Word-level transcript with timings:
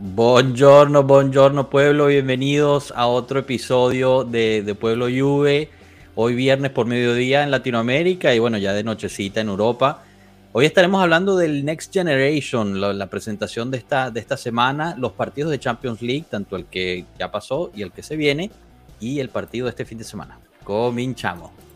Buongiorno, 0.00 1.02
buongiorno 1.02 1.70
pueblo, 1.70 2.06
bienvenidos 2.06 2.92
a 2.94 3.08
otro 3.08 3.40
episodio 3.40 4.22
de, 4.22 4.62
de, 4.62 4.74
Pueblo 4.76 5.06
Juve. 5.06 5.70
Hoy 6.14 6.36
viernes 6.36 6.70
por 6.70 6.86
mediodía 6.86 7.42
en 7.42 7.50
Latinoamérica 7.50 8.32
y 8.32 8.38
bueno, 8.38 8.58
ya 8.58 8.72
de 8.74 8.84
nochecita 8.84 9.40
en 9.40 9.48
Europa. 9.48 10.04
Hoy 10.52 10.66
estaremos 10.66 11.02
hablando 11.02 11.36
del 11.36 11.64
Next 11.64 11.92
Generation, 11.92 12.80
la, 12.80 13.06
presentación 13.08 13.72
de 13.72 13.78
esta, 13.78 14.12
de 14.12 14.20
esta 14.20 14.36
semana, 14.36 14.94
los 14.96 15.14
partidos 15.14 15.50
de 15.50 15.58
Champions 15.58 16.00
League, 16.00 16.26
tanto 16.30 16.54
el 16.54 16.66
que 16.66 17.04
ya 17.18 17.32
pasó 17.32 17.72
y 17.74 17.82
el 17.82 17.90
que 17.90 18.04
se 18.04 18.14
viene, 18.14 18.52
y 19.00 19.18
el 19.18 19.30
partido 19.30 19.64
de 19.64 19.70
este 19.70 19.84
fin 19.84 19.98
de 19.98 20.04
semana. 20.04 20.38
Cominchamos. 20.62 21.67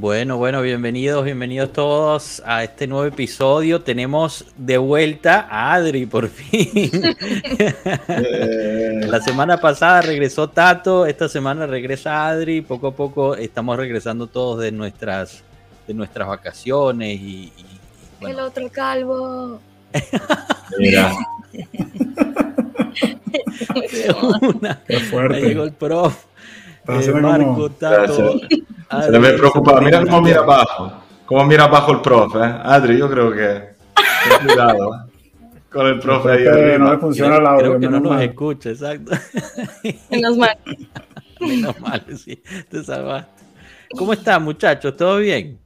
Bueno, 0.00 0.38
bueno, 0.38 0.62
bienvenidos, 0.62 1.26
bienvenidos 1.26 1.74
todos 1.74 2.42
a 2.46 2.64
este 2.64 2.86
nuevo 2.86 3.04
episodio. 3.04 3.82
Tenemos 3.82 4.46
de 4.56 4.78
vuelta 4.78 5.46
a 5.50 5.74
Adri 5.74 6.06
por 6.06 6.30
fin. 6.30 6.90
La 9.10 9.20
semana 9.20 9.60
pasada 9.60 10.00
regresó 10.00 10.48
Tato, 10.48 11.04
esta 11.04 11.28
semana 11.28 11.66
regresa 11.66 12.28
Adri. 12.28 12.62
Poco 12.62 12.86
a 12.86 12.96
poco 12.96 13.36
estamos 13.36 13.76
regresando 13.76 14.26
todos 14.26 14.60
de 14.60 14.72
nuestras, 14.72 15.42
de 15.86 15.92
nuestras 15.92 16.28
vacaciones 16.28 17.20
y, 17.20 17.52
y 17.54 17.64
bueno. 18.20 18.38
el 18.38 18.44
otro 18.46 18.70
calvo. 18.72 19.60
Mira. 20.78 21.12
Una, 24.40 24.80
Ahí 24.88 25.42
llegó 25.42 25.64
el 25.64 25.72
prof. 25.72 26.24
Eh, 26.88 27.12
Marco, 27.12 27.70
Tato, 27.70 28.40
Se 28.90 29.10
le 29.12 29.32
preocupa. 29.34 29.80
Mira 29.80 30.00
cómo 30.00 30.20
mira 30.22 30.40
abajo. 30.40 30.92
Cómo 31.26 31.44
mira 31.44 31.64
abajo 31.64 31.92
el 31.92 32.00
profe. 32.00 32.38
¿eh? 32.38 32.54
Adri, 32.64 32.98
yo 32.98 33.08
creo 33.08 33.30
que. 33.30 33.70
Ten 33.94 34.46
cuidado. 34.46 35.06
Con 35.70 35.86
el 35.86 36.00
profe 36.00 36.32
ahí 36.32 36.46
arriba. 36.46 36.78
No 36.78 36.92
le 36.92 36.98
funciona 36.98 37.36
el 37.36 37.46
audio. 37.46 37.58
Creo 37.60 37.72
que 37.80 37.86
no 37.86 37.92
menos 37.92 38.02
nos 38.02 38.12
mal. 38.12 38.22
escucha, 38.22 38.70
exacto. 38.70 39.12
Menos 40.10 40.36
mal. 40.36 40.58
Menos 41.40 41.80
mal, 41.80 42.04
sí, 42.18 42.42
te 42.68 42.84
salvaste. 42.84 43.44
¿Cómo 43.96 44.12
están, 44.12 44.42
muchachos? 44.42 44.94
¿Todo 44.96 45.18
bien? 45.18 45.58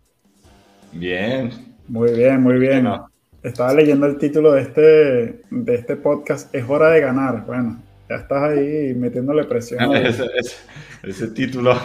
Bien. 0.92 1.50
Muy 1.88 2.12
bien, 2.12 2.40
muy 2.40 2.58
bien. 2.58 2.84
Bueno. 2.84 3.10
Estaba 3.42 3.74
leyendo 3.74 4.06
el 4.06 4.16
título 4.16 4.52
de 4.52 4.62
este, 4.62 5.42
de 5.50 5.74
este 5.74 5.96
podcast. 5.96 6.54
Es 6.54 6.64
hora 6.68 6.90
de 6.90 7.00
ganar. 7.00 7.44
Bueno, 7.44 7.82
ya 8.08 8.16
estás 8.16 8.42
ahí 8.52 8.94
metiéndole 8.94 9.44
presión. 9.44 9.94
Ese, 9.96 10.24
ese- 10.36 10.56
ese 11.02 11.28
título 11.28 11.76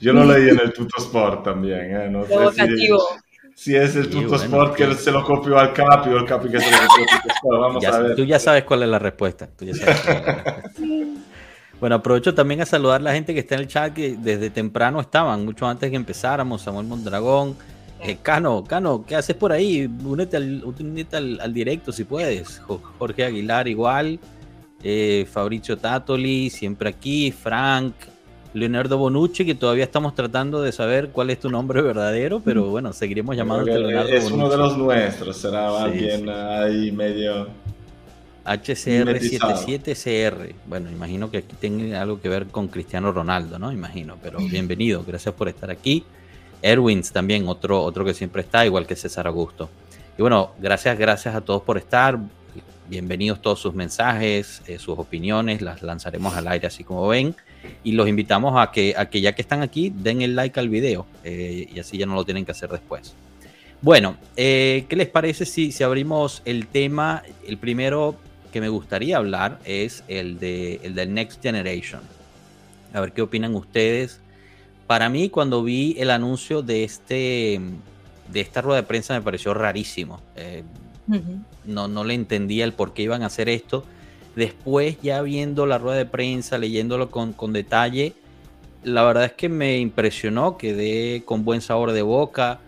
yo 0.00 0.12
lo 0.12 0.24
leí 0.24 0.50
en 0.50 0.60
el 0.60 0.72
Tutosport 0.72 1.42
también. 1.44 1.96
¿eh? 1.96 2.08
No 2.10 2.24
sé 2.26 2.68
si, 3.54 3.74
es 3.74 3.96
el 3.96 4.10
Tutosport 4.10 4.50
bueno, 4.50 4.72
que 4.74 4.94
se 4.94 5.10
lo 5.10 5.24
copió 5.24 5.58
al 5.58 5.72
Capi 5.72 6.10
o 6.10 6.18
el 6.18 6.26
Capi 6.26 6.50
que 6.50 6.60
se 6.60 6.70
lo 6.70 6.76
copió 6.86 7.04
al 7.04 7.22
Tutosport. 7.22 7.60
Vamos 7.60 7.82
Ya- 7.82 7.88
a 7.96 7.98
ver. 8.00 8.16
tú 8.16 8.24
ya 8.24 8.38
sabes 8.38 8.64
cuál 8.64 8.82
es 8.82 8.88
la 8.90 8.98
respuesta. 8.98 9.48
tú 9.56 9.64
ya 9.64 9.74
sabes 9.74 10.00
cuál 10.02 10.16
es 10.18 10.26
la 10.26 10.32
respuesta. 10.32 10.70
Bueno, 11.78 11.96
aprovecho 11.96 12.34
también 12.34 12.62
a 12.62 12.64
saludar 12.64 13.02
a 13.02 13.04
la 13.04 13.12
gente 13.12 13.34
que 13.34 13.40
está 13.40 13.54
en 13.56 13.60
el 13.60 13.66
chat, 13.68 13.92
que 13.92 14.16
desde 14.18 14.48
temprano 14.48 14.98
estaban, 14.98 15.44
mucho 15.44 15.66
antes 15.66 15.90
que 15.90 15.96
empezáramos. 15.96 16.62
Samuel 16.62 16.86
Mondragón, 16.86 17.54
eh, 18.00 18.16
Cano, 18.22 18.64
Cano, 18.64 19.04
¿qué 19.06 19.14
haces 19.14 19.36
por 19.36 19.52
ahí? 19.52 19.86
Únete 20.02 20.38
al, 20.38 20.64
únete 20.64 21.16
al, 21.18 21.38
al 21.38 21.52
directo 21.52 21.92
si 21.92 22.04
puedes. 22.04 22.60
Jo- 22.60 22.80
Jorge 22.98 23.26
Aguilar 23.26 23.68
igual, 23.68 24.18
eh, 24.88 25.26
Fabricio 25.28 25.76
Tatoli, 25.76 26.48
siempre 26.48 26.88
aquí, 26.88 27.32
Frank, 27.32 27.92
Leonardo 28.54 28.96
Bonucci, 28.96 29.44
que 29.44 29.56
todavía 29.56 29.82
estamos 29.82 30.14
tratando 30.14 30.62
de 30.62 30.70
saber 30.70 31.08
cuál 31.08 31.30
es 31.30 31.40
tu 31.40 31.50
nombre 31.50 31.82
verdadero, 31.82 32.38
pero 32.38 32.70
bueno, 32.70 32.92
seguiremos 32.92 33.36
llamándote 33.36 33.80
Leonardo 33.80 34.10
es 34.10 34.30
uno 34.30 34.48
de 34.48 34.56
los 34.56 34.78
nuestros. 34.78 35.38
Será 35.38 35.70
Sí, 35.70 35.76
alguien 35.82 36.20
sí. 36.20 36.28
ahí 36.30 36.92
medio. 36.92 37.48
HCR77CR. 38.44 40.54
Bueno, 40.66 40.88
imagino 40.88 41.32
que 41.32 41.38
aquí 41.38 41.56
tiene 41.58 41.96
algo 41.96 42.20
que 42.20 42.28
ver 42.28 42.46
con 42.46 42.68
Cristiano 42.68 43.10
Ronaldo, 43.10 43.58
¿no? 43.58 43.72
Imagino, 43.72 44.16
pero 44.22 44.38
bienvenido, 44.38 45.02
gracias 45.04 45.34
por 45.34 45.48
estar 45.48 45.68
aquí. 45.68 46.04
Erwins 46.62 47.10
también, 47.10 47.48
otro, 47.48 47.82
otro 47.82 48.04
que 48.04 48.14
siempre 48.14 48.42
está, 48.42 48.64
igual 48.64 48.86
que 48.86 48.94
César 48.94 49.26
Augusto. 49.26 49.68
Y 50.16 50.22
bueno, 50.22 50.52
gracias, 50.60 50.96
gracias 50.96 51.34
a 51.34 51.40
todos 51.40 51.62
por 51.62 51.76
estar. 51.76 52.20
Bienvenidos 52.88 53.42
todos 53.42 53.58
sus 53.58 53.74
mensajes, 53.74 54.62
eh, 54.68 54.78
sus 54.78 54.96
opiniones, 54.96 55.60
las 55.60 55.82
lanzaremos 55.82 56.36
al 56.36 56.46
aire 56.46 56.68
así 56.68 56.84
como 56.84 57.08
ven. 57.08 57.34
Y 57.82 57.92
los 57.92 58.08
invitamos 58.08 58.54
a 58.56 58.70
que, 58.70 58.94
a 58.96 59.10
que 59.10 59.20
ya 59.20 59.34
que 59.34 59.42
están 59.42 59.62
aquí, 59.62 59.92
den 59.92 60.22
el 60.22 60.36
like 60.36 60.60
al 60.60 60.68
video 60.68 61.04
eh, 61.24 61.68
y 61.74 61.80
así 61.80 61.98
ya 61.98 62.06
no 62.06 62.14
lo 62.14 62.24
tienen 62.24 62.44
que 62.44 62.52
hacer 62.52 62.70
después. 62.70 63.12
Bueno, 63.82 64.16
eh, 64.36 64.86
¿qué 64.88 64.94
les 64.94 65.08
parece 65.08 65.46
si, 65.46 65.72
si 65.72 65.82
abrimos 65.82 66.42
el 66.44 66.68
tema? 66.68 67.24
El 67.44 67.58
primero 67.58 68.14
que 68.52 68.60
me 68.60 68.68
gustaría 68.68 69.16
hablar 69.16 69.58
es 69.64 70.04
el, 70.06 70.38
de, 70.38 70.80
el 70.84 71.12
Next 71.12 71.42
Generation. 71.42 72.02
A 72.94 73.00
ver 73.00 73.12
qué 73.12 73.20
opinan 73.20 73.56
ustedes. 73.56 74.20
Para 74.86 75.08
mí, 75.08 75.28
cuando 75.28 75.64
vi 75.64 75.96
el 75.98 76.12
anuncio 76.12 76.62
de, 76.62 76.84
este, 76.84 77.60
de 78.32 78.40
esta 78.40 78.60
rueda 78.60 78.82
de 78.82 78.86
prensa, 78.86 79.14
me 79.14 79.22
pareció 79.22 79.54
rarísimo. 79.54 80.20
No, 81.64 81.88
no 81.88 82.04
le 82.04 82.14
entendía 82.14 82.64
el 82.64 82.72
por 82.72 82.92
qué 82.92 83.02
iban 83.02 83.22
a 83.22 83.26
hacer 83.26 83.48
esto. 83.48 83.84
Después, 84.34 84.98
ya 85.02 85.22
viendo 85.22 85.66
la 85.66 85.78
rueda 85.78 85.96
de 85.96 86.06
prensa, 86.06 86.58
leyéndolo 86.58 87.10
con, 87.10 87.32
con 87.32 87.52
detalle, 87.52 88.12
la 88.82 89.02
verdad 89.02 89.24
es 89.24 89.32
que 89.32 89.48
me 89.48 89.78
impresionó, 89.78 90.58
quedé 90.58 91.22
con 91.24 91.44
buen 91.44 91.60
sabor 91.60 91.92
de 91.92 92.02
boca. 92.02 92.60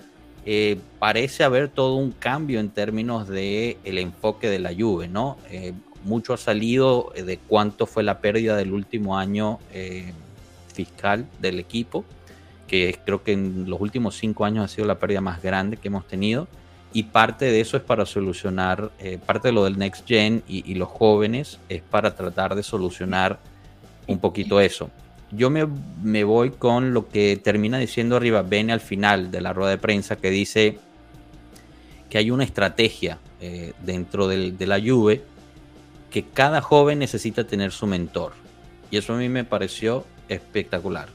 Eh, 0.46 0.78
parece 0.98 1.44
haber 1.44 1.68
todo 1.68 1.96
un 1.96 2.12
cambio 2.12 2.58
en 2.60 2.70
términos 2.70 3.28
de 3.28 3.76
el 3.84 3.98
enfoque 3.98 4.48
de 4.48 4.58
la 4.58 4.72
Juve, 4.74 5.08
¿no? 5.08 5.36
Eh, 5.50 5.74
mucho 6.04 6.32
ha 6.32 6.38
salido 6.38 7.12
de 7.14 7.38
cuánto 7.38 7.86
fue 7.86 8.02
la 8.02 8.20
pérdida 8.20 8.56
del 8.56 8.72
último 8.72 9.18
año 9.18 9.58
eh, 9.72 10.12
fiscal 10.72 11.26
del 11.40 11.58
equipo, 11.58 12.04
que 12.66 12.98
creo 13.04 13.22
que 13.22 13.32
en 13.32 13.68
los 13.68 13.80
últimos 13.80 14.16
cinco 14.16 14.44
años 14.44 14.64
ha 14.64 14.68
sido 14.68 14.86
la 14.86 14.98
pérdida 14.98 15.20
más 15.20 15.42
grande 15.42 15.76
que 15.76 15.88
hemos 15.88 16.06
tenido 16.06 16.48
y 16.92 17.04
parte 17.04 17.46
de 17.46 17.60
eso 17.60 17.76
es 17.76 17.82
para 17.82 18.06
solucionar, 18.06 18.90
eh, 18.98 19.18
parte 19.24 19.48
de 19.48 19.52
lo 19.52 19.64
del 19.64 19.78
Next 19.78 20.06
Gen 20.06 20.42
y, 20.48 20.74
los 20.74 20.88
jóvenes 20.88 21.58
es 21.68 21.82
para 21.82 22.14
tratar 22.14 22.54
de 22.54 22.62
solucionar 22.62 23.38
un 24.06 24.18
poquito 24.18 24.60
eso. 24.60 24.90
Yo 25.30 25.50
me, 25.50 25.66
me 26.02 26.24
voy 26.24 26.50
con 26.50 26.94
lo 26.94 27.08
que 27.08 27.36
termina 27.36 27.78
diciendo 27.78 28.16
arriba 28.16 28.42
Bene 28.42 28.72
al 28.72 28.80
final 28.80 29.30
de 29.30 29.42
la 29.42 29.52
rueda 29.52 29.70
de 29.70 29.78
prensa 29.78 30.16
que 30.16 30.30
dice 30.30 30.78
que 32.08 32.16
hay 32.18 32.30
una 32.30 32.44
estrategia 32.44 33.18
eh, 33.40 33.74
dentro 33.84 34.26
del- 34.26 34.56
de 34.56 34.66
la 34.66 34.80
Juve 34.80 35.22
que 36.10 36.24
cada 36.24 36.62
joven 36.62 36.98
necesita 36.98 37.44
tener 37.44 37.70
su 37.70 37.86
mentor. 37.86 38.32
Y 38.90 38.96
eso 38.96 39.12
a 39.12 39.18
mí 39.18 39.28
me 39.28 39.44
pareció 39.44 40.06
espectacular. 40.28 41.08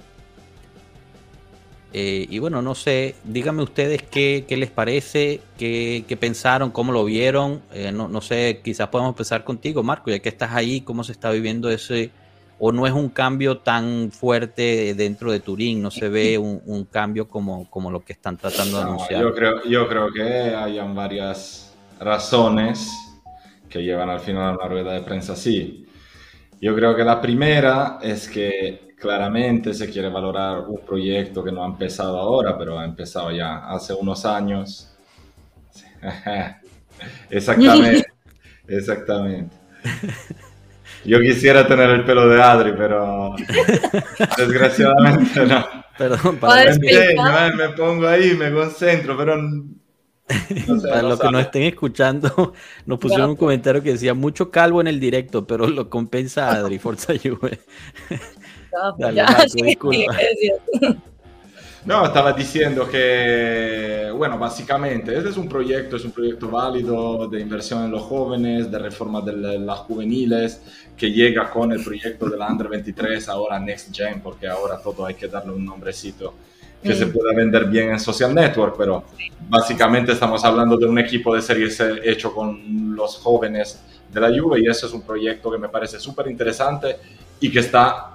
Eh, 1.95 2.25
y 2.29 2.39
bueno, 2.39 2.61
no 2.63 2.73
sé, 2.73 3.13
díganme 3.23 3.61
ustedes 3.61 4.01
qué, 4.01 4.45
qué 4.47 4.57
les 4.57 4.71
parece, 4.71 5.41
qué, 5.59 6.03
qué 6.07 6.17
pensaron, 6.17 6.71
cómo 6.71 6.91
lo 6.91 7.05
vieron. 7.05 7.61
Eh, 7.71 7.91
no, 7.91 8.07
no 8.07 8.19
sé, 8.19 8.61
quizás 8.63 8.87
podemos 8.87 9.11
empezar 9.11 9.43
contigo, 9.43 9.83
Marco, 9.83 10.09
ya 10.09 10.17
que 10.19 10.29
estás 10.29 10.51
ahí, 10.53 10.81
cómo 10.81 11.03
se 11.03 11.11
está 11.11 11.29
viviendo 11.29 11.69
ese, 11.69 12.09
o 12.57 12.71
no 12.71 12.87
es 12.87 12.93
un 12.93 13.09
cambio 13.09 13.59
tan 13.59 14.11
fuerte 14.11 14.95
dentro 14.95 15.31
de 15.31 15.39
Turín, 15.39 15.81
no 15.83 15.91
se 15.91 16.09
ve 16.09 16.37
un, 16.39 16.61
un 16.65 16.85
cambio 16.85 17.27
como, 17.27 17.69
como 17.69 17.91
lo 17.91 18.03
que 18.03 18.13
están 18.13 18.37
tratando 18.37 18.79
de 18.79 18.85
No, 18.85 18.93
anunciar. 18.93 19.21
yo, 19.21 19.33
creo, 19.35 19.63
yo 19.65 19.87
creo 19.87 20.11
que 20.11 20.23
hayan 20.23 20.95
varias 20.95 21.75
razones 21.99 22.89
que 23.69 23.83
llevan 23.83 24.09
al 24.09 24.19
final 24.19 24.49
a 24.49 24.51
una 24.53 24.67
rueda 24.67 24.93
de 24.93 25.01
prensa 25.01 25.33
así. 25.33 25.85
Yo 26.61 26.73
creo 26.75 26.95
que 26.95 27.03
la 27.03 27.21
primera 27.21 27.99
es 28.01 28.27
que 28.29 28.92
claramente 29.03 29.73
se 29.73 29.89
quiere 29.89 30.07
valorar 30.07 30.61
un 30.61 30.79
proyecto 30.79 31.43
que 31.43 31.51
no 31.51 31.61
ha 31.61 31.67
empezado 31.67 32.17
ahora, 32.17 32.57
pero 32.57 32.79
ha 32.79 32.85
empezado 32.85 33.31
ya 33.31 33.67
hace 33.67 33.93
unos 33.93 34.25
años. 34.25 34.95
Exactamente, 37.29 38.05
exactamente. 38.67 39.55
Yo 41.03 41.19
quisiera 41.19 41.67
tener 41.67 41.89
el 41.89 42.05
pelo 42.05 42.29
de 42.29 42.41
Adri, 42.41 42.71
pero 42.77 43.35
desgraciadamente 44.37 45.45
no. 45.45 45.65
Perdón, 45.97 46.37
para 46.37 46.63
es 46.63 46.79
Me 46.79 46.91
eh, 46.91 47.15
me 47.57 47.69
pongo 47.69 48.07
ahí, 48.07 48.35
me 48.35 48.53
concentro, 48.53 49.17
pero 49.17 49.35
No 49.35 50.79
sé, 50.79 50.87
Para 50.87 51.01
no 51.01 51.09
los 51.09 51.19
que 51.19 51.31
nos 51.31 51.41
estén 51.41 51.63
escuchando, 51.63 52.53
nos 52.85 52.99
pusieron 52.99 53.31
un 53.31 53.35
comentario 53.35 53.83
que 53.83 53.91
decía 53.91 54.13
mucho 54.13 54.49
calvo 54.49 54.79
en 54.79 54.87
el 54.87 55.01
directo, 55.01 55.45
pero 55.45 55.67
lo 55.67 55.89
compensa 55.89 56.51
Adri, 56.51 56.79
Forza 56.79 57.13
Juve. 57.21 57.59
Dale, 58.97 59.15
ya, 59.15 59.25
Marco, 59.25 59.47
sí, 59.49 59.61
disculpa. 59.63 60.13
sí, 60.13 60.17
¿qué 60.17 60.27
decías? 60.29 60.97
No, 61.85 62.05
estaba 62.05 62.31
diciendo 62.31 62.87
que, 62.89 64.09
bueno, 64.15 64.37
básicamente, 64.39 65.17
este 65.17 65.29
es 65.29 65.37
un 65.37 65.49
proyecto, 65.49 65.97
es 65.97 66.05
un 66.05 66.11
proyecto 66.11 66.47
válido 66.49 67.27
de 67.27 67.41
inversión 67.41 67.83
en 67.83 67.91
los 67.91 68.03
jóvenes, 68.03 68.71
de 68.71 68.79
reforma 68.79 69.19
de 69.19 69.33
la- 69.35 69.53
las 69.55 69.79
juveniles, 69.79 70.61
que 70.95 71.11
llega 71.11 71.49
con 71.49 71.73
el 71.73 71.83
proyecto 71.83 72.29
de 72.29 72.37
la 72.37 72.47
Under 72.47 72.69
23, 72.69 73.27
ahora 73.27 73.59
Next 73.59 73.93
Gen, 73.93 74.21
porque 74.21 74.47
ahora 74.47 74.77
todo 74.81 75.05
hay 75.05 75.15
que 75.15 75.27
darle 75.27 75.51
un 75.51 75.65
nombrecito 75.65 76.33
que 76.81 76.93
Mm. 76.93 76.97
se 76.97 77.07
pueda 77.07 77.33
vender 77.35 77.65
bien 77.65 77.89
en 77.91 77.99
social 77.99 78.33
network, 78.33 78.75
pero 78.77 79.03
básicamente 79.49 80.13
estamos 80.13 80.43
hablando 80.45 80.77
de 80.77 80.85
un 80.85 80.99
equipo 80.99 81.35
de 81.35 81.41
series 81.41 81.75
C 81.75 81.99
hecho 82.03 82.33
con 82.33 82.95
los 82.95 83.17
jóvenes 83.17 83.81
de 84.11 84.21
la 84.21 84.29
Juve 84.29 84.61
y 84.61 84.67
eso 84.67 84.87
es 84.87 84.93
un 84.93 85.01
proyecto 85.01 85.51
que 85.51 85.57
me 85.57 85.67
parece 85.67 85.99
súper 85.99 86.27
interesante 86.27 86.95
y 87.41 87.51
que 87.51 87.59
está 87.59 88.12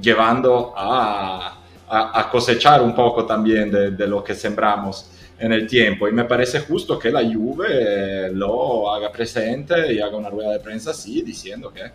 llevando 0.00 0.72
a, 0.76 1.58
a- 1.88 2.20
a 2.20 2.30
cosechar 2.30 2.82
un 2.82 2.94
poco 2.94 3.26
también 3.26 3.70
de, 3.70 3.90
de 3.90 4.06
lo 4.06 4.22
que 4.24 4.34
sembramos 4.34 5.10
en 5.38 5.52
el 5.52 5.66
tiempo 5.66 6.08
y 6.08 6.12
me 6.12 6.24
parece 6.24 6.60
justo 6.60 6.98
que 6.98 7.10
la 7.10 7.20
Juve 7.22 7.66
eh, 7.70 8.30
lo 8.32 8.92
haga 8.92 9.10
presente 9.10 9.92
y 9.92 10.00
haga 10.00 10.16
una 10.16 10.30
rueda 10.30 10.52
de 10.52 10.60
prensa 10.60 10.92
así 10.92 11.22
diciendo 11.22 11.72
que 11.72 11.82
de 11.82 11.90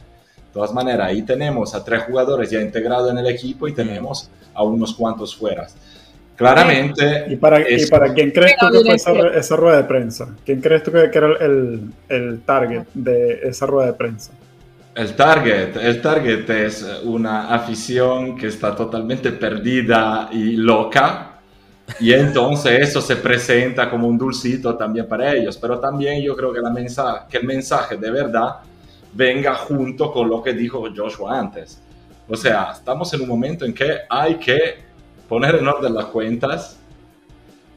todas 0.53 0.73
maneras 0.73 1.07
ahí 1.07 1.21
tenemos 1.21 1.73
a 1.73 1.83
tres 1.83 2.03
jugadores 2.03 2.49
ya 2.49 2.59
integrados 2.61 3.09
en 3.11 3.17
el 3.19 3.27
equipo 3.27 3.67
y 3.67 3.73
tenemos 3.73 4.29
a 4.53 4.63
unos 4.63 4.93
cuantos 4.93 5.35
fuera. 5.35 5.67
Claramente 6.35 7.25
¿Y 7.29 7.35
para, 7.37 7.67
¿y 7.67 7.75
Eso. 7.75 7.89
para 7.89 8.13
quién 8.13 8.29
crees 8.31 8.55
tú 8.59 8.67
que 8.71 8.79
fue 8.85 8.95
esa, 8.95 9.11
esa 9.29 9.55
rueda 9.55 9.77
de 9.77 9.83
prensa? 9.85 10.35
¿Quién 10.45 10.61
crees 10.61 10.83
tú 10.83 10.91
que, 10.91 11.09
que 11.09 11.17
era 11.17 11.29
el, 11.39 11.89
el 12.09 12.41
target 12.41 12.83
de 12.93 13.39
esa 13.43 13.65
rueda 13.65 13.87
de 13.87 13.93
prensa? 13.93 14.31
El 14.97 15.15
target, 15.15 15.77
el 15.77 16.01
target 16.01 16.49
es 16.49 16.83
una 17.03 17.49
afición 17.53 18.35
que 18.35 18.47
está 18.47 18.75
totalmente 18.75 19.31
perdida 19.31 20.27
y 20.31 20.55
loca 20.57 21.39
y 21.99 22.11
entonces 22.13 22.79
eso 22.89 22.99
se 22.99 23.15
presenta 23.17 23.89
como 23.91 24.07
un 24.07 24.17
dulcito 24.17 24.75
también 24.75 25.07
para 25.07 25.31
ellos, 25.33 25.55
pero 25.57 25.79
también 25.79 26.21
yo 26.23 26.35
creo 26.35 26.51
que, 26.51 26.59
la 26.61 26.71
mensa- 26.71 27.27
que 27.29 27.37
el 27.37 27.45
mensaje 27.45 27.95
de 27.97 28.09
verdad 28.09 28.55
venga 29.13 29.53
junto 29.55 30.11
con 30.11 30.27
lo 30.29 30.41
que 30.41 30.53
dijo 30.53 30.83
Joshua 30.93 31.39
antes. 31.39 31.79
O 32.27 32.35
sea, 32.35 32.71
estamos 32.73 33.13
en 33.13 33.21
un 33.21 33.27
momento 33.27 33.65
en 33.65 33.73
que 33.75 33.99
hay 34.09 34.35
que 34.35 34.79
poner 35.29 35.55
en 35.55 35.67
orden 35.67 35.93
las 35.93 36.05
cuentas. 36.05 36.77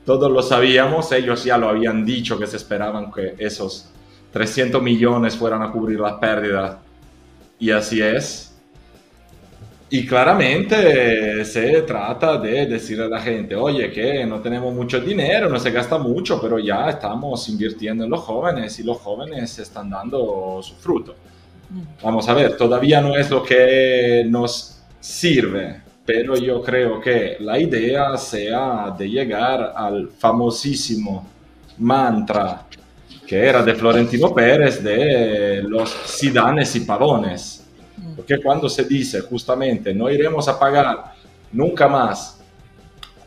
Todos 0.07 0.31
lo 0.31 0.43
sabíamos, 0.43 1.13
ellos 1.13 1.45
ya 1.45 1.59
lo 1.59 1.69
habían 1.69 2.05
dicho 2.05 2.39
que 2.39 2.47
se 2.47 2.57
esperaban 2.57 3.13
que 3.13 3.35
esos 3.39 3.91
300 4.33 4.83
millones 4.83 5.37
fueran 5.37 5.63
a 5.63 5.71
cubrir 5.71 6.01
las 6.01 6.15
pérdidas 6.15 6.77
y 7.61 7.71
así 7.71 8.01
es. 8.01 8.47
Y 9.93 10.07
claramente 10.07 11.45
se 11.45 11.83
trata 11.83 12.39
de 12.39 12.67
decirle 12.67 13.05
a 13.05 13.09
la 13.09 13.21
gente, 13.21 13.57
oye, 13.57 13.91
que 13.91 14.25
no 14.25 14.41
tenemos 14.41 14.73
mucho 14.73 15.01
dinero, 15.01 15.49
no 15.49 15.59
se 15.59 15.73
gasta 15.73 15.99
mucho, 15.99 16.41
pero 16.41 16.61
ya 16.61 16.89
estamos 16.89 17.49
invirtiendo 17.49 18.05
en 18.05 18.11
los 18.11 18.21
jóvenes 18.21 18.79
y 18.79 18.85
los 18.85 18.99
jóvenes 18.99 19.59
están 19.59 19.91
dando 19.91 20.61
su 20.63 20.75
fruto. 20.77 21.17
Vamos 22.03 22.29
a 22.29 22.35
ver, 22.35 22.57
todavía 22.57 23.01
no 23.01 23.17
es 23.17 23.31
lo 23.31 23.43
que 23.43 24.25
nos 24.29 24.81
sirve, 25.01 25.81
pero 26.05 26.37
yo 26.37 26.63
creo 26.63 27.01
que 27.01 27.37
la 27.41 27.59
idea 27.59 28.17
sea 28.17 28.95
de 28.97 29.11
llegar 29.11 29.73
al 29.75 30.09
famosísimo 30.09 31.27
mantra 31.79 32.67
que 33.31 33.39
era 33.47 33.63
de 33.63 33.77
Florentino 33.77 34.35
Pérez 34.35 34.83
de 34.83 35.63
los 35.63 35.89
Sidanes 36.05 36.75
y 36.75 36.81
Pavones. 36.81 37.65
Porque 38.17 38.41
cuando 38.43 38.69
se 38.69 38.83
dice 38.85 39.21
justamente 39.21 39.95
no 39.95 40.11
iremos 40.11 40.49
a 40.49 40.59
pagar 40.59 41.15
nunca 41.53 41.87
más 41.87 42.41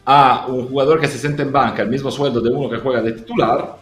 a 0.06 0.48
un 0.50 0.68
jugador 0.68 1.00
que 1.00 1.08
se 1.08 1.18
siente 1.18 1.42
en 1.44 1.54
banca 1.54 1.84
el 1.84 1.88
mismo 1.90 2.12
sueldo 2.12 2.42
de 2.42 2.50
uno 2.52 2.70
que 2.70 2.80
juega 2.80 3.02
de 3.02 3.14
titular, 3.14 3.78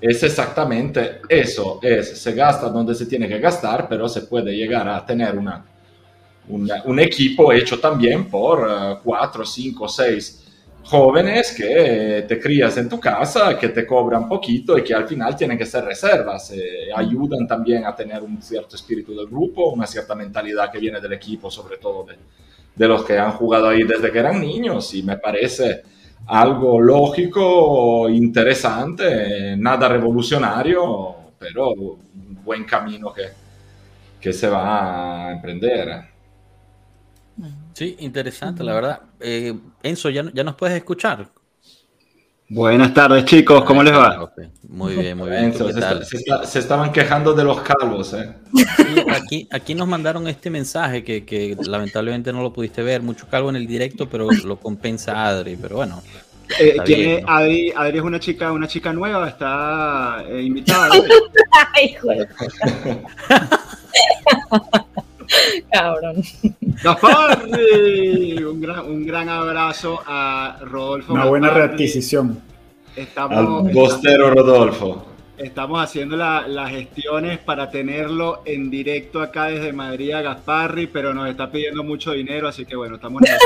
es 0.00 0.22
exactamente 0.22 1.20
eso, 1.28 1.78
es 1.82 2.18
se 2.22 2.32
gasta 2.32 2.70
donde 2.70 2.94
se 2.94 3.04
tiene 3.04 3.28
que 3.28 3.38
gastar, 3.38 3.86
pero 3.86 4.08
se 4.08 4.22
puede 4.22 4.56
llegar 4.56 4.88
a 4.88 5.04
tener 5.04 5.36
una, 5.36 5.62
una- 6.48 6.82
un 6.86 6.98
equipo 7.00 7.52
hecho 7.52 7.78
también 7.78 8.30
por 8.30 8.66
eh, 8.66 8.96
cuatro, 9.04 9.44
cinco, 9.44 9.86
seis 9.88 10.39
jóvenes 10.84 11.52
que 11.56 12.24
te 12.26 12.40
crías 12.40 12.76
en 12.78 12.88
tu 12.88 12.98
casa, 12.98 13.56
que 13.58 13.68
te 13.68 13.86
cobran 13.86 14.28
poquito 14.28 14.76
y 14.78 14.82
que 14.84 14.94
al 14.94 15.06
final 15.06 15.36
tienen 15.36 15.56
que 15.58 15.66
ser 15.66 15.84
reservas. 15.84 16.50
eh, 16.52 16.90
ayudan 16.94 17.46
también 17.46 17.84
a 17.86 17.94
tener 17.94 18.22
un 18.22 18.42
cierto 18.42 18.76
espíritu 18.76 19.14
del 19.14 19.26
grupo, 19.26 19.70
una 19.70 19.86
cierta 19.86 20.14
mentalidad 20.14 20.70
que 20.72 20.78
viene 20.78 21.00
del 21.00 21.12
equipo, 21.12 21.50
sobre 21.50 21.76
todo 21.78 22.04
de, 22.04 22.16
de 22.74 22.88
los 22.88 23.04
que 23.04 23.18
han 23.18 23.32
jugado 23.32 23.68
ahí 23.68 23.82
desde 23.84 24.10
que 24.10 24.18
eran 24.18 24.40
niños. 24.40 24.94
Y 24.94 25.02
me 25.02 25.18
parece 25.18 25.82
algo 26.26 26.80
lógico, 26.80 28.08
interesante, 28.08 29.56
nada 29.56 29.88
revolucionario, 29.88 31.14
pero 31.38 31.70
un 31.70 32.38
buen 32.44 32.64
camino 32.64 33.12
que, 33.12 33.22
que 34.20 34.32
se 34.32 34.48
va 34.48 35.28
a 35.28 35.32
emprender. 35.32 35.88
Sí, 37.74 37.96
interesante, 38.00 38.62
la 38.64 38.74
verdad. 38.74 39.00
Eh, 39.20 39.54
Enzo, 39.82 40.10
¿ya, 40.10 40.24
¿ya 40.34 40.44
nos 40.44 40.54
puedes 40.54 40.76
escuchar? 40.76 41.28
Buenas 42.48 42.92
tardes, 42.92 43.24
chicos, 43.26 43.62
¿cómo 43.64 43.82
les 43.82 43.94
va? 43.94 44.22
Ok, 44.24 44.32
Muy 44.68 44.96
bien, 44.96 45.16
muy 45.16 45.30
bien. 45.30 45.52
¿Tú 45.56 45.68
Entonces, 45.68 45.74
qué 45.76 45.80
se, 45.80 45.80
tal? 45.80 45.96
está- 46.02 46.08
se 46.08 46.16
está- 46.16 46.44
se 46.46 46.58
estaban 46.58 46.90
quejando 46.92 47.32
de 47.32 47.44
los 47.44 47.60
calvos, 47.60 48.12
¿eh? 48.12 48.34
Sí, 48.76 49.04
aquí, 49.08 49.48
aquí 49.52 49.74
nos 49.76 49.86
mandaron 49.86 50.26
este 50.26 50.50
mensaje 50.50 51.04
que, 51.04 51.24
que 51.24 51.56
lamentablemente 51.64 52.32
no 52.32 52.42
lo 52.42 52.52
pudiste 52.52 52.82
ver, 52.82 53.02
mucho 53.02 53.28
calvo 53.28 53.50
en 53.50 53.56
el 53.56 53.68
directo, 53.68 54.08
pero 54.10 54.28
lo 54.32 54.56
compensa 54.58 55.26
Adri, 55.28 55.56
pero 55.56 55.76
bueno. 55.76 56.02
Eh, 56.58 56.70
Está 56.70 56.82
¿quién 56.82 56.98
bien, 56.98 57.10
es? 57.18 57.22
¿no? 57.22 57.28
Adri, 57.30 57.72
Adri 57.76 57.98
es 57.98 58.04
una 58.04 58.18
chica, 58.18 58.50
una 58.50 58.66
chica 58.66 58.92
nueva, 58.92 59.28
está 59.28 60.24
eh, 60.28 60.42
invitada. 60.42 60.88
¿no? 60.88 60.94
Ay. 61.72 61.96
Cabrón. 65.72 66.22
¡Gafarri! 66.82 68.42
Un 68.44 68.60
gran, 68.60 68.84
un 68.86 69.06
gran 69.06 69.28
abrazo 69.28 70.00
a 70.06 70.58
Rodolfo. 70.62 71.12
Una 71.14 71.26
buena 71.26 71.50
readquisición. 71.50 72.40
Estamos, 72.96 73.66
Al 73.68 73.72
bostero 73.74 74.30
Rodolfo. 74.34 75.06
estamos 75.38 75.82
haciendo 75.82 76.16
la- 76.16 76.46
las 76.48 76.70
gestiones 76.70 77.38
para 77.38 77.70
tenerlo 77.70 78.42
en 78.44 78.70
directo 78.70 79.20
acá 79.22 79.44
desde 79.46 79.72
Madrid 79.72 80.12
a 80.12 80.22
Gasparri, 80.22 80.86
pero 80.88 81.14
nos 81.14 81.28
está 81.28 81.50
pidiendo 81.50 81.82
mucho 81.84 82.12
dinero, 82.12 82.48
así 82.48 82.64
que 82.66 82.74
bueno, 82.76 82.96
estamos 82.96 83.22
en. 83.22 83.36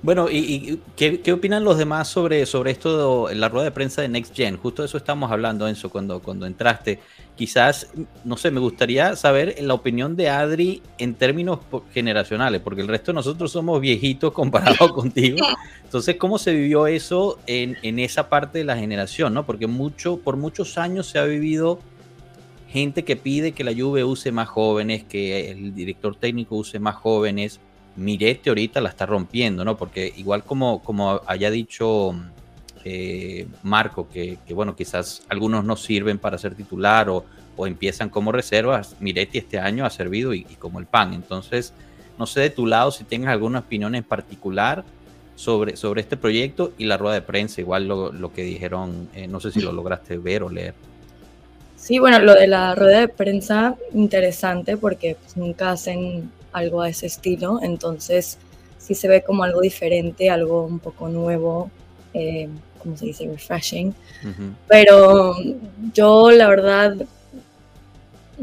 Bueno, 0.00 0.28
¿y, 0.30 0.80
qué, 0.96 1.32
opinan 1.32 1.64
los 1.64 1.76
demás 1.76 2.06
sobre, 2.06 2.46
sobre 2.46 2.70
esto, 2.70 3.26
de 3.26 3.34
la 3.34 3.48
rueda 3.48 3.64
de 3.64 3.70
prensa 3.72 4.00
de 4.00 4.08
Next 4.08 4.34
Gen? 4.34 4.56
Justo 4.56 4.82
de 4.82 4.86
eso 4.86 4.96
estamos 4.96 5.32
hablando, 5.32 5.66
Enzo, 5.66 5.90
cuando, 5.90 6.20
cuando 6.20 6.46
entraste. 6.46 7.00
Quizás, 7.34 7.88
no 8.24 8.36
sé, 8.36 8.52
me 8.52 8.60
gustaría 8.60 9.16
saber 9.16 9.56
la 9.60 9.74
opinión 9.74 10.14
de 10.14 10.28
Adri 10.28 10.82
en 10.98 11.14
términos 11.14 11.60
generacionales, 11.92 12.60
porque 12.60 12.82
el 12.82 12.88
resto 12.88 13.10
de 13.10 13.16
nosotros 13.16 13.50
somos 13.50 13.80
viejitos 13.80 14.32
comparado 14.32 14.92
contigo. 14.94 15.44
Entonces, 15.82 16.14
¿cómo 16.14 16.38
se 16.38 16.52
vivió 16.52 16.86
eso 16.86 17.38
en, 17.46 17.76
en 17.82 17.98
esa 17.98 18.28
parte 18.28 18.58
de 18.58 18.64
la 18.64 18.76
generación? 18.76 19.34
¿no? 19.34 19.46
Porque 19.46 19.66
mucho, 19.66 20.18
por 20.18 20.36
muchos 20.36 20.78
años 20.78 21.08
se 21.08 21.18
ha 21.18 21.24
vivido 21.24 21.80
gente 22.68 23.04
que 23.04 23.16
pide 23.16 23.52
que 23.52 23.64
la 23.64 23.72
Juve 23.72 24.04
use 24.04 24.30
más 24.30 24.48
jóvenes, 24.48 25.02
que 25.04 25.50
el 25.50 25.74
director 25.74 26.14
técnico 26.14 26.56
use 26.56 26.78
más 26.78 26.94
jóvenes. 26.96 27.60
Miretti 27.96 28.48
ahorita 28.48 28.80
la 28.80 28.90
está 28.90 29.06
rompiendo, 29.06 29.64
¿no? 29.64 29.76
Porque 29.76 30.12
igual 30.16 30.44
como, 30.44 30.82
como 30.82 31.20
haya 31.26 31.50
dicho 31.50 32.14
eh, 32.84 33.46
Marco, 33.62 34.08
que, 34.08 34.38
bueno, 34.50 34.76
quizás 34.76 35.22
algunos 35.28 35.64
no 35.64 35.76
sirven 35.76 36.18
para 36.18 36.38
ser 36.38 36.54
titular 36.54 37.10
o, 37.10 37.24
o 37.56 37.66
empiezan 37.66 38.08
como 38.08 38.30
reservas, 38.32 38.96
Miretti 39.00 39.38
este 39.38 39.58
año 39.58 39.84
ha 39.84 39.90
servido 39.90 40.32
y, 40.32 40.46
y 40.48 40.54
como 40.54 40.78
el 40.78 40.86
pan. 40.86 41.12
Entonces, 41.12 41.72
no 42.18 42.26
sé 42.26 42.40
de 42.40 42.50
tu 42.50 42.66
lado 42.66 42.90
si 42.90 43.04
tengas 43.04 43.32
alguna 43.32 43.60
opinión 43.60 43.94
en 43.94 44.04
particular 44.04 44.84
sobre, 45.34 45.76
sobre 45.76 46.00
este 46.00 46.16
proyecto 46.16 46.72
y 46.78 46.84
la 46.86 46.96
rueda 46.96 47.14
de 47.14 47.22
prensa, 47.22 47.60
igual 47.60 47.86
lo, 47.86 48.12
lo 48.12 48.32
que 48.32 48.42
dijeron, 48.42 49.08
eh, 49.14 49.28
no 49.28 49.38
sé 49.38 49.52
si 49.52 49.60
lo 49.60 49.72
lograste 49.72 50.18
ver 50.18 50.42
o 50.42 50.48
leer. 50.48 50.74
Sí, 51.76 52.00
bueno, 52.00 52.18
lo 52.18 52.34
de 52.34 52.48
la 52.48 52.74
rueda 52.74 53.00
de 53.00 53.08
prensa, 53.08 53.76
interesante 53.94 54.76
porque 54.76 55.16
pues, 55.20 55.36
nunca 55.36 55.70
hacen 55.70 56.32
algo 56.58 56.82
a 56.82 56.88
ese 56.88 57.06
estilo, 57.06 57.60
entonces 57.62 58.38
sí 58.78 58.94
se 58.94 59.08
ve 59.08 59.22
como 59.22 59.44
algo 59.44 59.60
diferente, 59.60 60.30
algo 60.30 60.64
un 60.64 60.78
poco 60.78 61.08
nuevo, 61.08 61.70
eh, 62.14 62.48
¿cómo 62.78 62.96
se 62.96 63.06
dice? 63.06 63.26
Refreshing. 63.26 63.88
Ujú. 64.22 64.54
Pero 64.66 65.36
yo, 65.92 66.30
la 66.30 66.48
verdad, 66.48 66.96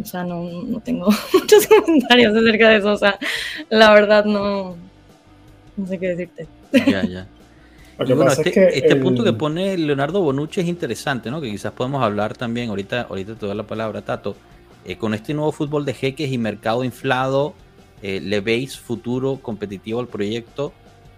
o 0.02 0.06
sea, 0.06 0.24
no, 0.24 0.44
no 0.44 0.80
tengo 0.80 1.08
muchos 1.34 1.68
comentarios 1.68 2.36
acerca 2.36 2.70
de 2.70 2.78
eso, 2.78 2.92
o 2.92 2.98
sea, 2.98 3.18
la 3.70 3.94
verdad 3.94 4.26
no, 4.26 4.76
no 5.78 5.88
sé 5.88 5.98
qué 5.98 6.08
decirte. 6.10 6.48
Ya, 6.72 7.04
ya. 7.04 7.28
este, 7.98 8.78
este 8.78 8.96
punto 8.98 9.24
que 9.24 9.34
pone 9.34 9.78
Leonardo 9.78 10.22
Bonucci 10.22 10.62
es 10.62 10.68
interesante, 10.68 11.32
¿no? 11.32 11.40
Que 11.40 11.50
quizás 11.50 11.72
podemos 11.72 12.04
hablar 12.04 12.36
también, 12.36 12.70
ahorita, 12.70 13.04
ahorita 13.10 13.36
te 13.36 13.46
doy 13.46 13.56
la 13.56 13.64
palabra, 13.64 14.02
Tato. 14.02 14.36
Eh, 14.84 14.98
con 14.98 15.14
este 15.16 15.34
nuevo 15.34 15.52
fútbol 15.52 15.84
de 15.86 15.94
jeques 15.94 16.32
y 16.32 16.38
mercado 16.38 16.84
inflado, 16.84 17.56
eh, 18.02 18.20
¿le 18.22 18.42
veis 18.42 18.80
futuro 18.80 19.40
competitivo 19.42 20.00
al 20.00 20.08
proyecto? 20.08 20.74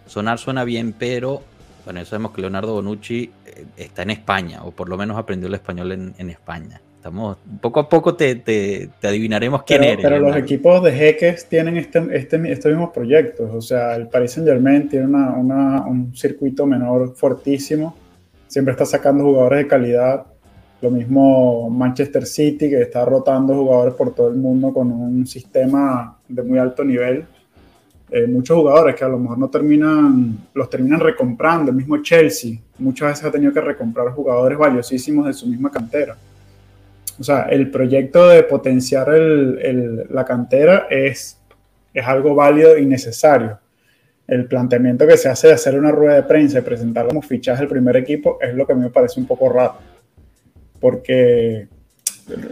Sonar 0.05 0.39
suena 0.39 0.63
bien, 0.63 0.93
pero 0.97 1.41
bueno, 1.87 2.01
ya 2.01 2.05
sabemos 2.05 2.33
que 2.33 2.41
Leonardo 2.41 2.73
Bonucci 2.73 3.31
eh, 3.45 3.65
está 3.77 4.03
en 4.03 4.09
España, 4.09 4.61
o 4.63 4.71
por 4.71 4.89
lo 4.89 4.97
menos 4.97 5.17
aprendió 5.17 5.47
el 5.47 5.53
español 5.53 5.91
en, 5.93 6.29
España. 6.29 6.81
Estamos, 6.97 7.37
poco 7.61 7.79
a 7.79 7.87
poco 7.87 8.15
te, 8.15 8.35
te, 8.35 8.89
adivinaremos 9.03 9.63
quién 9.63 9.79
pero, 9.79 9.91
eres. 9.93 10.03
Pero 10.03 10.19
los 10.19 10.35
equipos 10.35 10.83
de 10.83 10.91
jeques 10.91 11.47
tienen 11.47 11.77
este, 11.77 12.05
este, 12.11 12.51
estos 12.51 12.71
mismos 12.71 12.89
proyectos. 12.89 13.49
O 13.53 13.61
sea, 13.61 13.95
el 13.95 14.07
Paris 14.09 14.33
Saint 14.33 14.49
Germain 14.49 14.89
tiene 14.89 15.05
una, 15.05 15.29
una, 15.29 15.87
un 15.87 16.13
circuito 16.13 16.65
menor 16.65 17.15
fortísimo. 17.15 17.95
Siempre 18.47 18.73
está 18.73 18.85
sacando 18.85 19.23
jugadores 19.23 19.59
de 19.59 19.67
calidad. 19.67 20.25
Lo 20.81 20.91
mismo 20.91 21.69
Manchester 21.69 22.25
City, 22.25 22.69
que 22.69 22.81
está 22.83 23.03
rotando 23.03 23.55
jugadores 23.55 23.95
por 23.95 24.13
todo 24.13 24.29
el 24.29 24.35
mundo 24.35 24.71
con 24.71 24.91
un 24.91 25.25
sistema 25.25 26.17
de 26.27 26.43
muy 26.43 26.59
alto 26.59 26.83
nivel. 26.83 27.25
Eh, 28.09 28.27
muchos 28.27 28.55
jugadores 28.57 28.95
que 28.95 29.03
a 29.03 29.09
lo 29.09 29.19
mejor 29.19 29.37
no 29.37 29.49
terminan, 29.49 30.37
los 30.53 30.69
terminan 30.69 30.99
recomprando, 30.99 31.71
el 31.71 31.77
mismo 31.77 32.01
Chelsea, 32.01 32.57
muchas 32.79 33.09
veces 33.09 33.25
ha 33.25 33.31
tenido 33.31 33.51
que 33.51 33.59
recomprar 33.59 34.09
jugadores 34.11 34.57
valiosísimos 34.57 35.25
de 35.25 35.33
su 35.33 35.47
misma 35.47 35.69
cantera. 35.69 36.15
O 37.19 37.23
sea, 37.23 37.43
el 37.43 37.69
proyecto 37.71 38.29
de 38.29 38.43
potenciar 38.43 39.09
la 39.09 40.23
cantera 40.23 40.87
es, 40.89 41.39
es 41.93 42.07
algo 42.07 42.35
válido 42.35 42.77
y 42.77 42.85
necesario. 42.85 43.57
El 44.27 44.45
planteamiento 44.45 45.07
que 45.07 45.17
se 45.17 45.27
hace 45.27 45.47
de 45.47 45.53
hacer 45.53 45.77
una 45.79 45.91
rueda 45.91 46.15
de 46.15 46.23
prensa 46.23 46.59
y 46.59 46.61
presentar 46.61 47.07
como 47.07 47.21
fichaje 47.21 47.63
el 47.63 47.69
primer 47.69 47.97
equipo 47.97 48.37
es 48.39 48.53
lo 48.53 48.67
que 48.67 48.73
a 48.73 48.75
mí 48.75 48.83
me 48.83 48.89
parece 48.89 49.19
un 49.19 49.25
poco 49.25 49.49
raro. 49.49 49.75
Porque 50.79 51.67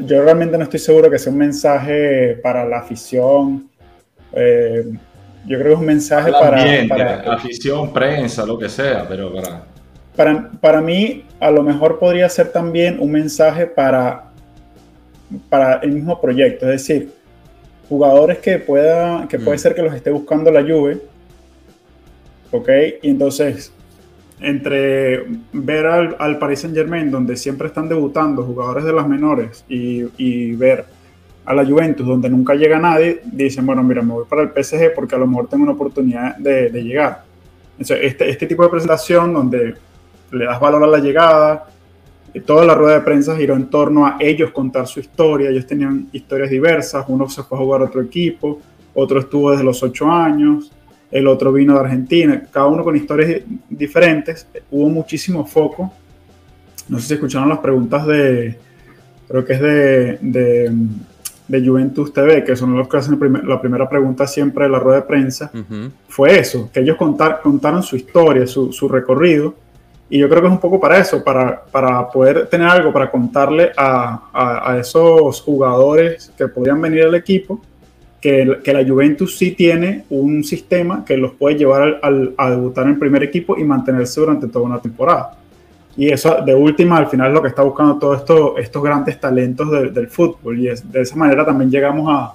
yo 0.05 0.24
realmente 0.24 0.58
no 0.58 0.63
estoy 0.63 0.79
seguro 0.79 1.10
que 1.10 1.20
sea 1.20 1.32
un 1.32 1.39
mensaje 1.39 2.39
para 2.41 2.65
la 2.65 2.79
afición. 2.79 3.70
Eh, 4.34 4.86
yo 5.46 5.60
creo 5.60 5.63
que 5.63 5.74
es 5.74 5.79
un 5.79 5.86
mensaje 5.86 6.32
para, 6.32 6.88
para, 6.88 7.34
afición, 7.34 7.94
prensa, 7.94 8.46
lo 8.46 8.58
que 8.58 8.70
sea, 8.70 9.05
pero 9.08 9.34
para... 9.34 9.65
para... 10.15 10.51
Para 10.60 10.82
mí, 10.82 11.25
a 11.39 11.51
lo 11.51 11.62
mejor 11.62 12.00
podría 12.00 12.27
ser 12.29 12.51
también 12.51 13.00
un 13.00 13.12
mensaje 13.12 13.67
para, 13.67 14.32
para 15.50 15.75
el 15.75 15.91
mismo 15.91 16.20
proyecto, 16.20 16.65
es 16.65 16.82
decir, 16.82 17.12
jugadores 17.88 18.39
que 18.39 18.60
pueda, 18.60 19.27
que 19.27 19.38
puede 19.38 19.58
mm. 19.58 19.60
ser 19.60 19.75
que 19.75 19.82
los 19.82 19.94
esté 19.94 20.10
buscando 20.10 20.51
la 20.51 20.62
Juve, 20.62 21.01
¿ok? 22.51 22.70
Y 23.01 23.10
entonces, 23.12 23.72
entre 24.39 25.25
ver 25.54 25.86
al, 25.86 26.15
al 26.20 26.38
Paris 26.38 26.62
Saint 26.62 26.75
Germain, 26.75 27.10
donde 27.10 27.38
siempre 27.38 27.68
están 27.68 27.88
debutando 27.88 28.44
jugadores 28.44 28.84
de 28.84 28.94
las 28.94 29.08
menores, 29.08 29.65
y, 29.70 30.04
y 30.18 30.56
ver 30.56 30.86
a 31.46 31.54
la 31.54 31.65
Juventus, 31.65 32.06
donde 32.06 32.30
nunca 32.30 32.56
llega 32.56 32.80
nadie, 32.80 33.22
dicen, 33.24 33.65
bueno, 33.65 33.84
mira, 33.84 34.01
me 34.01 34.13
voy 34.13 34.25
para 34.27 34.42
el 34.42 34.50
PSG 34.50 34.94
porque 34.96 35.15
a 35.15 35.20
lo 35.20 35.27
mejor 35.27 35.48
tengo 35.48 35.63
una 35.63 35.74
oportunidad 35.74 36.36
de, 36.38 36.70
llegar. 36.84 37.24
Entonces, 37.74 38.00
este, 38.01 38.30
este 38.30 38.48
tipo 38.48 38.63
de 38.63 38.70
presentación 38.70 39.34
donde 39.34 39.75
le 40.32 40.46
das 40.46 40.60
valor 40.60 40.84
a 40.84 40.88
la 40.88 40.98
llegada, 40.98 41.68
toda 42.46 42.65
la 42.65 42.74
rueda 42.74 42.96
de 42.96 43.01
prensa 43.01 43.36
giró 43.36 43.56
en 43.56 43.68
torno 43.68 44.06
a 44.06 44.18
ellos 44.20 44.51
contar 44.51 44.88
su 44.88 45.00
historia, 45.00 45.50
ellos 45.50 45.68
tenían 45.68 46.10
historias 46.12 46.50
diversas, 46.50 47.06
uno 47.08 47.30
se 47.30 47.44
fue 47.44 47.58
a 47.58 47.62
jugar 47.62 47.82
a 47.82 47.86
otro 47.86 48.01
equipo, 48.01 48.60
otro 48.94 49.20
estuvo 49.20 49.51
desde 49.51 49.63
los 49.63 49.82
ocho 49.84 50.10
años, 50.12 50.72
el 51.17 51.27
otro 51.27 51.51
vino 51.53 51.74
de 51.74 51.79
Argentina, 51.79 52.43
cada 52.51 52.67
uno 52.67 52.84
con 52.84 52.95
historias 52.95 53.41
diferentes, 53.69 54.48
hubo 54.72 54.89
muchísimo 54.89 55.45
foco, 55.45 55.93
no 56.88 57.00
sé 57.00 57.07
si 57.07 57.13
escucharon 57.15 57.50
las 57.50 57.60
preguntas 57.60 58.05
de, 58.05 58.57
creo 59.27 59.45
que 59.45 59.53
es 59.53 59.62
de 59.62 60.72
de 61.48 61.65
Juventus 61.65 62.12
TV, 62.12 62.43
que 62.43 62.55
son 62.55 62.75
los 62.75 62.88
que 62.88 62.98
hacen 62.98 63.19
la 63.43 63.62
primera 63.62 63.88
pregunta 63.88 64.25
siempre 64.25 64.65
de 64.65 64.72
la 64.72 64.79
rueda 64.79 65.01
de 65.01 65.05
prensa, 65.07 65.51
fue 66.07 66.39
eso, 66.39 66.69
que 66.74 66.79
ellos 66.79 66.98
contar, 66.98 67.41
contaron 67.41 67.84
su 67.84 67.95
historia, 67.95 68.48
su, 68.48 68.72
su, 68.72 68.88
recorrido, 68.88 69.53
y 70.10 70.19
yo 70.19 70.29
creo 70.29 70.41
que 70.41 70.48
es 70.48 70.53
un 70.53 70.60
poco 70.60 70.79
para 70.79 71.00
eso, 71.00 71.24
para, 71.24 71.63
para 71.65 72.10
poder 72.10 72.48
tener 72.48 72.67
algo 72.67 72.93
para 72.93 73.10
contarle 73.10 73.72
a, 73.75 74.69
a, 74.72 74.77
esos 74.77 75.41
jugadores 75.41 76.31
que 76.38 76.48
podrían 76.48 76.81
venir 76.81 77.03
al 77.03 77.15
equipo, 77.15 77.60
que, 78.25 78.58
que, 78.63 78.74
la 78.74 78.84
Juventus 78.84 79.38
sí 79.38 79.51
tiene 79.51 80.05
un 80.10 80.44
sistema 80.44 81.05
que 81.05 81.15
los 81.15 81.34
puede 81.34 81.58
llevar 81.58 82.00
al, 82.01 82.34
a 82.38 82.50
debutar 82.50 82.86
en 82.86 82.94
el 82.94 82.98
primer 82.98 83.22
equipo 83.22 83.55
y 83.55 83.63
mantenerse 83.63 84.20
durante 84.20 84.48
toda 84.48 84.65
una 84.65 84.79
temporada. 84.79 85.38
Y 85.96 86.10
eso, 86.10 86.41
de 86.44 86.55
última, 86.55 86.98
al 86.98 87.05
final 87.05 87.27
es 87.27 87.34
lo 87.36 87.44
que 87.44 87.50
está 87.50 87.62
buscando 87.62 88.00
todos 88.00 88.17
esto, 88.17 88.58
estos 88.58 88.82
grandes 88.82 89.20
talentos 89.20 89.70
del 89.94 90.08
fútbol. 90.08 90.58
Y 90.58 90.70
es, 90.70 90.91
de 90.91 91.01
esa 91.01 91.15
manera 91.15 91.46
también 91.46 91.70
llegamos 91.70 92.08
a 92.10 92.34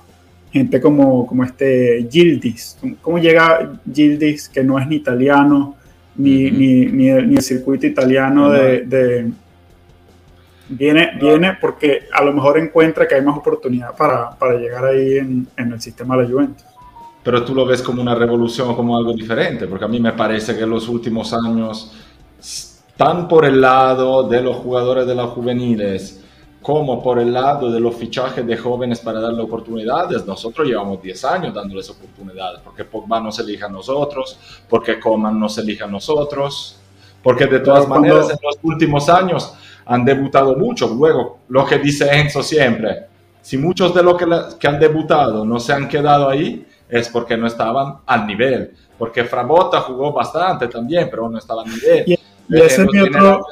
gente 0.52 0.80
como, 0.80 1.26
como 1.26 1.42
este 1.42 2.06
Gildis. 2.08 2.78
¿Cómo 3.02 3.18
llega 3.18 3.72
Gildis, 3.92 4.48
que 4.48 4.62
no 4.62 4.78
es 4.78 4.86
ni 4.86 4.94
italiano, 4.94 5.74
ni, 6.14 6.52
ni, 6.52 6.86
ni, 6.86 7.08
el, 7.08 7.42
circuito 7.42 7.84
italiano 7.84 8.48
de, 8.48 9.28
Viene, 10.72 11.18
viene 11.20 11.58
porque 11.60 12.08
a 12.12 12.22
lo 12.22 12.32
mejor 12.32 12.58
encuentra 12.58 13.06
que 13.06 13.16
hay 13.16 13.22
más 13.22 13.36
oportunidad 13.36 13.96
para, 13.96 14.30
para 14.30 14.54
llegar 14.54 14.84
ahí 14.84 15.18
en, 15.18 15.48
en, 15.56 15.72
el 15.72 15.80
sistema 15.80 16.16
de 16.16 16.22
la 16.22 16.30
Juventus. 16.30 16.64
Pero 17.22 17.44
tú 17.44 17.54
lo 17.54 17.66
ves 17.66 17.82
como 17.82 18.00
una 18.00 18.14
revolución 18.14 18.70
o 18.70 18.76
como 18.76 18.96
algo 18.96 19.12
diferente, 19.12 19.66
porque 19.66 19.84
a 19.84 19.88
mí 19.88 20.00
me 20.00 20.12
parece 20.12 20.56
que 20.56 20.62
en 20.62 20.70
los 20.70 20.88
últimos 20.88 21.34
años 21.34 21.92
tan 22.96 23.26
por 23.28 23.44
el 23.44 23.60
lado 23.60 24.28
de 24.28 24.42
los 24.42 24.56
jugadores 24.56 25.06
de 25.06 25.14
las 25.14 25.30
juveniles 25.30 26.20
como 26.62 27.02
por 27.02 27.18
el 27.18 27.32
lado 27.32 27.70
de 27.70 27.80
los 27.80 27.94
fichajes 27.94 28.46
de 28.46 28.56
jóvenes 28.56 29.00
para 29.00 29.20
darle 29.20 29.42
oportunidades, 29.42 30.26
nosotros 30.26 30.68
llevamos 30.68 31.02
10 31.02 31.24
años 31.24 31.54
dándoles 31.54 31.88
oportunidades, 31.88 32.60
porque 32.62 32.84
Pogba 32.84 33.18
no 33.18 33.32
se 33.32 33.42
elija 33.42 33.66
a 33.66 33.70
nosotros, 33.70 34.38
porque 34.68 35.00
Coman 35.00 35.40
no 35.40 35.48
se 35.48 35.62
elija 35.62 35.86
a 35.86 35.88
nosotros, 35.88 36.76
porque 37.22 37.46
de 37.46 37.60
todas 37.60 37.88
maneras 37.88 38.28
en 38.30 38.38
los 38.42 38.58
últimos 38.62 39.08
años 39.08 39.54
han 39.86 40.04
debutado 40.04 40.56
muchos. 40.56 40.90
Luego, 40.92 41.40
lo 41.48 41.64
que 41.66 41.78
dice 41.78 42.08
Enzo 42.10 42.42
siempre, 42.42 43.06
si 43.40 43.58
muchos 43.58 43.94
de 43.94 44.02
los 44.02 44.16
que, 44.16 44.26
que 44.58 44.68
han 44.68 44.78
debutado 44.78 45.44
no 45.44 45.58
se 45.58 45.72
han 45.72 45.88
quedado 45.88 46.28
ahí, 46.28 46.66
es 46.88 47.08
porque 47.08 47.36
no 47.36 47.46
estaban 47.46 47.98
al 48.06 48.26
nivel, 48.26 48.72
porque 48.98 49.24
Frabotta 49.24 49.80
jugó 49.80 50.12
bastante 50.12 50.68
también, 50.68 51.08
pero 51.10 51.28
no 51.28 51.38
estaba 51.38 51.62
al 51.62 51.70
nivel. 51.70 52.04
Y 52.06 52.60
ese, 52.60 52.82
es 52.82 52.88
mi 52.92 52.98
otro, 52.98 53.46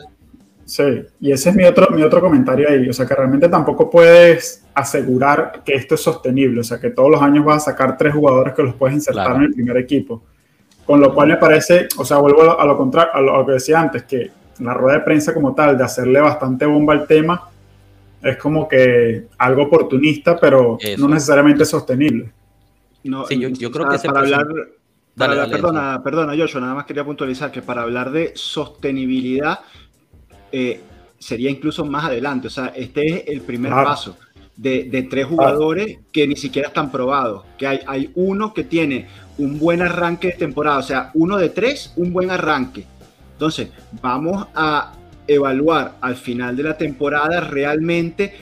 sí, 0.65 0.83
y 1.21 1.31
ese 1.31 1.51
es 1.51 1.55
mi 1.55 1.65
otro, 1.65 1.89
mi 1.91 2.03
otro 2.03 2.21
comentario 2.21 2.69
ahí. 2.69 2.89
O 2.89 2.93
sea, 2.93 3.07
que 3.07 3.15
realmente 3.15 3.49
tampoco 3.49 3.89
puedes 3.89 4.65
asegurar 4.75 5.63
que 5.65 5.75
esto 5.75 5.95
es 5.95 6.01
sostenible. 6.01 6.61
O 6.61 6.65
sea, 6.65 6.81
que 6.81 6.91
todos 6.91 7.11
los 7.11 7.23
años 7.23 7.45
vas 7.45 7.63
a 7.63 7.71
sacar 7.71 7.97
tres 7.97 8.13
jugadores 8.13 8.55
que 8.55 8.63
los 8.63 8.75
puedes 8.75 8.97
insertar 8.97 9.37
en 9.37 9.43
el 9.43 9.55
primer 9.55 9.77
equipo. 9.77 10.23
Con 10.85 11.01
lo 11.01 11.15
cual 11.15 11.29
me 11.29 11.37
parece, 11.37 11.87
o 11.97 12.05
sea, 12.05 12.17
vuelvo 12.17 12.59
a 12.59 12.65
lo, 12.65 12.77
contrario, 12.77 13.13
a 13.15 13.21
lo, 13.21 13.47
que 13.47 13.53
decía 13.53 13.79
antes, 13.79 14.03
que 14.05 14.31
la 14.61 14.75
rueda 14.75 14.99
de 14.99 15.05
prensa 15.05 15.35
como 15.35 15.55
tal, 15.55 15.77
de 15.77 15.85
hacerle 15.85 16.21
bastante 16.21 16.67
bomba 16.67 16.95
al 16.95 17.07
tema, 17.07 17.49
es 18.23 18.37
como 18.37 18.69
que 18.69 19.27
algo 19.39 19.63
oportunista, 19.63 20.39
pero 20.39 20.79
no 20.99 21.09
necesariamente 21.09 21.65
sostenible. 21.65 22.31
No, 23.05 23.27
sí, 23.27 23.39
yo, 23.39 23.71
creo 23.71 23.89
que 23.89 23.99
para 23.99 24.21
hablar, 24.21 24.47
perdona, 25.17 26.03
perdona, 26.03 26.37
Joshua, 26.37 26.61
nada 26.61 26.75
más 26.75 26.85
quería 26.85 27.05
puntualizar 27.05 27.51
que 27.51 27.63
para 27.63 27.83
hablar 27.83 28.11
de 28.11 28.33
sostenibilidad 28.35 29.61
eh, 30.51 30.81
sería 31.19 31.51
incluso 31.51 31.85
más 31.85 32.05
adelante. 32.07 32.49
O 32.49 32.51
sea, 32.51 32.67
este 32.75 33.07
es 33.07 33.29
el 33.29 33.41
primer 33.43 33.73
paso 33.73 34.17
de, 34.57 35.07
tres 35.09 35.27
jugadores 35.27 35.99
que 36.13 36.27
ni 36.27 36.37
siquiera 36.37 36.69
están 36.69 36.91
probados. 36.91 37.45
Que 37.57 37.67
hay, 37.67 37.81
hay 37.87 38.11
uno 38.17 38.53
que 38.53 38.65
tiene 38.65 39.07
un 39.39 39.59
buen 39.59 39.81
arranque 39.81 40.29
de 40.29 40.35
temporada, 40.35 40.79
o 40.79 40.83
sea, 40.83 41.11
uno 41.15 41.37
de 41.37 41.51
tres, 41.51 41.93
un 41.97 42.13
buen 42.13 42.31
arranque. 42.31 42.85
Entonces, 43.39 43.69
vamos 44.03 44.49
a 44.53 44.95
evaluar 45.29 45.95
al 46.01 46.17
final 46.17 46.57
de 46.57 46.65
la 46.65 46.77
temporada 46.77 47.41
realmente 47.41 48.35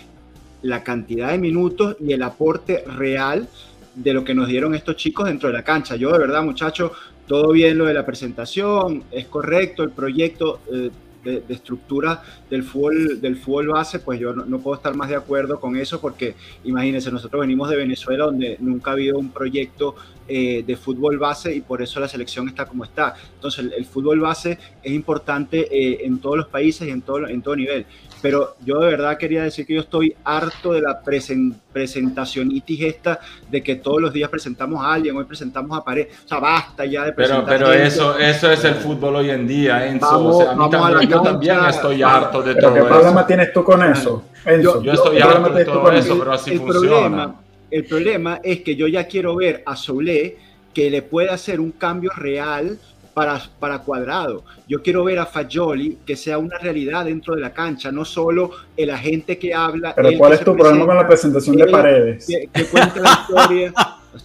la 0.62 0.82
cantidad 0.82 1.32
de 1.32 1.38
minutos 1.38 1.98
y 2.00 2.14
el 2.14 2.22
aporte 2.22 2.82
real 2.86 3.46
de 3.94 4.14
lo 4.14 4.24
que 4.24 4.34
nos 4.34 4.48
dieron 4.48 4.74
estos 4.74 4.96
chicos 4.96 5.26
dentro 5.26 5.50
de 5.50 5.52
la 5.52 5.62
cancha. 5.62 5.96
Yo 5.96 6.12
de 6.12 6.18
verdad, 6.18 6.42
muchachos, 6.42 6.92
todo 7.26 7.52
bien 7.52 7.76
lo 7.76 7.84
de 7.84 7.92
la 7.92 8.06
presentación, 8.06 9.04
es 9.10 9.26
correcto 9.26 9.82
el 9.82 9.90
proyecto 9.90 10.60
eh, 10.72 10.90
de, 11.26 11.54
estructura 11.54 12.22
del 12.48 12.62
fútbol, 12.62 13.20
del 13.20 13.36
fútbol 13.36 13.68
base, 13.68 13.98
pues 13.98 14.20
yo 14.20 14.32
no, 14.32 14.58
puedo 14.58 14.76
estar 14.76 14.94
más 14.94 15.08
de 15.08 15.16
acuerdo 15.16 15.60
con 15.60 15.76
eso 15.76 16.00
porque 16.00 16.34
imagínense, 16.64 17.10
nosotros 17.10 17.40
venimos 17.40 17.68
de 17.68 17.76
Venezuela 17.76 18.24
donde 18.26 18.56
nunca 18.60 18.90
ha 18.90 18.94
habido 18.94 19.18
un 19.18 19.30
proyecto 19.30 19.94
eh, 20.28 20.64
de 20.66 20.76
fútbol 20.76 21.18
base 21.18 21.54
y 21.54 21.60
por 21.60 21.82
eso 21.82 22.00
la 22.00 22.08
selección 22.08 22.48
está 22.48 22.66
como 22.66 22.84
está. 22.84 23.14
Entonces 23.34 23.70
el, 23.76 23.84
fútbol 23.84 24.20
base 24.20 24.58
es 24.82 24.92
importante 24.92 25.68
eh, 25.70 26.04
en 26.04 26.18
todos 26.18 26.36
los 26.36 26.48
países 26.48 26.88
y 26.88 26.90
en 26.90 27.02
todo, 27.02 27.28
en 27.28 27.42
todo 27.42 27.56
nivel. 27.56 27.86
Pero 28.26 28.56
yo 28.64 28.80
de 28.80 28.90
verdad 28.90 29.16
quería 29.16 29.44
decir 29.44 29.64
que 29.64 29.74
yo 29.74 29.82
estoy 29.82 30.12
harto 30.24 30.72
de 30.72 30.80
la 30.80 31.00
presentacionitis 31.00 32.82
esta 32.82 33.20
de 33.48 33.62
que 33.62 33.76
todos 33.76 34.02
los 34.02 34.12
días 34.12 34.28
presentamos 34.28 34.84
a 34.84 34.94
alguien, 34.94 35.16
hoy 35.16 35.22
presentamos 35.22 35.78
a 35.78 35.84
pared. 35.84 36.08
O 36.24 36.28
sea, 36.28 36.40
basta 36.40 36.84
ya 36.84 37.04
de 37.04 37.12
presentar. 37.12 37.44
Pero, 37.44 37.66
pero 37.66 37.72
eso, 37.72 38.18
eso 38.18 38.50
es 38.50 38.64
el 38.64 38.74
fútbol 38.74 39.14
hoy 39.14 39.30
en 39.30 39.46
día, 39.46 39.86
Enzo. 39.86 40.24
o 40.24 40.42
sea, 40.42 40.50
a 40.50 40.56
mí 40.56 40.68
también, 40.68 41.08
yo 41.08 41.22
también 41.22 41.56
estoy 41.68 42.02
harto 42.02 42.42
de 42.42 42.56
todo 42.56 42.74
¿Qué 42.74 42.82
problema 42.82 43.24
tienes 43.24 43.52
tú 43.52 43.62
con 43.62 43.80
eso? 43.84 44.24
Enzo? 44.44 44.82
Yo, 44.82 44.92
estoy 44.92 45.20
harto 45.20 45.50
de 45.50 45.64
todo 45.64 45.92
eso, 45.92 46.18
pero 46.18 46.32
así 46.32 46.58
funciona. 46.58 47.32
el 47.70 47.84
problema 47.84 48.40
es 48.42 48.62
que 48.62 48.74
yo 48.74 48.88
ya 48.88 49.06
quiero 49.06 49.36
ver 49.36 49.62
a 49.64 49.76
Soule 49.76 50.36
que 50.74 50.90
le 50.90 51.02
puede 51.02 51.30
hacer 51.30 51.60
un 51.60 51.70
cambio 51.70 52.10
real 52.10 52.76
para, 53.16 53.40
para 53.58 53.78
Cuadrado. 53.78 54.44
Yo 54.68 54.82
quiero 54.82 55.02
ver 55.02 55.18
a 55.18 55.24
Fagioli 55.24 56.00
que 56.04 56.16
sea 56.16 56.36
una 56.36 56.58
realidad 56.58 57.06
dentro 57.06 57.34
de 57.34 57.40
la 57.40 57.50
cancha, 57.50 57.90
no 57.90 58.04
solo 58.04 58.50
el 58.76 58.90
agente 58.90 59.38
que 59.38 59.54
habla. 59.54 59.94
Pero 59.94 60.10
¿cuál 60.18 60.34
es 60.34 60.40
tu 60.40 60.54
problema 60.54 60.84
con 60.84 60.96
la 60.96 61.08
presentación 61.08 61.56
de 61.56 61.66
Paredes? 61.66 62.26
Que, 62.26 62.64
cuente 62.66 63.00
la 63.00 63.18
historia. 63.22 63.72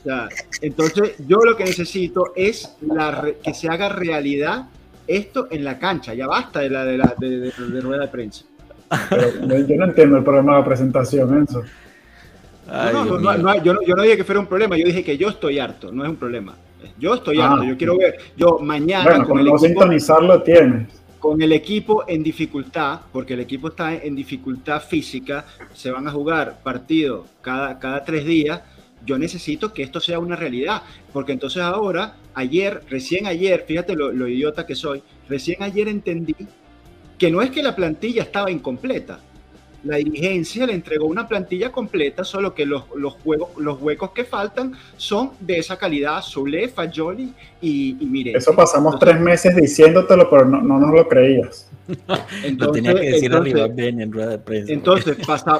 entonces, 0.61 1.13
yo 1.25 1.37
lo 1.37 1.55
que 1.55 1.63
necesito 1.63 2.33
es 2.35 2.75
la, 2.81 3.29
que 3.41 3.53
se 3.53 3.69
haga 3.69 3.87
realidad 3.87 4.65
esto 5.07 5.47
en 5.49 5.63
la 5.63 5.79
cancha. 5.79 6.13
Ya 6.13 6.27
basta 6.27 6.59
de 6.59 6.69
la 6.69 6.83
de, 6.83 6.97
la, 6.97 7.15
de, 7.17 7.79
rueda 7.79 8.01
de 8.01 8.07
prensa. 8.09 8.43
yo 9.09 9.75
no 9.77 9.85
entiendo 9.85 10.17
el 10.17 10.23
problema 10.25 10.55
de 10.55 10.59
la 10.59 10.65
presentación, 10.65 11.47
eso. 11.47 11.63
yo, 13.63 13.81
yo 13.87 13.95
no 13.95 14.01
dije 14.01 14.17
que 14.17 14.25
fuera 14.25 14.41
un 14.41 14.47
problema, 14.47 14.75
yo 14.75 14.83
dije 14.83 15.01
que 15.01 15.17
yo 15.17 15.29
estoy 15.29 15.59
harto, 15.59 15.93
no 15.93 16.03
es 16.03 16.09
un 16.09 16.17
problema. 16.17 16.55
Yo 16.97 17.15
estoy 17.15 17.39
ah, 17.39 17.51
harto, 17.51 17.63
yo 17.63 17.77
quiero 17.77 17.97
ver, 17.97 18.17
yo 18.37 18.59
mañana 18.59 19.23
con 19.25 19.39
el 19.39 19.47
equipo, 19.47 19.59
sintonizarlo 19.59 20.41
tienes. 20.41 20.87
Con 21.19 21.41
el 21.41 21.51
equipo 21.51 22.03
en 22.07 22.23
dificultad, 22.23 23.01
porque 23.11 23.33
el 23.35 23.41
equipo 23.41 23.69
está 23.69 23.93
en 23.93 24.15
dificultad 24.15 24.81
física, 24.81 25.45
se 25.73 25.91
van 25.91 26.07
a 26.07 26.11
jugar 26.11 26.61
partidos 26.63 27.27
cada, 27.41 27.77
cada 27.77 28.03
tres 28.03 28.25
días, 28.25 28.61
yo 29.05 29.17
necesito 29.17 29.73
que 29.73 29.83
esto 29.83 29.99
sea 29.99 30.19
una 30.19 30.35
realidad, 30.35 30.83
porque 31.13 31.31
entonces 31.31 31.61
ahora, 31.61 32.15
ayer, 32.33 32.81
recién 32.89 33.27
ayer, 33.27 33.65
fíjate 33.67 33.95
lo, 33.95 34.11
lo 34.11 34.27
idiota 34.27 34.65
que 34.65 34.75
soy, 34.75 35.03
recién 35.27 35.61
ayer 35.63 35.87
entendí 35.87 36.35
que 37.17 37.29
no 37.29 37.41
es 37.41 37.51
que 37.51 37.61
la 37.61 37.75
plantilla 37.75 38.23
estaba 38.23 38.49
incompleta, 38.49 39.19
la 39.83 39.97
dirigencia 39.97 40.65
le 40.65 40.73
entregó 40.73 41.05
una 41.05 41.27
plantilla 41.27 41.71
completa, 41.71 42.23
solo 42.23 42.53
que 42.53 42.65
los, 42.65 42.83
los, 42.95 43.13
juegos, 43.13 43.49
los 43.57 43.81
huecos 43.81 44.11
que 44.11 44.23
faltan 44.23 44.73
son 44.97 45.31
de 45.39 45.57
esa 45.57 45.77
calidad, 45.77 46.21
Zule, 46.21 46.69
Fagioli 46.69 47.33
y, 47.61 47.97
y 47.99 48.05
mire. 48.05 48.33
Eso 48.35 48.55
pasamos 48.55 48.99
tres 48.99 49.19
meses 49.19 49.55
diciéndotelo, 49.55 50.29
pero 50.29 50.45
no, 50.45 50.61
no 50.61 50.79
nos 50.79 50.93
lo 50.93 51.07
creías. 51.07 51.69
Entonces, 52.43 52.83
tenía 52.83 52.99
que 52.99 53.07
decir 53.07 53.31
entonces, 53.31 53.85
en 53.87 54.11
rueda 54.11 54.29
de 54.29 54.39
prensa. 54.39 54.73
Entonces 54.73 55.17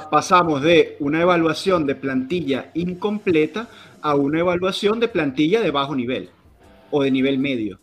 pasamos 0.10 0.62
de 0.62 0.96
una 1.00 1.22
evaluación 1.22 1.86
de 1.86 1.96
plantilla 1.96 2.70
incompleta 2.74 3.68
a 4.02 4.16
una 4.16 4.40
evaluación 4.40 5.00
de 5.00 5.08
plantilla 5.08 5.62
de 5.62 5.72
bajo 5.72 5.96
nivel 5.96 6.30
o 6.90 7.04
de 7.04 7.12
nivel 7.12 7.38
medio. 7.40 7.80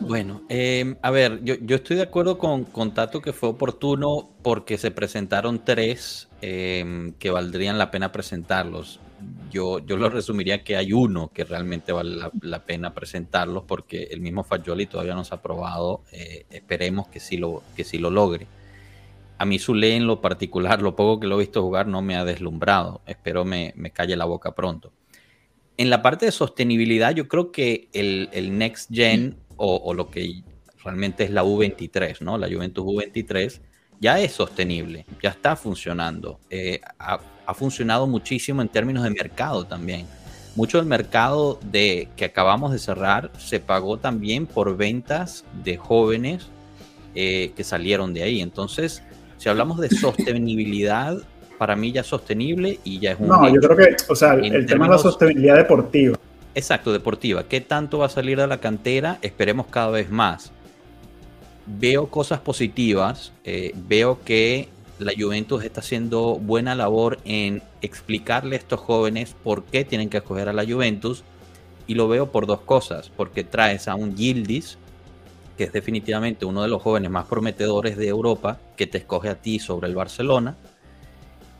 Bueno, 0.00 0.42
em, 0.48 0.96
a 1.02 1.10
ver, 1.10 1.42
yo, 1.42 1.54
estoy 1.74 1.96
de 1.96 2.02
acuerdo 2.02 2.38
con, 2.38 2.64
con, 2.64 2.92
Tato 2.92 3.22
que 3.22 3.32
fue 3.32 3.48
oportuno 3.48 4.28
porque 4.42 4.78
se 4.78 4.90
presentaron 4.90 5.64
tres 5.64 6.28
em, 6.42 7.12
que 7.14 7.30
valdrían 7.30 7.78
la 7.78 7.90
pena 7.90 8.12
presentarlos. 8.12 9.00
Yo, 9.50 9.78
yo 9.78 9.96
lo 9.96 10.10
resumiría 10.10 10.62
que 10.62 10.76
hay 10.76 10.92
uno 10.92 11.30
que 11.32 11.44
realmente 11.44 11.92
vale 11.92 12.30
la, 12.42 12.64
pena 12.64 12.92
presentarlos 12.92 13.64
porque 13.64 14.04
el 14.10 14.20
mismo 14.20 14.44
Fagioli 14.44 14.86
todavía 14.86 15.14
no 15.14 15.24
se 15.24 15.34
ha 15.34 15.40
probado. 15.40 16.02
Eh, 16.12 16.44
esperemos 16.50 17.08
que 17.08 17.20
sí, 17.20 17.38
lo, 17.38 17.62
que 17.74 17.84
sí 17.84 17.98
lo 17.98 18.10
logre. 18.10 18.46
A 19.38 19.44
mí 19.46 19.58
Zule 19.58 19.96
en 19.96 20.06
lo 20.06 20.20
particular, 20.20 20.82
lo 20.82 20.96
poco 20.96 21.20
que 21.20 21.26
lo 21.26 21.36
he 21.36 21.44
visto 21.44 21.62
jugar 21.62 21.86
no 21.86 22.02
me 22.02 22.16
ha 22.16 22.24
deslumbrado. 22.24 23.00
Espero 23.06 23.44
me, 23.44 23.72
me 23.76 23.90
calle 23.90 24.16
la 24.16 24.24
boca 24.26 24.54
pronto. 24.54 24.92
En 25.78 25.90
la 25.90 26.02
parte 26.02 26.26
de 26.26 26.32
sostenibilidad, 26.32 27.14
yo 27.14 27.28
creo 27.28 27.52
que 27.52 27.88
el, 27.92 28.28
el 28.32 28.56
Next 28.56 28.90
Gen 28.92 29.36
o, 29.56 29.94
lo 29.94 30.10
que 30.10 30.42
realmente 30.84 31.24
es 31.24 31.30
la 31.30 31.44
U23, 31.44 32.20
¿no? 32.20 32.38
La 32.38 32.48
Juventus 32.48 32.84
U23, 32.84 33.60
ya 34.00 34.20
es 34.20 34.32
sostenible, 34.32 35.06
ya 35.22 35.30
está 35.30 35.56
funcionando. 35.56 36.38
Eh, 36.50 36.80
ha, 36.98 37.20
funcionado 37.54 38.06
muchísimo 38.06 38.60
en 38.60 38.68
términos 38.68 39.04
de 39.04 39.10
mercado 39.10 39.64
también. 39.64 40.06
Mucho 40.56 40.78
del 40.78 40.86
mercado 40.86 41.60
de, 41.70 42.08
que 42.16 42.24
acabamos 42.24 42.72
de 42.72 42.78
cerrar 42.78 43.30
se 43.38 43.60
pagó 43.60 43.98
también 43.98 44.46
por 44.46 44.76
ventas 44.76 45.44
de 45.62 45.76
jóvenes 45.76 46.48
eh, 47.14 47.52
que 47.56 47.62
salieron 47.62 48.12
de 48.14 48.24
ahí. 48.24 48.40
Entonces, 48.40 49.02
si 49.38 49.48
hablamos 49.48 49.78
de 49.78 49.90
sostenibilidad, 49.90 51.18
para 51.58 51.76
mí 51.76 51.92
ya 51.92 52.00
es 52.00 52.06
sostenible 52.06 52.80
y 52.84 52.98
ya 52.98 53.12
es 53.12 53.20
un... 53.20 53.28
No, 53.28 53.48
yo 53.48 53.60
creo 53.60 53.76
que, 53.76 53.96
o 54.08 54.16
sea, 54.16 54.34
el 54.34 54.66
tema 54.66 54.86
de 54.86 54.92
la 54.92 54.98
sostenibilidad 54.98 55.56
deportiva. 55.56 56.18
Exacto, 56.56 56.90
deportiva. 56.90 57.46
¿Qué 57.46 57.60
tanto 57.60 57.98
va 57.98 58.06
a 58.06 58.08
salir 58.08 58.38
de 58.38 58.46
la 58.46 58.60
cantera? 58.60 59.18
Esperemos 59.20 59.66
cada 59.66 59.90
vez 59.90 60.10
más. 60.10 60.52
Veo 61.66 62.08
cosas 62.08 62.40
positivas. 62.40 63.34
Eh, 63.44 63.74
veo 63.74 64.24
que 64.24 64.70
la 64.98 65.12
Juventus 65.14 65.62
está 65.64 65.80
haciendo 65.80 66.36
buena 66.36 66.74
labor 66.74 67.18
en 67.26 67.62
explicarle 67.82 68.56
a 68.56 68.58
estos 68.58 68.80
jóvenes 68.80 69.36
por 69.44 69.64
qué 69.64 69.84
tienen 69.84 70.08
que 70.08 70.16
escoger 70.16 70.48
a 70.48 70.54
la 70.54 70.64
Juventus. 70.64 71.24
Y 71.86 71.94
lo 71.94 72.08
veo 72.08 72.32
por 72.32 72.46
dos 72.46 72.60
cosas. 72.60 73.10
Porque 73.14 73.44
traes 73.44 73.86
a 73.86 73.94
un 73.94 74.16
Gildis, 74.16 74.78
que 75.58 75.64
es 75.64 75.74
definitivamente 75.74 76.46
uno 76.46 76.62
de 76.62 76.68
los 76.68 76.80
jóvenes 76.80 77.10
más 77.10 77.26
prometedores 77.26 77.98
de 77.98 78.08
Europa, 78.08 78.58
que 78.78 78.86
te 78.86 78.96
escoge 78.96 79.28
a 79.28 79.34
ti 79.34 79.58
sobre 79.58 79.88
el 79.88 79.94
Barcelona. 79.94 80.56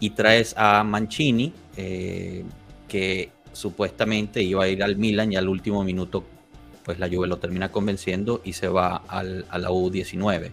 Y 0.01 0.11
traes 0.11 0.55
a 0.57 0.83
Mancini, 0.85 1.53
eh, 1.77 2.45
que 2.89 3.36
supuestamente 3.57 4.42
iba 4.42 4.64
a 4.64 4.69
ir 4.69 4.83
al 4.83 4.97
Milan 4.97 5.33
y 5.33 5.37
al 5.37 5.49
último 5.49 5.83
minuto 5.83 6.25
pues 6.85 7.01
la 7.01 7.09
Juve 7.09 7.27
lo 7.27 7.38
termina 7.38 7.73
convenciendo 7.73 8.40
y 8.45 8.53
se 8.53 8.69
va 8.69 9.03
al, 9.09 9.45
a 9.51 9.59
la 9.59 9.71
U19. 9.71 10.53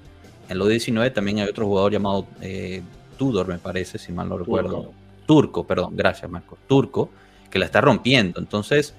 En 0.50 0.58
la 0.58 0.66
U19 0.66 1.14
también 1.14 1.40
hay 1.40 1.48
otro 1.48 1.68
jugador 1.68 1.92
llamado 1.92 2.26
eh, 2.42 2.82
Tudor, 3.18 3.48
me 3.48 3.60
parece, 3.60 4.00
si 4.00 4.12
mal 4.12 4.30
no 4.30 4.38
recuerdo. 4.40 4.92
Turco, 5.28 5.66
perdón, 5.66 5.96
gracias 5.96 6.30
Marco. 6.32 6.58
Turco, 6.68 7.12
que 7.52 7.60
la 7.60 7.66
está 7.66 7.82
rompiendo. 7.82 8.40
Entonces, 8.40 8.96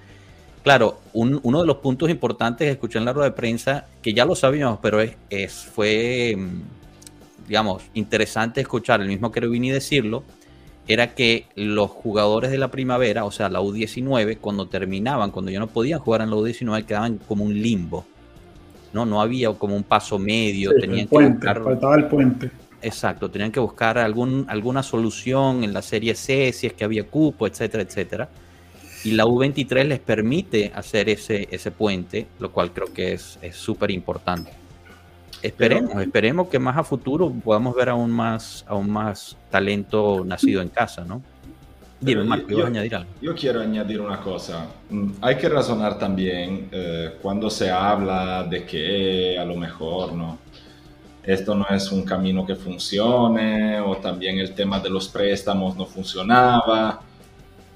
claro, 0.62 1.00
uno 1.12 1.60
de 1.60 1.66
los 1.66 1.78
puntos 1.78 2.08
importantes 2.08 2.66
que 2.66 2.72
escuché 2.72 2.98
en 2.98 3.04
la 3.04 3.12
rueda 3.12 3.30
de 3.30 3.36
prensa, 3.36 3.86
que 4.00 4.14
ya 4.14 4.24
lo 4.24 4.36
sabíamos, 4.36 4.78
pero 4.80 5.00
es, 5.00 5.16
es 5.28 5.54
fue, 5.54 6.36
mm, 6.36 7.48
digamos, 7.48 7.82
interesante 7.94 8.60
escuchar 8.60 9.00
el 9.00 9.08
mismo 9.08 9.32
Cherubini 9.32 9.70
decirlo, 9.70 10.22
era 10.86 11.14
que 11.14 11.46
los 11.54 11.90
jugadores 11.90 12.50
de 12.50 12.58
la 12.58 12.68
primavera, 12.68 13.24
o 13.24 13.30
sea, 13.30 13.48
la 13.48 13.60
U19, 13.60 14.38
cuando 14.38 14.68
terminaban, 14.68 15.30
cuando 15.30 15.50
ya 15.50 15.58
no 15.58 15.66
podían 15.66 15.98
jugar 15.98 16.20
en 16.20 16.30
la 16.30 16.36
U19, 16.36 16.84
quedaban 16.84 17.18
como 17.18 17.44
un 17.44 17.54
limbo. 17.54 18.04
No, 18.92 19.06
no 19.06 19.20
había 19.20 19.52
como 19.54 19.74
un 19.74 19.82
paso 19.82 20.18
medio, 20.18 20.72
tenían 20.78 21.08
que 21.08 21.28
buscar, 21.28 21.62
faltaba 21.62 21.96
el 21.96 22.06
puente. 22.06 22.50
Exacto, 22.82 23.30
tenían 23.30 23.50
que 23.50 23.60
buscar 23.60 23.98
algún, 23.98 24.44
alguna 24.48 24.82
solución 24.82 25.64
en 25.64 25.72
la 25.72 25.80
serie 25.80 26.14
C, 26.14 26.52
si 26.52 26.66
es 26.66 26.74
que 26.74 26.84
había 26.84 27.04
cupo, 27.04 27.46
etcétera, 27.46 27.82
etcétera. 27.82 28.28
Y 29.04 29.12
la 29.12 29.24
U23 29.24 29.84
les 29.84 30.00
permite 30.00 30.70
hacer 30.74 31.08
ese, 31.08 31.48
ese 31.50 31.70
puente, 31.70 32.26
lo 32.38 32.52
cual 32.52 32.72
creo 32.72 32.92
que 32.92 33.14
es 33.14 33.38
súper 33.52 33.90
importante. 33.90 34.63
Esperemos, 35.44 36.00
esperemos 36.00 36.48
que 36.48 36.58
más 36.58 36.74
a 36.78 36.82
futuro 36.82 37.30
podamos 37.30 37.76
ver 37.76 37.90
aún 37.90 38.10
más, 38.10 38.64
aún 38.66 38.90
más 38.90 39.36
talento 39.50 40.24
nacido 40.24 40.62
en 40.62 40.70
casa, 40.70 41.04
¿no? 41.04 41.20
Dime, 42.00 42.24
Marco, 42.24 42.48
yo, 42.48 42.66
añadir 42.66 42.94
algo? 42.94 43.10
Yo 43.20 43.34
quiero 43.34 43.60
añadir 43.60 44.00
una 44.00 44.20
cosa. 44.20 44.66
Mm, 44.88 45.10
hay 45.20 45.36
que 45.36 45.50
razonar 45.50 45.98
también 45.98 46.68
eh, 46.72 47.16
cuando 47.20 47.50
se 47.50 47.70
habla 47.70 48.44
de 48.44 48.64
que 48.64 49.38
a 49.38 49.44
lo 49.44 49.54
mejor 49.56 50.14
no, 50.14 50.38
esto 51.22 51.54
no 51.54 51.66
es 51.68 51.92
un 51.92 52.04
camino 52.04 52.46
que 52.46 52.56
funcione 52.56 53.80
o 53.80 53.96
también 53.98 54.38
el 54.38 54.54
tema 54.54 54.80
de 54.80 54.88
los 54.88 55.08
préstamos 55.08 55.76
no 55.76 55.84
funcionaba. 55.84 57.02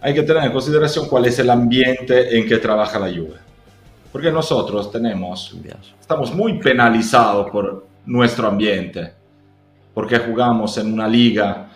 Hay 0.01 0.15
que 0.15 0.23
tener 0.23 0.45
en 0.45 0.53
consideración 0.53 1.07
cuál 1.07 1.27
es 1.27 1.39
el 1.39 1.51
ambiente 1.51 2.35
en 2.39 2.49
que 2.49 2.57
trabaja 2.57 2.99
la 2.99 3.09
Juve. 3.09 3.48
Porque 4.13 4.33
nosotros 4.33 4.91
tenemos, 4.91 5.55
estamos 6.01 6.35
muy 6.35 6.59
penalizados 6.59 7.51
por 7.51 7.87
nuestro 8.07 8.49
ambiente, 8.49 9.13
porque 9.93 10.19
jugamos 10.19 10.79
en 10.79 10.93
una 10.93 11.07
liga 11.07 11.69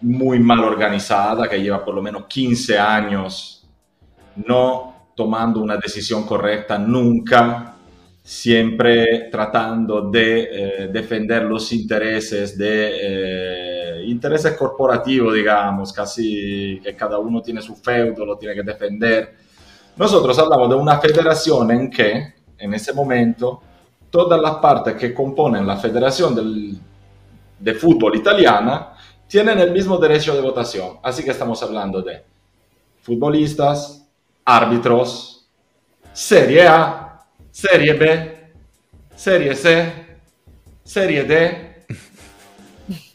muy 0.00 0.38
mal 0.40 0.60
organizada, 0.64 1.48
que 1.48 1.60
lleva 1.60 1.84
por 1.84 1.94
lo 1.94 2.02
menos 2.02 2.24
15 2.26 2.78
años 2.78 3.66
no 4.46 5.10
tomando 5.14 5.60
una 5.60 5.76
decisión 5.76 6.24
correcta 6.26 6.78
nunca, 6.78 7.76
siempre 8.22 9.28
tratando 9.30 10.10
de 10.10 10.48
eh, 10.50 10.88
defender 10.88 11.42
los 11.44 11.72
intereses 11.72 12.56
de 12.56 14.00
eh, 14.00 14.04
intereses 14.06 14.56
corporativos, 14.56 15.34
digamos, 15.34 15.92
casi 15.92 16.80
que 16.82 16.96
cada 16.96 17.18
uno 17.18 17.42
tiene 17.42 17.60
su 17.60 17.76
feudo, 17.76 18.24
lo 18.24 18.36
tiene 18.36 18.54
que 18.54 18.62
defender 18.62 19.43
nosotros 19.96 20.38
hablamos 20.38 20.68
de 20.68 20.74
una 20.74 20.98
federación 20.98 21.70
en 21.70 21.90
que, 21.90 22.34
en 22.58 22.74
ese 22.74 22.92
momento, 22.92 23.62
todas 24.10 24.40
las 24.40 24.56
partes 24.56 24.94
que 24.94 25.12
componen 25.14 25.66
la 25.66 25.76
federación 25.76 26.34
del, 26.34 26.78
de 27.58 27.74
fútbol 27.74 28.16
italiana 28.16 28.94
tienen 29.26 29.58
el 29.58 29.72
mismo 29.72 29.98
derecho 29.98 30.34
de 30.34 30.40
votación. 30.40 30.98
Así 31.02 31.24
que 31.24 31.30
estamos 31.30 31.62
hablando 31.62 32.02
de 32.02 32.22
futbolistas, 33.02 34.06
árbitros, 34.44 35.46
Serie 36.12 36.66
A, 36.66 37.20
Serie 37.50 37.94
B, 37.94 38.52
Serie 39.16 39.54
C, 39.54 39.92
Serie 40.82 41.24
D. 41.24 41.86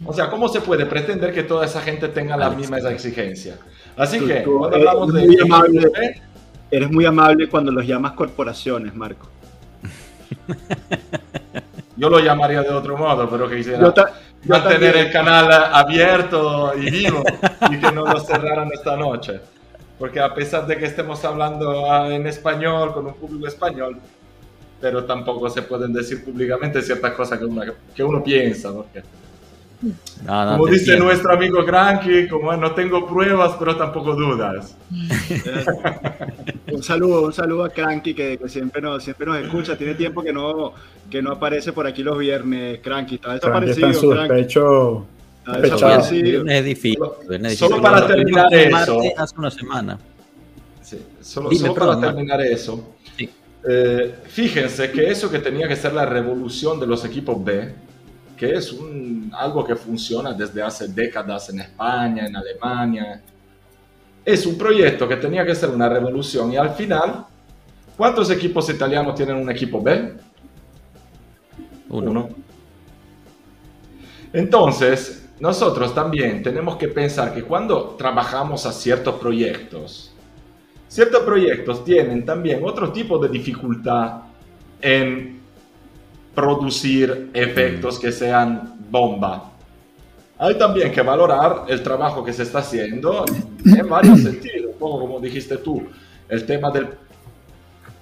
O 0.06 0.14
sea, 0.14 0.30
¿cómo 0.30 0.50
se 0.50 0.62
puede 0.62 0.86
pretender 0.86 1.34
que 1.34 1.44
toda 1.44 1.66
esa 1.66 1.82
gente 1.82 2.08
tenga 2.08 2.36
la 2.36 2.50
misma 2.50 2.80
exigencia? 2.80 3.58
Así 3.96 4.20
que, 4.20 4.44
cuando 4.44 4.76
hablamos 4.76 5.14
de... 5.14 6.22
eres 6.72 6.92
muy 6.92 7.06
amable 7.06 7.50
cuando 7.50 7.72
los 7.72 7.86
llamas 7.86 8.14
corporaciones, 8.14 8.96
Marco. 8.96 9.28
Yo 11.96 12.10
lo 12.10 12.20
llamaría 12.20 12.62
de 12.62 12.70
otro 12.70 12.98
modo, 12.98 13.30
pero 13.30 13.50
que 13.50 13.58
quisiera 13.58 13.94
mantener 14.46 14.96
el 14.96 15.12
canal 15.12 15.52
abierto 15.52 16.72
y 16.78 16.90
vivo 16.90 17.24
y 17.70 17.78
que 17.78 17.92
no 17.92 18.06
lo 18.06 18.20
cerraran 18.20 18.70
esta 18.74 18.96
noche. 18.96 19.42
Porque 19.98 20.22
a 20.22 20.34
pesar 20.34 20.66
de 20.66 20.78
que 20.78 20.86
estemos 20.86 21.26
hablando 21.26 21.92
ah, 21.92 22.08
en 22.08 22.26
español, 22.26 22.94
con 22.94 23.08
un 23.08 23.16
público 23.16 23.48
español, 23.48 23.98
pero 24.80 25.04
tampoco 25.04 25.50
se 25.50 25.62
pueden 25.62 25.92
decir 25.92 26.24
públicamente 26.24 26.82
ciertas 26.82 27.12
cosas 27.14 27.38
que 27.38 27.46
uno, 27.46 27.62
que 27.94 28.04
uno 28.04 28.24
piensa. 28.24 28.72
Porque 28.72 29.04
como 30.26 30.68
dice 30.68 30.98
nuestro 30.98 31.34
amigo 31.34 31.66
Cranky, 31.66 32.28
como 32.28 32.56
no 32.58 32.74
tengo 32.74 33.08
pruebas, 33.08 33.56
pero 33.58 33.78
tampoco 33.78 34.14
dudas. 34.14 34.76
un 36.72 36.84
saludo, 36.84 37.22
un 37.22 37.34
saludo 37.34 37.64
a 37.64 37.70
Cranky 37.70 38.14
que, 38.14 38.40
siempre, 38.48 38.82
nos, 38.82 39.04
siempre 39.04 39.26
nos 39.26 39.38
escucha. 39.38 39.78
Tiene 39.78 39.96
tiempo 39.96 40.22
que 40.22 40.34
no, 40.34 40.74
que 41.10 41.22
no 41.22 41.32
aparece 41.32 41.72
por 41.72 41.88
aquí 41.88 42.04
los 42.04 42.18
viernes. 42.18 42.80
Cranky 42.82 43.16
está 43.16 43.36
desaparecido. 43.36 43.88
Está 43.88 44.00
en 44.00 44.02
su 44.02 44.14
despecho. 44.14 45.06
Es 46.48 46.66
difícil. 46.66 47.00
Solo, 47.56 47.82
para 47.82 48.06
terminar 48.06 48.54
eso. 48.54 49.00
Hace 49.18 49.36
una 49.38 49.52
semana. 49.52 49.98
solo, 51.22 51.50
para 51.74 52.00
terminar 52.02 52.42
eso. 52.42 52.96
Eh, 53.68 54.16
fíjense 54.26 54.90
que 54.92 55.10
eso 55.10 55.30
que 55.30 55.40
tenía 55.40 55.68
que 55.68 55.76
ser 55.76 55.94
la 55.94 56.06
revolución 56.06 56.80
de 56.80 56.88
los 56.88 57.04
equipos 57.04 57.44
B 57.44 57.89
que 58.40 58.54
es 58.54 58.72
un, 58.72 59.30
algo 59.36 59.66
que 59.66 59.76
funciona 59.76 60.32
desde 60.32 60.62
hace 60.62 60.88
décadas 60.88 61.50
en 61.50 61.60
España, 61.60 62.26
en 62.26 62.34
Alemania. 62.34 63.22
Es 64.24 64.46
un 64.46 64.58
proyecto 64.58 65.10
que 65.10 65.18
tenía 65.18 65.46
que 65.46 65.54
ser 65.54 65.70
una 65.70 65.90
revolución 65.90 66.54
y 66.54 66.56
al 66.56 66.70
final, 66.70 67.26
¿cuántos 67.98 68.32
equipos 68.32 68.70
italianos 68.70 69.14
tienen 69.16 69.36
un 69.36 69.52
equipo 69.52 69.82
B? 69.82 70.14
Uno. 71.90 72.30
Entonces, 74.32 75.28
nosotros 75.42 75.94
también 75.94 76.42
tenemos 76.42 76.78
que 76.78 76.88
pensar 76.88 77.34
que 77.34 77.44
cuando 77.44 77.96
trabajamos 77.98 78.66
a 78.66 78.72
ciertos 78.72 79.16
proyectos, 79.16 80.14
ciertos 80.88 81.24
proyectos 81.24 81.84
tienen 81.84 82.24
también 82.24 82.62
otro 82.64 82.90
tipo 82.94 83.20
de 83.20 83.28
dificultad 83.28 84.22
en 84.82 85.39
producir 86.40 87.32
efectos 87.34 87.98
mm. 87.98 88.02
que 88.02 88.12
sean 88.12 88.76
bomba. 88.90 89.52
Hay 90.38 90.58
también 90.58 90.92
que 90.92 91.02
valorar 91.02 91.66
el 91.68 91.84
trabajo 91.84 92.24
que 92.24 92.32
se 92.32 92.44
está 92.44 92.60
haciendo 92.60 93.26
en 93.66 93.90
varios 93.90 94.20
sentidos, 94.30 94.72
un 94.74 94.80
poco 94.80 95.00
como 95.02 95.20
dijiste 95.20 95.58
tú, 95.58 95.86
el 96.30 96.46
tema 96.46 96.72
del, 96.72 96.88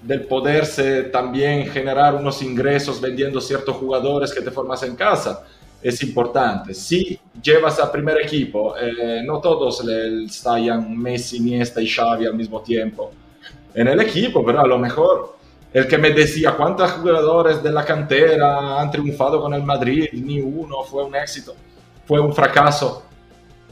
del 0.04 0.21
poderse 0.21 1.04
también 1.04 1.67
generar 1.67 2.13
unos 2.13 2.43
ingresos 2.43 3.02
vendiendo 3.02 3.41
ciertos 3.41 3.76
jugadores 3.76 4.32
que 4.32 4.41
te 4.41 4.52
formas 4.52 4.84
en 4.84 4.95
casa 4.95 5.43
es 5.82 6.04
importante. 6.04 6.76
Si 6.76 7.19
llevas 7.41 7.80
al 7.80 7.89
primer 7.89 8.21
equipo, 8.21 8.76
eh, 8.78 9.23
no 9.26 9.39
todos 9.39 9.84
le 9.84 10.26
estallan 10.26 10.95
Messi, 10.95 11.38
Iniesta 11.38 11.82
y 11.82 11.88
Xavi 11.88 12.26
al 12.28 12.36
mismo 12.36 12.62
tiempo 12.62 13.12
en 13.73 13.88
el 13.88 14.00
equipo, 14.00 14.45
pero 14.45 14.60
a 14.62 14.67
lo 14.67 14.78
mejor 14.78 15.37
el 15.78 15.88
que 15.88 16.00
me 16.00 16.10
decía 16.10 16.56
cuántos 16.58 16.92
jugadores 16.94 17.62
de 17.62 17.72
la 17.72 17.86
cantera 17.86 18.82
han 18.82 18.90
triunfado 18.90 19.40
con 19.40 19.54
el 19.54 19.62
Madrid, 19.62 20.10
ni 20.12 20.42
uno 20.42 20.82
fue 20.84 21.04
un 21.04 21.16
éxito, 21.16 21.54
fue 22.04 22.20
un 22.20 22.34
fracaso. 22.34 23.04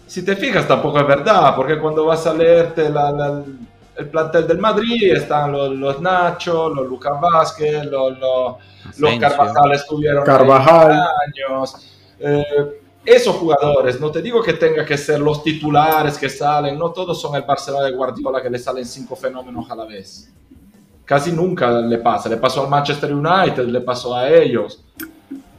Si 0.05 0.23
te 0.23 0.35
fijas, 0.35 0.67
tampoco 0.67 0.99
es 0.99 1.07
verdad, 1.07 1.55
porque 1.55 1.79
cuando 1.79 2.05
vas 2.05 2.27
a 2.27 2.33
leerte 2.35 2.91
el 3.97 4.09
plantel 4.11 4.45
del 4.45 4.59
Madrid 4.59 5.13
están 5.13 5.51
los, 5.51 5.99
Nacho, 5.99 6.69
los 6.69 6.85
Lucas 6.85 7.19
Vázquez, 7.19 7.85
los, 7.85 8.19
los, 8.99 9.19
Carvajal 9.19 9.71
estuvieron 9.71 10.23
Carvajal. 10.23 10.91
años. 10.91 11.91
Eh, 12.19 12.81
esos 13.03 13.35
jugadores, 13.35 13.99
no 13.99 14.11
te 14.11 14.21
digo 14.21 14.43
que 14.43 14.53
tenga 14.53 14.85
que 14.85 14.95
ser 14.95 15.19
los 15.19 15.41
titulares 15.41 16.19
que 16.19 16.29
salen, 16.29 16.77
no 16.77 16.91
todos 16.91 17.19
son 17.19 17.35
el 17.35 17.41
Barcelona 17.41 17.85
de 17.85 17.93
Guardiola 17.93 18.43
que 18.43 18.49
le 18.51 18.59
salen 18.59 18.85
cinco 18.85 19.15
fenómenos 19.15 19.71
a 19.71 19.75
la 19.75 19.85
vez 19.85 20.29
casi 21.05 21.31
nunca 21.31 21.69
le 21.71 21.99
pasa. 21.99 22.27
Le 22.27 22.37
pasó 22.37 22.63
al 22.63 22.69
Manchester 22.69 23.13
United, 23.13 23.65
le 23.67 23.81
pasó 23.81 24.15
a 24.15 24.29
ellos, 24.29 24.83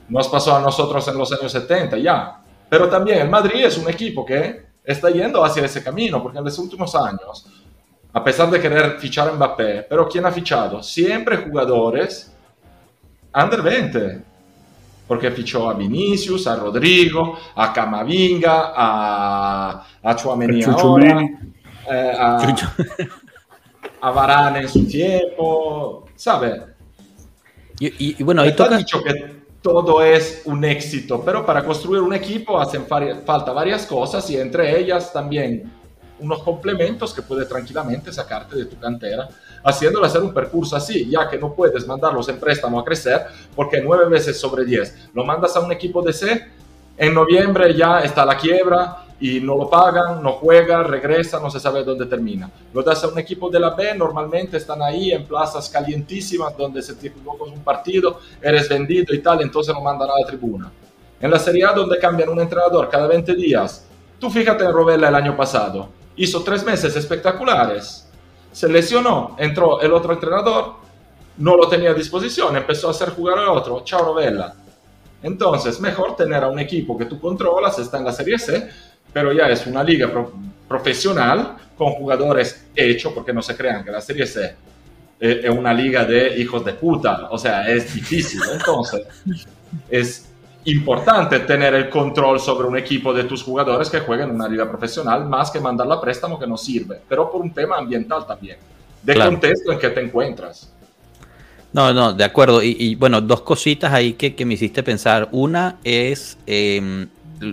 nos 0.08 0.28
pasó 0.28 0.56
a 0.56 0.60
nosotros 0.60 1.06
en 1.08 1.16
los 1.16 1.32
años 1.32 1.52
70 1.52 1.96
ya. 1.98 2.40
Pero 2.68 2.88
también 2.88 3.20
el 3.20 3.30
Madrid 3.30 3.64
es 3.64 3.78
un 3.78 3.88
equipo 3.88 4.24
que 4.24 4.66
está 4.84 5.10
yendo 5.10 5.44
hacia 5.44 5.64
ese 5.64 5.82
camino, 5.82 6.22
porque 6.22 6.38
en 6.38 6.44
los 6.44 6.58
últimos 6.58 6.94
años, 6.94 7.46
a 8.12 8.22
pesar 8.22 8.50
de 8.50 8.60
querer 8.60 8.98
fichar 8.98 9.28
a 9.28 9.32
Mbappé, 9.32 9.86
pero 9.88 10.08
¿quién 10.08 10.26
ha 10.26 10.32
fichado? 10.32 10.82
Siempre 10.82 11.36
jugadores 11.38 12.32
under 13.34 13.62
20. 13.62 14.22
Porque 15.06 15.30
fichó 15.30 15.70
a 15.70 15.74
Vinicius, 15.74 16.48
a 16.48 16.56
Rodrigo, 16.56 17.38
a 17.54 17.72
Camavinga, 17.72 18.72
a, 18.74 19.86
a 20.02 20.16
Chouameni 20.16 20.64
ahora, 20.64 21.20
eh, 21.88 22.12
a, 22.18 22.56
a 24.06 24.10
Varane 24.12 24.60
en 24.60 24.68
su 24.68 24.86
tiempo, 24.86 26.06
¿sabe? 26.14 26.62
Y, 27.80 28.22
bueno, 28.22 28.42
ahí 28.42 28.54
toca... 28.54 28.78
dicho 28.78 29.02
que 29.02 29.36
todo 29.60 30.00
es 30.00 30.42
un 30.44 30.64
éxito, 30.64 31.22
pero 31.24 31.44
para 31.44 31.64
construir 31.64 32.00
un 32.00 32.14
equipo 32.14 32.60
hacen 32.60 32.86
falta 32.86 33.52
varias 33.52 33.84
cosas 33.84 34.30
y 34.30 34.36
entre 34.36 34.78
ellas 34.78 35.12
también 35.12 35.72
unos 36.20 36.40
complementos 36.44 37.12
que 37.12 37.20
puedes 37.20 37.48
tranquilamente 37.48 38.12
sacarte 38.12 38.54
de 38.56 38.66
tu 38.66 38.78
cantera, 38.78 39.28
haciéndolo 39.64 40.06
hacer 40.06 40.22
un 40.22 40.32
percurso 40.32 40.76
así, 40.76 41.10
ya 41.10 41.28
que 41.28 41.36
no 41.36 41.52
puedes 41.52 41.84
mandarlos 41.84 42.28
en 42.28 42.38
préstamo 42.38 42.78
a 42.78 42.84
crecer, 42.84 43.26
porque 43.56 43.82
nueve 43.82 44.08
veces 44.08 44.38
sobre 44.38 44.64
diez 44.64 45.08
lo 45.12 45.24
mandas 45.24 45.56
a 45.56 45.60
un 45.60 45.72
equipo 45.72 46.00
de 46.00 46.12
C, 46.12 46.46
en 46.96 47.12
noviembre 47.12 47.74
ya 47.74 48.00
está 48.00 48.24
la 48.24 48.36
quiebra, 48.36 49.05
y 49.18 49.40
no 49.40 49.56
lo 49.56 49.70
pagan, 49.70 50.22
no 50.22 50.32
juega, 50.32 50.82
regresa, 50.82 51.40
no 51.40 51.50
se 51.50 51.58
sabe 51.58 51.82
dónde 51.84 52.06
termina. 52.06 52.50
Lo 52.72 52.82
das 52.82 53.02
a 53.04 53.08
un 53.08 53.18
equipo 53.18 53.48
de 53.48 53.58
la 53.58 53.70
B, 53.70 53.94
normalmente 53.94 54.58
están 54.58 54.82
ahí 54.82 55.10
en 55.10 55.24
plazas 55.24 55.70
calientísimas 55.70 56.56
donde 56.56 56.82
se 56.82 56.94
te 56.94 57.08
equivocas 57.08 57.48
un 57.48 57.62
partido, 57.62 58.20
eres 58.42 58.68
vendido 58.68 59.14
y 59.14 59.20
tal, 59.20 59.40
entonces 59.40 59.74
no 59.74 59.80
mandan 59.80 60.10
a 60.10 60.20
la 60.20 60.26
tribuna. 60.26 60.70
En 61.18 61.30
la 61.30 61.38
Serie 61.38 61.64
A, 61.64 61.72
donde 61.72 61.98
cambian 61.98 62.28
un 62.28 62.40
entrenador 62.40 62.90
cada 62.90 63.06
20 63.06 63.34
días, 63.34 63.86
tú 64.18 64.28
fíjate 64.28 64.64
en 64.64 64.72
Rovella 64.72 65.08
el 65.08 65.14
año 65.14 65.34
pasado, 65.34 65.88
hizo 66.16 66.42
tres 66.42 66.62
meses 66.62 66.94
espectaculares, 66.94 68.06
se 68.52 68.68
lesionó, 68.68 69.34
entró 69.38 69.80
el 69.80 69.94
otro 69.94 70.12
entrenador, 70.12 70.74
no 71.38 71.56
lo 71.56 71.68
tenía 71.68 71.90
a 71.90 71.94
disposición, 71.94 72.54
empezó 72.56 72.88
a 72.88 72.90
hacer 72.90 73.10
jugar 73.10 73.38
al 73.38 73.48
otro, 73.48 73.82
chao 73.82 74.04
Rovella. 74.04 74.54
Entonces, 75.22 75.80
mejor 75.80 76.14
tener 76.14 76.44
a 76.44 76.48
un 76.48 76.58
equipo 76.58 76.96
que 76.96 77.06
tú 77.06 77.18
controlas, 77.18 77.78
está 77.78 77.98
en 77.98 78.04
la 78.04 78.12
Serie 78.12 78.38
C, 78.38 78.68
pero 79.12 79.32
ya 79.32 79.48
es 79.48 79.66
una 79.66 79.82
liga 79.82 80.10
profesional 80.68 81.56
con 81.76 81.92
jugadores 81.92 82.66
hechos, 82.74 83.12
porque 83.12 83.32
no 83.32 83.42
se 83.42 83.56
crean 83.56 83.84
que 83.84 83.90
la 83.90 84.00
Serie 84.00 84.26
C 84.26 84.54
eh, 85.20 85.40
es 85.44 85.50
una 85.50 85.72
liga 85.72 86.04
de 86.04 86.38
hijos 86.40 86.64
de 86.64 86.74
puta, 86.74 87.28
o 87.30 87.38
sea, 87.38 87.68
es 87.68 87.92
difícil. 87.94 88.40
Entonces, 88.52 89.02
es 89.88 90.26
importante 90.64 91.40
tener 91.40 91.74
el 91.74 91.88
control 91.88 92.40
sobre 92.40 92.66
un 92.66 92.76
equipo 92.76 93.12
de 93.12 93.24
tus 93.24 93.42
jugadores 93.42 93.88
que 93.88 94.00
jueguen 94.00 94.30
en 94.30 94.34
una 94.34 94.48
liga 94.48 94.68
profesional, 94.68 95.24
más 95.26 95.50
que 95.50 95.60
mandarla 95.60 95.94
a 95.94 96.00
préstamo 96.00 96.38
que 96.38 96.46
no 96.46 96.56
sirve, 96.56 97.00
pero 97.08 97.30
por 97.30 97.40
un 97.40 97.52
tema 97.52 97.78
ambiental 97.78 98.26
también, 98.26 98.56
de 99.02 99.14
contexto 99.14 99.72
en 99.72 99.78
que 99.78 99.90
te 99.90 100.00
encuentras. 100.00 100.72
No, 101.72 101.92
no, 101.92 102.14
de 102.14 102.24
acuerdo. 102.24 102.62
Y, 102.62 102.94
bueno, 102.94 103.20
dos 103.20 103.42
cositas 103.42 103.92
ahí 103.92 104.14
que, 104.14 104.34
que, 104.34 104.46
me 104.46 104.54
hiciste 104.54 104.82
pensar. 104.82 105.28
Una 105.32 105.76
es 105.84 106.38
em, 106.46 107.06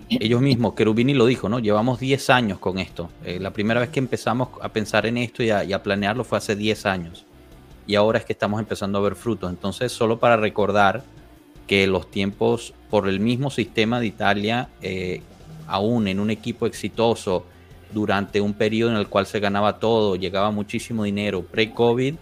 ellos 0.10 0.42
mismos, 0.42 0.76
Cherubini 0.76 1.14
lo 1.14 1.26
dijo, 1.26 1.50
¿no? 1.50 1.60
Llevamos 1.60 2.00
10 2.00 2.30
años 2.30 2.60
con 2.60 2.80
esto. 2.80 3.10
Eh, 3.24 3.40
la 3.40 3.52
primera 3.52 3.80
vez 3.80 3.90
que 3.90 4.00
empezamos 4.00 4.50
a 4.62 4.70
pensar 4.70 5.06
en 5.06 5.18
esto 5.18 5.44
y 5.44 5.52
a, 5.52 5.84
planearlo 5.84 6.24
fue 6.24 6.38
hace 6.38 6.56
10 6.56 6.86
años. 6.86 7.26
Y 7.86 7.96
ahora 7.96 8.20
es 8.20 8.26
que 8.26 8.34
estamos 8.34 8.60
empezando 8.60 8.98
a 9.00 9.02
ver 9.02 9.16
frutos. 9.16 9.50
Entonces, 9.50 9.92
solo 9.92 10.20
para 10.20 10.38
recordar 10.38 11.04
que 11.68 11.88
los 11.88 12.10
tiempos 12.10 12.74
por 12.90 13.08
el 13.08 13.20
mismo 13.20 13.50
sistema 13.50 14.00
de 14.00 14.08
Italia, 14.08 14.70
eh, 14.82 15.22
aún 15.68 16.08
en 16.08 16.20
un 16.20 16.30
equipo 16.30 16.66
exitoso, 16.66 17.46
durante 17.94 18.42
un 18.42 18.54
periodo 18.54 18.92
en 18.92 18.98
el 18.98 19.08
cual 19.08 19.26
se 19.26 19.40
ganaba 19.40 19.80
todo, 19.80 20.16
llegaba 20.16 20.50
muchísimo 20.52 21.04
dinero, 21.04 21.44
pre-COVID, 21.44 22.16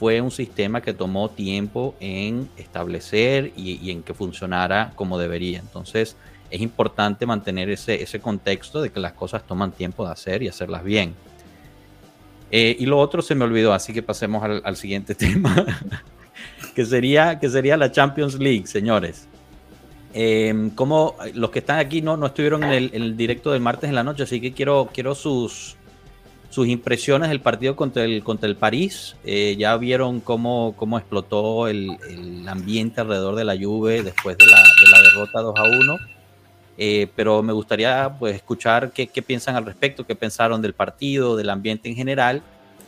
fue 0.00 0.20
un 0.20 0.32
sistema 0.32 0.80
que 0.80 0.92
tomó 0.92 1.30
tiempo 1.30 1.94
en 2.00 2.48
establecer 2.56 3.52
y 3.56 3.90
en 3.90 4.02
que 4.02 4.12
funcionara 4.12 4.92
como 4.96 5.18
debería. 5.18 5.60
Entonces, 5.60 6.16
es 6.54 6.60
importante 6.60 7.26
mantener 7.26 7.68
ese, 7.68 8.00
ese 8.00 8.20
contexto 8.20 8.80
de 8.80 8.90
que 8.90 9.00
las 9.00 9.12
cosas 9.12 9.44
toman 9.44 9.72
tiempo 9.72 10.06
de 10.06 10.12
hacer 10.12 10.40
y 10.44 10.48
hacerlas 10.48 10.84
bien. 10.84 11.12
Eh, 12.52 12.76
y 12.78 12.86
lo 12.86 13.00
otro 13.00 13.22
se 13.22 13.34
me 13.34 13.44
olvidó, 13.44 13.72
así 13.72 13.92
que 13.92 14.04
pasemos 14.04 14.44
al, 14.44 14.76
siguiente 14.76 15.14
tema, 15.16 15.66
que, 16.76 16.86
sería, 16.86 17.40
que 17.40 17.48
sería 17.48 17.76
la 17.76 17.90
Champions 17.90 18.38
League, 18.38 18.68
señores. 18.68 19.26
Eh, 20.12 20.70
como 20.76 21.16
los 21.34 21.50
que 21.50 21.58
están 21.58 21.80
aquí 21.80 22.00
no, 22.00 22.16
no 22.16 22.26
estuvieron 22.26 22.62
en 22.62 22.90
el, 22.92 23.16
directo 23.16 23.50
del 23.50 23.60
martes 23.60 23.88
en 23.88 23.96
la 23.96 24.04
noche, 24.04 24.22
así 24.22 24.40
que 24.40 24.52
quiero, 24.52 24.88
quiero 24.94 25.16
sus, 25.16 25.74
sus 26.50 26.68
impresiones 26.68 27.30
del 27.30 27.40
partido 27.40 27.74
contra 27.74 28.04
el, 28.04 28.22
contra 28.22 28.48
el 28.48 28.54
París. 28.54 29.16
Eh, 29.24 29.56
ya 29.58 29.76
vieron 29.76 30.20
cómo, 30.20 30.74
cómo 30.76 30.98
explotó 30.98 31.66
el, 31.66 31.98
el, 32.08 32.48
ambiente 32.48 33.00
alrededor 33.00 33.34
de 33.34 33.44
la 33.44 33.56
Juve 33.56 34.04
después 34.04 34.38
de 34.38 34.46
la, 34.46 34.62
de 34.62 34.90
la 34.92 35.02
derrota 35.02 35.40
2 35.40 35.54
a 35.58 35.62
1. 35.64 36.13
Eh, 36.76 37.08
pero 37.14 37.42
me 37.42 37.52
gustaría 37.52 38.14
pues, 38.18 38.36
escuchar 38.36 38.90
qué, 38.92 39.06
qué, 39.06 39.22
piensan 39.22 39.54
al 39.54 39.64
respecto, 39.64 40.04
qué 40.04 40.16
pensaron 40.16 40.60
del 40.60 40.74
partido, 40.74 41.36
del 41.36 41.50
ambiente 41.50 41.88
en 41.88 41.94
general, 41.94 42.42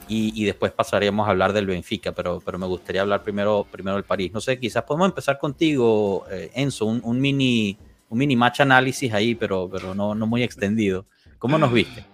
y, 0.08 0.32
y, 0.40 0.44
después 0.44 0.72
pasaríamos 0.72 1.26
a 1.26 1.30
hablar 1.30 1.52
del 1.52 1.66
Benfica, 1.66 2.12
pero, 2.12 2.40
pero 2.44 2.58
me 2.58 2.66
gustaría 2.66 3.00
hablar 3.00 3.22
primero, 3.22 3.66
primero 3.70 3.96
del 3.96 4.04
París. 4.04 4.32
No 4.32 4.40
sé, 4.40 4.58
quizás 4.58 4.84
podemos 4.84 5.08
empezar 5.08 5.36
contigo, 5.38 6.24
eh, 6.30 6.50
Enzo, 6.54 6.86
un, 6.86 7.00
un, 7.02 7.20
mini, 7.20 7.76
un 8.08 8.18
mini 8.18 8.36
match 8.36 8.60
análisis 8.60 9.12
ahí, 9.12 9.34
pero, 9.34 9.68
pero 9.70 9.94
no, 9.94 10.14
no 10.14 10.26
muy 10.26 10.44
extendido. 10.44 11.06
¿Cómo 11.38 11.58
nos 11.58 11.72
viste? 11.72 12.04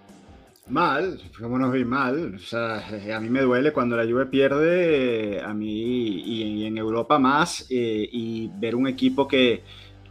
Mal, 0.67 1.19
¿cómo 1.39 1.59
nos 1.59 1.73
vi 1.73 1.83
mal? 1.83 2.35
O 2.35 2.39
sea, 2.39 2.87
a 3.15 3.19
mí 3.19 3.29
me 3.29 3.41
duele 3.41 3.73
cuando 3.73 3.97
la 3.97 4.05
Juve 4.05 4.27
pierde, 4.27 5.41
a 5.41 5.53
mí 5.53 6.21
y, 6.25 6.65
en 6.65 6.77
Europa 6.77 7.19
más, 7.19 7.67
eh, 7.69 8.07
y 8.11 8.49
ver 8.55 8.75
un 8.75 8.87
equipo 8.87 9.27
que, 9.27 9.61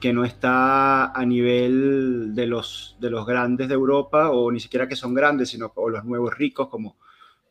que, 0.03 0.12
no 0.12 0.25
está 0.25 1.12
a 1.12 1.25
nivel 1.25 2.35
de 2.35 2.47
los, 2.47 2.97
de 3.01 3.09
los 3.09 3.25
grandes 3.25 3.69
de 3.69 3.75
Europa, 3.75 4.31
o 4.31 4.51
ni 4.51 4.61
siquiera 4.61 4.88
que 4.88 4.97
son 4.97 5.15
grandes, 5.15 5.51
sino 5.51 5.73
o 5.75 5.88
los 5.88 6.05
nuevos 6.05 6.37
ricos, 6.37 6.69
como, 6.69 6.97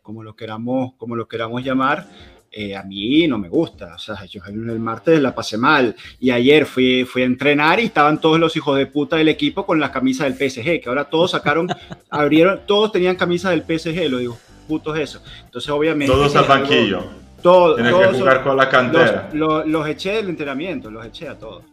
como, 0.01 0.21
lo, 0.21 0.35
queramos, 0.35 0.93
como 0.97 1.15
lo 1.15 1.27
queramos 1.27 1.63
llamar, 1.63 2.07
eh, 2.51 2.75
a 2.75 2.83
mí 2.83 3.27
no 3.27 3.37
me 3.37 3.47
gusta. 3.47 3.95
O 3.95 3.97
sea, 3.97 4.25
yo 4.25 4.41
el 4.45 4.79
martes 4.79 5.21
la 5.21 5.33
pasé 5.33 5.57
mal. 5.57 5.95
Y 6.19 6.31
ayer 6.31 6.65
fui, 6.65 7.05
fui 7.05 7.21
a 7.21 7.25
entrenar 7.25 7.79
y 7.79 7.85
estaban 7.85 8.19
todos 8.19 8.39
los 8.39 8.55
hijos 8.57 8.77
de 8.77 8.85
puta 8.87 9.15
del 9.15 9.29
equipo 9.29 9.65
con 9.65 9.79
la 9.79 9.91
camisa 9.91 10.25
del 10.25 10.33
PSG, 10.33 10.81
que 10.81 10.83
ahora 10.87 11.05
todos 11.05 11.31
sacaron, 11.31 11.67
abrieron, 12.09 12.61
todos 12.65 12.91
tenían 12.91 13.15
camisa 13.15 13.49
del 13.51 13.63
PSG, 13.63 14.09
lo 14.09 14.17
digo, 14.17 14.37
putos 14.67 14.97
eso. 14.99 15.23
Entonces, 15.45 15.69
obviamente. 15.71 16.13
Todos 16.13 16.35
al 16.35 16.45
banquillo. 16.45 17.03
Todo, 17.41 17.75
Tienes 17.75 17.95
que 17.95 18.19
jugar 18.19 18.43
con 18.43 18.55
la 18.55 18.69
cantera. 18.69 19.29
Los, 19.33 19.65
los, 19.65 19.87
eché 19.87 20.11
del 20.11 20.29
entrenamiento, 20.29 20.91
los 20.91 21.03
eché 21.05 21.27
a 21.27 21.39
todos. 21.39 21.63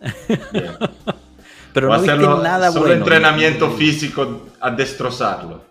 Pero 1.72 1.88
no 1.88 2.00
viste 2.00 2.16
nada 2.16 2.72
solo 2.72 2.86
bueno. 2.86 3.02
entrenamiento 3.02 3.70
físico 3.72 4.46
a 4.60 4.70
destrozarlo. 4.70 5.62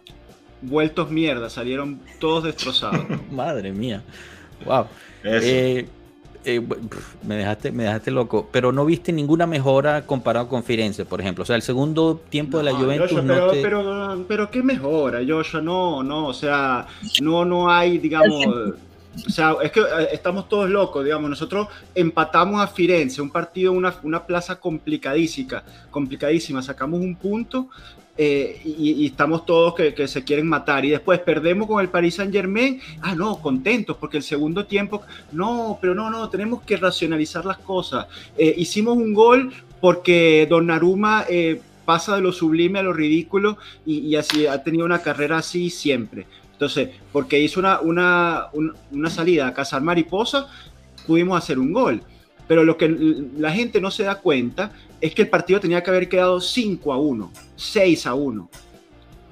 Vueltos 0.61 1.09
mierda, 1.09 1.49
salieron 1.49 1.99
todos 2.19 2.43
destrozados. 2.43 3.05
Madre 3.31 3.71
mía. 3.71 4.03
Wow. 4.65 4.85
Eh, 5.23 5.87
eh, 6.45 6.61
me, 7.23 7.35
dejaste, 7.37 7.71
me 7.71 7.85
dejaste 7.85 8.11
loco. 8.11 8.47
Pero 8.51 8.71
no 8.71 8.85
viste 8.85 9.11
ninguna 9.11 9.47
mejora 9.47 10.05
comparado 10.05 10.47
con 10.47 10.63
Firenze, 10.63 11.05
por 11.05 11.21
ejemplo. 11.21 11.41
O 11.41 11.45
sea, 11.45 11.55
el 11.55 11.63
segundo 11.63 12.21
tiempo 12.29 12.59
de 12.59 12.65
la 12.65 12.73
Juventus. 12.73 13.09
Joshua, 13.09 13.23
pero, 13.27 13.51
te... 13.51 13.61
pero, 13.61 14.25
pero, 14.27 14.51
qué 14.51 14.61
mejora, 14.61 15.21
Joshua. 15.27 15.61
No, 15.61 16.03
no. 16.03 16.27
O 16.27 16.33
sea, 16.33 16.85
no, 17.21 17.45
no 17.45 17.69
hay, 17.69 17.97
digamos. 17.97 18.45
O 19.27 19.29
sea, 19.29 19.55
es 19.63 19.71
que 19.71 19.79
eh, 19.79 20.09
estamos 20.11 20.49
todos 20.49 20.69
locos, 20.69 21.03
digamos. 21.03 21.29
Nosotros 21.29 21.67
empatamos 21.93 22.61
a 22.61 22.67
Firenze, 22.67 23.21
un 23.21 23.29
partido, 23.29 23.71
una, 23.71 23.95
una 24.03 24.25
plaza 24.25 24.59
complicadísima, 24.59 25.63
complicadísima. 25.91 26.61
Sacamos 26.61 26.99
un 26.99 27.15
punto 27.15 27.69
eh, 28.17 28.61
y, 28.63 29.05
estamos 29.05 29.45
todos 29.45 29.75
que, 29.75 29.93
que, 29.93 30.07
se 30.07 30.23
quieren 30.23 30.47
matar 30.47 30.85
y 30.85 30.89
después 30.89 31.19
perdemos 31.19 31.67
con 31.67 31.81
el 31.81 31.89
Paris 31.89 32.15
Saint 32.15 32.31
Germain, 32.31 32.79
ah 33.01 33.13
no, 33.13 33.41
contentos 33.41 33.97
porque 33.97 34.15
el 34.15 34.23
segundo 34.23 34.65
tiempo, 34.65 35.01
no, 35.33 35.77
pero 35.81 35.93
no, 35.93 36.09
no, 36.09 36.29
tenemos 36.29 36.61
que 36.61 36.77
racionalizar 36.77 37.45
las 37.45 37.57
cosas. 37.57 38.07
Eh, 38.37 38.55
hicimos 38.57 38.95
un 38.95 39.13
gol 39.13 39.51
porque 39.81 40.47
Donnarumma 40.49 41.25
eh, 41.27 41.59
pasa 41.83 42.15
de 42.15 42.21
lo 42.21 42.31
sublime 42.31 42.79
a 42.79 42.83
lo 42.83 42.93
ridículo 42.93 43.57
y, 43.85 43.99
y, 43.99 44.15
así 44.15 44.47
ha 44.47 44.63
tenido 44.63 44.85
una 44.85 45.01
carrera 45.01 45.39
así 45.39 45.69
siempre. 45.69 46.25
Entonces, 46.55 46.89
porque 47.11 47.39
hizo 47.39 47.59
una, 47.59 47.81
una, 47.81 48.47
una, 48.53 48.73
una 48.91 49.09
salida 49.09 49.47
a 49.47 49.53
cazar 49.53 49.81
mariposa, 49.81 50.47
pudimos 51.05 51.37
hacer 51.37 51.59
un 51.59 51.73
gol. 51.73 52.01
Pero 52.47 52.63
lo 52.63 52.77
que 52.77 52.87
la 53.37 53.51
gente 53.51 53.81
no 53.81 53.91
se 53.91 54.03
da 54.03 54.15
cuenta 54.15 54.71
es 55.01 55.13
que 55.13 55.23
el 55.23 55.29
partido 55.29 55.59
tenía 55.59 55.83
que 55.83 55.89
haber 55.89 56.07
quedado 56.07 56.39
5 56.39 56.93
a 56.93 56.97
1, 56.97 57.31
6 57.55 58.07
a 58.07 58.13
1. 58.13 58.49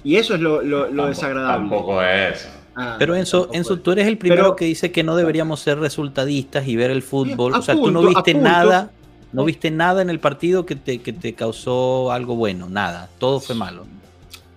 Y 0.03 0.15
eso 0.17 0.35
es 0.35 0.41
lo, 0.41 0.61
lo, 0.61 0.89
lo 0.89 1.07
desagradable. 1.07 1.69
Tampoco 1.69 2.01
es. 2.01 2.49
Ah, 2.75 2.95
pero 2.97 3.15
Enzo, 3.15 3.49
Enzo, 3.53 3.79
tú 3.79 3.91
eres 3.91 4.07
el 4.07 4.17
primero 4.17 4.43
pero, 4.43 4.55
que 4.55 4.65
dice 4.65 4.91
que 4.91 5.03
no 5.03 5.15
deberíamos 5.15 5.59
ser 5.59 5.79
resultadistas 5.79 6.67
y 6.67 6.75
ver 6.75 6.91
el 6.91 7.03
fútbol. 7.03 7.53
o 7.53 7.61
sea, 7.61 7.75
punto, 7.75 7.87
tú 7.87 7.91
no 7.91 8.07
viste 8.09 8.33
nada, 8.33 8.91
no 9.31 9.45
viste 9.45 9.69
nada 9.71 10.01
en 10.01 10.09
el 10.09 10.19
partido 10.19 10.65
que 10.65 10.75
te, 10.75 10.99
que 10.99 11.13
te 11.13 11.33
causó 11.35 12.11
algo 12.11 12.35
bueno, 12.35 12.67
nada. 12.69 13.09
Todo 13.19 13.39
fue 13.39 13.55
malo. 13.55 13.85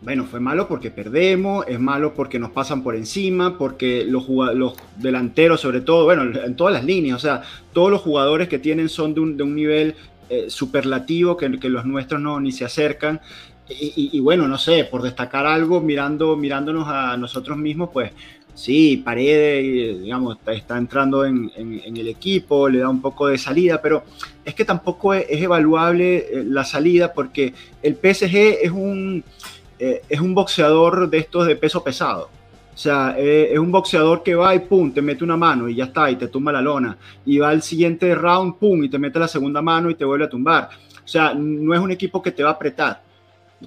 Bueno, 0.07 0.25
fue 0.25 0.38
malo 0.38 0.69
porque 0.69 0.92
perdemos, 0.92 1.64
es 1.66 1.81
malo 1.81 2.14
porque 2.14 2.38
nos 2.38 2.53
pasan 2.53 2.85
por 2.85 2.95
encima, 2.95 3.59
porque 3.59 4.05
los, 4.05 4.29
los 4.29 4.75
delanteros, 4.99 5.61
sobre 5.61 5.81
todo, 5.81 6.05
bueno, 6.05 6.23
en 6.45 6.55
todas 6.55 6.73
las 6.73 6.85
líneas, 6.85 7.16
o 7.16 7.19
sea, 7.19 7.42
todos 7.73 7.90
los 7.90 8.03
jugadores 8.03 8.49
que 8.49 8.61
tienen 8.61 8.88
son 8.88 9.14
de 9.14 9.21
un, 9.21 9.37
de 9.37 9.42
un 9.42 9.57
nivel 9.57 9.97
eh, 10.31 10.45
superlativo 10.47 11.37
que, 11.37 11.59
que, 11.59 11.69
los 11.69 11.85
nuestros 11.87 12.21
no 12.21 12.38
ni 12.38 12.53
se 12.53 12.64
acercan. 12.64 13.21
Y, 13.69 14.21
bueno, 14.21 14.47
no 14.47 14.59
sé, 14.59 14.85
por 14.85 15.03
destacar 15.03 15.45
algo, 15.45 15.81
mirando, 15.81 16.37
mirándonos 16.37 16.87
a 16.87 17.16
nosotros 17.16 17.59
mismos, 17.59 17.90
pues 17.92 18.12
sí, 18.55 19.03
Paredes, 19.05 20.03
digamos, 20.03 20.38
está, 20.38 20.53
está 20.53 20.79
entrando 20.79 21.25
en, 21.25 21.51
en, 21.57 21.83
en, 21.85 21.97
el 21.97 22.07
equipo, 22.07 22.69
le 22.69 22.79
da 22.79 22.88
un 22.88 23.03
poco 23.03 23.27
de 23.27 23.38
salida, 23.38 23.83
pero 23.83 24.05
es 24.45 24.55
que 24.55 24.64
tampoco 24.64 25.14
es, 25.14 25.27
es 25.29 25.42
evaluable 25.42 26.19
eh, 26.19 26.45
la 26.47 26.64
salida 26.64 27.12
porque 27.12 27.55
el 27.83 27.95
PSG 27.97 28.62
es 28.62 28.71
un, 28.71 29.25
eh, 29.79 30.03
es 30.09 30.21
un 30.21 30.35
boxeador 30.35 31.09
de 31.09 31.19
estos 31.19 31.47
de 31.47 31.57
peso 31.57 31.83
pesado. 31.83 32.31
O 32.75 32.79
sea, 32.79 33.15
eh, 33.17 33.53
es 33.53 33.59
un 33.59 33.73
boxeador 33.73 34.23
que 34.23 34.35
va 34.35 34.55
y 34.55 34.59
pum, 34.59 34.93
te 34.93 35.01
mete 35.01 35.25
una 35.25 35.37
mano 35.37 35.67
y 35.67 35.77
ya 35.77 35.85
está, 35.85 36.11
y 36.11 36.17
te 36.17 36.29
tumba 36.29 36.53
la 36.53 36.61
lona. 36.61 36.97
Y 37.25 37.39
va 37.39 37.49
al 37.49 37.62
siguiente 37.62 38.15
round, 38.15 38.59
pum, 38.59 38.85
y 38.85 38.91
te 38.91 38.99
mete 38.99 39.19
la 39.19 39.29
segunda 39.29 39.62
mano 39.62 39.89
y 39.89 39.95
te 39.95 40.05
vuelve 40.05 40.27
a 40.27 40.29
tumbar. 40.29 40.69
O 41.03 41.09
sea, 41.09 41.33
no 41.35 41.73
es 41.73 41.81
un 41.81 41.91
equipo 41.91 42.21
que 42.21 42.33
te 42.33 42.43
va 42.43 42.51
a 42.51 42.53
apretar, 42.53 43.03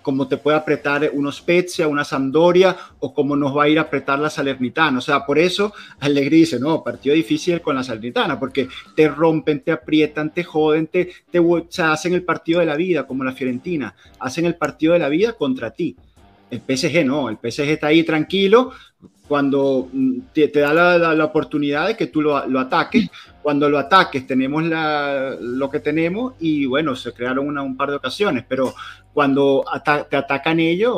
como 0.02 0.28
te 0.28 0.38
puede 0.38 0.58
apretar 0.58 1.10
una 1.14 1.32
Spezia, 1.32 1.88
una 1.88 2.04
Sampdoria, 2.04 2.76
o 3.00 3.14
como 3.14 3.36
nos 3.36 3.56
va 3.56 3.64
a 3.64 3.70
ir 3.70 3.80
a 3.80 3.84
apretar 3.84 4.20
la 4.20 4.30
Salernitana. 4.30 5.00
O 5.00 5.02
sea, 5.02 5.26
por 5.26 5.40
eso 5.40 5.74
Allegri 6.00 6.38
dice, 6.38 6.60
no, 6.60 6.84
partido 6.84 7.16
difícil 7.16 7.62
con 7.62 7.76
la 7.76 7.84
Salernitana, 7.84 8.40
porque 8.40 8.68
te 8.96 9.08
rompen, 9.08 9.62
te 9.62 9.72
aprietan, 9.72 10.34
te 10.34 10.44
joden, 10.44 10.88
te, 10.88 11.10
te 11.32 11.40
o 11.40 11.66
sea, 11.70 11.94
hacen 11.94 12.14
el 12.14 12.24
partido 12.24 12.60
de 12.60 12.66
la 12.66 12.76
vida, 12.76 13.08
como 13.08 13.24
la 13.24 13.34
Fiorentina, 13.34 13.96
hacen 14.20 14.46
el 14.46 14.56
partido 14.56 14.94
de 14.94 15.00
la 15.00 15.10
vida 15.10 15.34
contra 15.34 15.72
ti. 15.72 15.96
El 16.50 16.62
PSG 16.62 17.06
no, 17.06 17.30
el 17.30 17.38
PSG 17.38 17.70
está 17.70 17.88
ahí 17.88 18.04
tranquilo 18.04 18.72
cuando 19.30 19.88
te, 20.34 20.48
te 20.48 20.60
da 20.60 20.74
la, 20.74 20.98
la, 20.98 21.14
la, 21.14 21.26
oportunidad 21.26 21.88
de 21.88 21.96
que 21.96 22.08
tú 22.08 22.20
lo, 22.20 22.48
lo, 22.48 22.60
ataques. 22.60 23.08
Cuando 23.44 23.70
lo 23.70 23.78
ataques 23.78 24.26
tenemos 24.26 24.64
la, 24.64 25.38
lo 25.40 25.70
que 25.70 25.80
tenemos 25.80 26.34
y 26.40 26.66
bueno, 26.66 26.96
se 26.96 27.14
crearon 27.14 27.48
una, 27.48 27.62
un 27.62 27.78
par 27.78 27.92
de 27.92 27.98
ocasiones, 27.98 28.44
pero 28.50 28.74
cuando 29.20 29.66
ata 29.70 30.08
te 30.08 30.16
atacan 30.16 30.62
ellos 30.62 30.96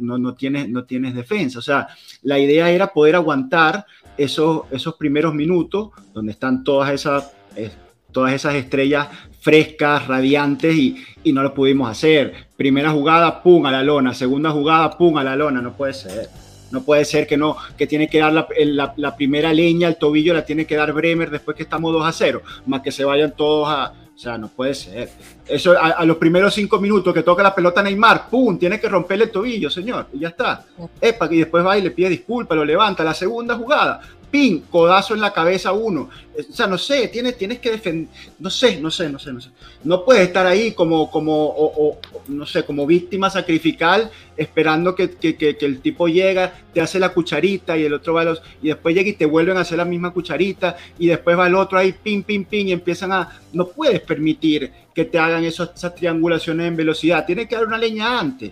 no, 0.00 0.18
no, 0.18 0.34
tienes, 0.34 0.68
no 0.68 0.82
tienes 0.82 1.14
defensa. 1.14 1.60
O 1.60 1.62
sea, 1.62 1.86
la 2.22 2.36
idea 2.36 2.68
era 2.68 2.88
poder 2.88 3.14
aguantar 3.14 3.86
esos, 4.18 4.62
esos 4.72 4.94
primeros 4.96 5.32
minutos 5.32 5.90
donde 6.12 6.32
están 6.32 6.64
todas 6.64 6.92
esas, 6.92 7.30
eh, 7.54 7.70
todas 8.10 8.32
esas 8.32 8.56
estrellas 8.56 9.06
frescas, 9.40 10.08
radiantes 10.08 10.74
y, 10.74 10.96
y, 11.22 11.32
no 11.32 11.44
lo 11.44 11.54
pudimos 11.54 11.88
hacer. 11.88 12.48
Primera 12.56 12.90
jugada, 12.90 13.40
pum, 13.40 13.64
a 13.66 13.70
la 13.70 13.84
lona. 13.84 14.14
Segunda 14.14 14.50
jugada, 14.50 14.98
pum, 14.98 15.16
a 15.16 15.22
la 15.22 15.36
lona. 15.36 15.62
No 15.62 15.74
puede 15.74 15.94
ser. 15.94 16.28
No 16.72 16.82
puede 16.82 17.04
ser 17.04 17.28
que 17.28 17.36
no, 17.36 17.56
que 17.78 17.86
tiene 17.86 18.08
que 18.08 18.18
dar 18.18 18.32
la, 18.32 18.48
la, 18.64 18.94
la 18.96 19.14
primera 19.14 19.52
leña, 19.52 19.86
el 19.86 19.94
tobillo 19.94 20.34
la 20.34 20.44
tiene 20.44 20.66
que 20.66 20.74
dar 20.74 20.92
Bremer 20.92 21.30
después 21.30 21.56
que 21.56 21.62
estamos 21.62 21.92
2 21.92 22.04
a 22.04 22.10
0, 22.10 22.42
más 22.66 22.80
que 22.80 22.90
se 22.90 23.04
vayan 23.04 23.36
todos 23.36 23.68
a, 23.68 23.92
o 24.14 24.18
sea, 24.18 24.38
no 24.38 24.48
puede 24.48 24.74
ser. 24.74 25.10
Eso 25.46 25.72
a, 25.72 25.90
a, 25.90 26.04
los 26.04 26.16
primeros 26.16 26.54
cinco 26.54 26.78
minutos 26.80 27.12
que 27.12 27.22
toca 27.22 27.42
la 27.42 27.54
pelota 27.54 27.82
Neymar, 27.82 28.28
¡pum! 28.30 28.58
Tiene 28.58 28.80
que 28.80 28.88
romperle 28.88 29.24
el 29.24 29.30
tobillo, 29.30 29.68
señor. 29.68 30.06
Y 30.12 30.20
ya 30.20 30.28
está. 30.28 30.64
Epa, 31.00 31.28
y 31.30 31.38
después 31.38 31.64
va 31.64 31.76
y 31.76 31.82
le 31.82 31.90
pide 31.90 32.08
disculpas, 32.08 32.56
lo 32.56 32.64
levanta. 32.64 33.04
La 33.04 33.14
segunda 33.14 33.54
jugada, 33.54 34.00
pin, 34.34 34.64
codazo 34.68 35.14
en 35.14 35.20
la 35.20 35.32
cabeza 35.32 35.70
uno. 35.70 36.10
O 36.36 36.52
sea, 36.52 36.66
no 36.66 36.76
sé, 36.76 37.06
tienes, 37.06 37.38
tienes 37.38 37.60
que 37.60 37.70
defender, 37.70 38.08
no 38.40 38.50
sé, 38.50 38.80
no 38.80 38.90
sé, 38.90 39.08
no 39.08 39.16
sé, 39.20 39.32
no 39.32 39.40
sé. 39.40 39.50
No 39.84 40.04
puedes 40.04 40.26
estar 40.26 40.44
ahí 40.44 40.72
como, 40.72 41.08
como, 41.08 41.54
o, 41.56 42.00
no 42.26 42.44
sé, 42.44 42.64
como 42.64 42.84
víctima 42.84 43.30
sacrificial 43.30 44.10
esperando 44.36 44.96
que, 44.96 45.10
que, 45.10 45.36
que, 45.36 45.56
el 45.60 45.78
tipo 45.80 46.08
llega, 46.08 46.52
te 46.72 46.80
hace 46.80 46.98
la 46.98 47.10
cucharita 47.10 47.78
y 47.78 47.84
el 47.84 47.94
otro 47.94 48.14
va 48.14 48.24
los, 48.24 48.42
y 48.60 48.70
después 48.70 48.92
llega 48.92 49.10
y 49.10 49.12
te 49.12 49.24
vuelven 49.24 49.56
a 49.56 49.60
hacer 49.60 49.78
la 49.78 49.84
misma 49.84 50.12
cucharita 50.12 50.76
y 50.98 51.06
después 51.06 51.38
va 51.38 51.46
el 51.46 51.54
otro 51.54 51.78
ahí, 51.78 51.92
pin, 51.92 52.24
pin, 52.24 52.44
pin, 52.44 52.70
y 52.70 52.72
empiezan 52.72 53.12
a, 53.12 53.40
no 53.52 53.68
puedes 53.68 54.00
permitir 54.00 54.68
que 54.92 55.04
te 55.04 55.16
hagan 55.16 55.44
esas 55.44 55.94
triangulaciones 55.94 56.66
en 56.66 56.74
velocidad, 56.74 57.24
tienes 57.24 57.46
que 57.46 57.54
dar 57.54 57.66
una 57.66 57.78
leña 57.78 58.18
antes. 58.18 58.50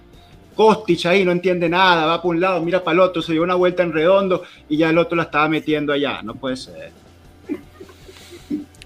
Kostic 0.54 1.06
ahí 1.06 1.24
no 1.24 1.32
entiende 1.32 1.68
nada, 1.68 2.06
va 2.06 2.18
para 2.18 2.28
un 2.28 2.40
lado, 2.40 2.62
mira 2.62 2.82
para 2.82 2.94
el 2.94 3.00
otro, 3.00 3.22
se 3.22 3.32
dio 3.32 3.42
una 3.42 3.54
vuelta 3.54 3.82
en 3.82 3.92
redondo 3.92 4.42
y 4.68 4.76
ya 4.76 4.90
el 4.90 4.98
otro 4.98 5.16
la 5.16 5.24
estaba 5.24 5.48
metiendo 5.48 5.92
allá. 5.92 6.22
No 6.22 6.34
puede 6.34 6.56
ser. 6.56 6.90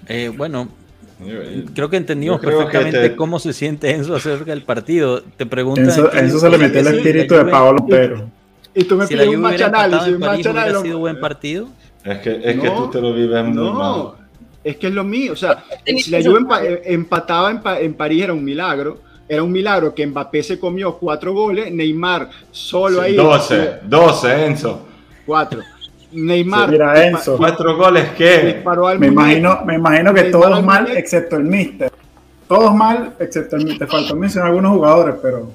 Eh, 0.08 0.28
bueno, 0.28 0.68
creo 1.74 1.90
que 1.90 1.96
entendimos 1.96 2.40
perfectamente 2.40 3.16
cómo 3.16 3.38
se 3.38 3.52
siente 3.52 3.90
Enzo 3.90 4.14
acerca 4.14 4.52
del 4.52 4.62
partido. 4.62 5.22
Te 5.22 5.46
preguntan. 5.46 5.86
Enzo, 6.14 6.38
se 6.38 6.50
le 6.50 6.58
metió 6.58 6.80
el 6.80 6.86
espíritu 6.88 7.34
de 7.34 7.44
Paolo 7.46 7.84
Pero. 7.88 8.30
Y 8.74 8.84
tú 8.84 8.96
me 8.96 9.06
si 9.06 9.14
pides 9.14 9.28
un 9.28 9.40
match 9.40 9.62
análisis. 9.62 10.08
Un 10.08 10.18
match 10.18 10.46
análisis. 10.46 10.82
sido 10.82 10.98
buen 10.98 11.18
partido? 11.18 11.68
Es 12.04 12.18
que, 12.18 12.40
es 12.44 12.60
que 12.60 12.70
tú 12.70 12.90
te 12.90 13.00
lo 13.00 13.12
vives 13.14 13.44
muy 13.44 13.54
no. 13.54 13.72
mal. 13.72 14.26
Es 14.62 14.76
que 14.76 14.88
es 14.88 14.92
lo 14.92 15.02
mío. 15.02 15.32
O 15.32 15.36
sea, 15.36 15.64
si 15.84 16.10
la 16.10 16.22
Juve 16.22 16.82
empataba 16.84 17.50
en, 17.50 17.60
en 17.84 17.94
París 17.94 18.24
era 18.24 18.32
un 18.32 18.44
milagro 18.44 19.00
era 19.28 19.42
un 19.42 19.50
milagro 19.50 19.94
que 19.94 20.06
Mbappé 20.06 20.42
se 20.42 20.58
comió 20.58 20.96
cuatro 20.96 21.32
goles, 21.32 21.72
Neymar 21.72 22.30
solo 22.50 23.00
ahí. 23.00 23.16
12, 23.16 23.80
12, 23.84 24.46
Enzo. 24.46 24.86
Cuatro. 25.24 25.60
Neymar. 26.12 26.70
mira, 26.70 27.06
Enzo. 27.06 27.36
¿Cuatro 27.36 27.76
goles 27.76 28.10
qué? 28.16 28.62
Me 28.98 29.08
imagino, 29.08 29.62
me 29.64 29.74
imagino 29.74 30.14
que 30.14 30.24
todos 30.24 30.62
mal, 30.62 30.96
excepto 30.96 31.36
el 31.36 31.44
Mister. 31.44 31.90
Todos 32.46 32.74
mal, 32.74 33.14
excepto 33.18 33.56
el 33.56 33.64
Mister. 33.64 33.88
Faltó 33.88 34.14
mencionar 34.14 34.50
algunos 34.50 34.72
jugadores, 34.72 35.16
pero, 35.20 35.50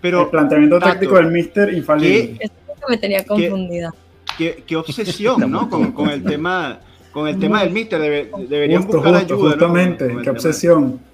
pero 0.00 0.22
el 0.22 0.28
planteamiento 0.28 0.78
táctico 0.78 1.16
del 1.16 1.28
Mister 1.28 1.72
infalible. 1.72 2.36
Esto 2.40 2.86
me 2.88 2.98
tenía 2.98 3.24
confundida. 3.24 3.92
Qué, 4.36 4.62
qué, 4.66 4.76
obsesión, 4.76 5.50
¿no? 5.50 5.68
Con, 5.68 5.92
con, 5.92 6.10
el 6.10 6.22
tema, 6.22 6.78
con 7.10 7.26
el 7.26 7.38
tema 7.38 7.62
del 7.62 7.72
Mister. 7.72 8.30
deberían 8.48 8.86
buscar 8.86 9.14
ayuda. 9.14 9.50
Justamente, 9.52 10.14
qué 10.22 10.30
obsesión. 10.30 11.07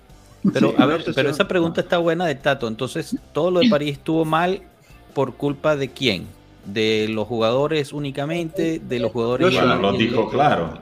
Pero, 0.53 0.75
a 0.77 0.87
ver, 0.87 1.05
pero 1.15 1.31
esa 1.31 1.49
pregunta 1.49 1.81
está 1.81 1.99
buena 1.99 2.27
de 2.27 2.35
Tato. 2.35 2.69
Entonces, 2.69 3.17
todo 3.33 3.51
lo 3.51 3.61
de 3.61 3.71
París 3.71 3.93
estuvo 3.93 4.25
mal 4.25 4.63
por 5.15 5.35
culpa 5.35 5.77
de 5.77 5.91
quién? 5.91 6.27
¿De 6.67 7.07
los 7.09 7.27
jugadores 7.27 7.93
únicamente? 7.93 8.81
¿De 8.81 8.99
los 8.99 9.13
jugadores? 9.13 9.55
Bueno, 9.55 9.77
lo 9.77 9.93
dijo 9.93 10.29
claro. 10.29 10.79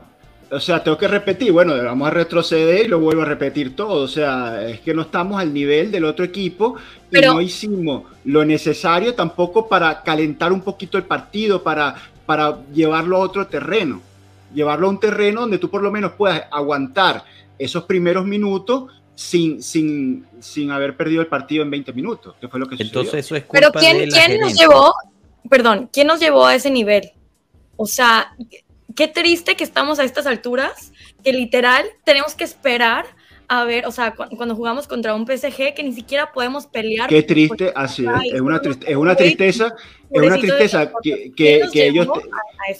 O 0.50 0.60
sea, 0.60 0.82
tengo 0.84 0.98
que 0.98 1.08
repetir, 1.08 1.50
bueno, 1.50 1.74
vamos 1.82 2.08
a 2.08 2.10
retroceder 2.10 2.84
y 2.84 2.88
lo 2.88 3.00
vuelvo 3.00 3.22
a 3.22 3.24
repetir 3.24 3.74
todo. 3.74 4.02
O 4.02 4.08
sea, 4.08 4.68
es 4.68 4.80
que 4.80 4.92
no 4.92 5.02
estamos 5.02 5.40
al 5.40 5.52
nivel 5.52 5.90
del 5.90 6.04
otro 6.04 6.24
equipo 6.24 6.76
y 7.10 7.20
no 7.20 7.40
hicimos 7.40 8.04
lo 8.24 8.44
necesario 8.44 9.14
tampoco 9.14 9.66
para 9.66 10.02
calentar 10.02 10.52
un 10.52 10.60
poquito 10.60 10.98
el 10.98 11.04
partido, 11.04 11.62
para, 11.62 11.94
para 12.26 12.58
llevarlo 12.72 13.16
a 13.16 13.20
otro 13.20 13.46
terreno. 13.46 14.02
Llevarlo 14.54 14.88
a 14.88 14.90
un 14.90 15.00
terreno 15.00 15.40
donde 15.42 15.56
tú 15.56 15.70
por 15.70 15.82
lo 15.82 15.90
menos 15.90 16.12
puedas 16.12 16.42
aguantar 16.50 17.24
esos 17.58 17.84
primeros 17.84 18.26
minutos 18.26 18.92
sin, 19.22 19.62
sin, 19.62 20.26
sin 20.40 20.70
haber 20.70 20.96
perdido 20.96 21.22
el 21.22 21.28
partido 21.28 21.62
en 21.62 21.70
20 21.70 21.92
minutos, 21.92 22.34
que 22.40 22.48
fue 22.48 22.58
lo 22.58 22.66
que 22.66 22.76
Entonces 22.78 23.24
eso 23.24 23.36
es 23.36 23.44
culpa 23.44 23.70
Pero 23.70 23.72
¿quién, 23.72 24.10
¿quién 24.10 24.40
nos 24.40 24.54
llevó, 24.54 24.94
perdón, 25.48 25.88
quién 25.92 26.08
nos 26.08 26.20
llevó 26.20 26.46
a 26.46 26.54
ese 26.54 26.70
nivel? 26.70 27.12
O 27.76 27.86
sea, 27.86 28.34
qué 28.96 29.08
triste 29.08 29.56
que 29.56 29.64
estamos 29.64 29.98
a 29.98 30.04
estas 30.04 30.26
alturas, 30.26 30.92
que 31.22 31.32
literal 31.32 31.86
tenemos 32.04 32.34
que 32.34 32.44
esperar 32.44 33.06
a 33.48 33.64
ver, 33.64 33.86
o 33.86 33.92
sea, 33.92 34.14
cuando 34.14 34.56
jugamos 34.56 34.88
contra 34.88 35.14
un 35.14 35.26
PSG 35.26 35.74
que 35.74 35.82
ni 35.82 35.92
siquiera 35.92 36.32
podemos 36.32 36.66
pelear. 36.66 37.08
Qué 37.08 37.22
triste, 37.22 37.70
así 37.74 38.06
es, 38.06 38.34
es 38.34 38.40
una, 38.40 38.60
es 38.86 38.96
una 38.96 39.14
tristeza, 39.14 39.74
es 40.10 40.22
una 40.22 40.38
tristeza 40.38 40.90
que, 41.02 41.32
que, 41.36 41.62
que 41.70 41.86
ellos, 41.86 42.08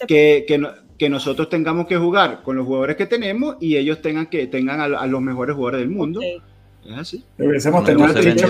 que, 0.09 0.47
que, 0.49 0.59
no, 0.59 0.71
que 1.03 1.11
nosotros 1.11 1.49
tengamos 1.49 1.89
que 1.89 1.97
jugar 1.97 2.43
con 2.45 2.55
los 2.55 2.65
jugadores 2.65 2.95
que 2.95 3.07
tenemos 3.07 3.57
y 3.59 3.77
ellos 3.77 4.01
tengan 4.01 4.27
que 4.27 4.47
tengan 4.47 4.81
a, 4.81 5.07
los 5.09 5.21
mejores 5.21 5.57
jugadores 5.57 5.81
del 5.81 5.91
mundo. 5.91 6.21
Es 6.23 6.97
así. 6.97 7.25
Hubiésemos 7.41 7.83
tenido 7.83 8.07
el 8.07 8.37
dicho 8.37 8.49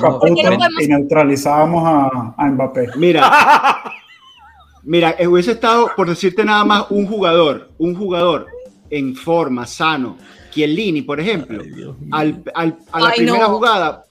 y 0.78 0.86
neutralizábamos 0.86 1.82
a, 1.82 2.34
a, 2.36 2.46
Mbappé. 2.50 2.88
Mira, 2.96 3.22
mira, 4.82 5.16
hubiese 5.26 5.52
estado, 5.52 5.92
por 5.96 6.10
decirte 6.10 6.44
nada 6.44 6.62
más, 6.66 6.90
un 6.90 7.06
jugador, 7.06 7.70
un 7.78 7.94
jugador 7.94 8.48
en 8.90 9.16
forma, 9.16 9.66
sano, 9.66 10.18
Chiellini, 10.50 11.00
por 11.00 11.20
ejemplo, 11.20 11.64
al, 12.10 12.42
al, 12.54 12.76
a 12.92 13.00
la 13.00 13.12
primera 13.12 13.46
jugada, 13.46 14.04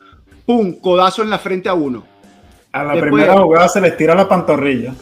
pum, 0.48 0.80
codazo 0.82 1.22
en 1.22 1.30
la 1.30 1.38
frente 1.38 1.70
a 1.70 1.76
uno. 1.76 2.04
A 2.72 2.86
la 2.86 3.00
primera 3.00 3.38
jugada 3.40 3.68
se 3.68 3.82
les 3.82 3.96
tira 3.96 4.16
la 4.16 4.28
pantorrilla. 4.28 4.96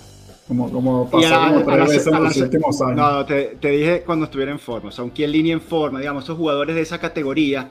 Como, 0.50 0.68
como 0.72 1.08
pasó 1.08 1.30
como 1.30 1.64
tres 1.64 2.08
en 2.08 2.24
los 2.24 2.38
últimos 2.38 2.82
años. 2.82 2.96
No, 2.96 3.24
te, 3.24 3.58
te, 3.62 3.70
dije 3.70 4.02
cuando 4.04 4.26
estuviera 4.26 4.52
en 4.52 4.58
forma, 4.58 4.90
o 4.90 4.92
sea, 4.92 5.04
aunque 5.04 5.24
en 5.26 5.32
línea 5.32 5.54
en 5.54 5.62
forma, 5.62 6.00
digamos, 6.00 6.24
esos 6.24 6.38
jugadores 6.38 6.76
de 6.76 6.82
esa 6.82 6.98
categoría, 6.98 7.70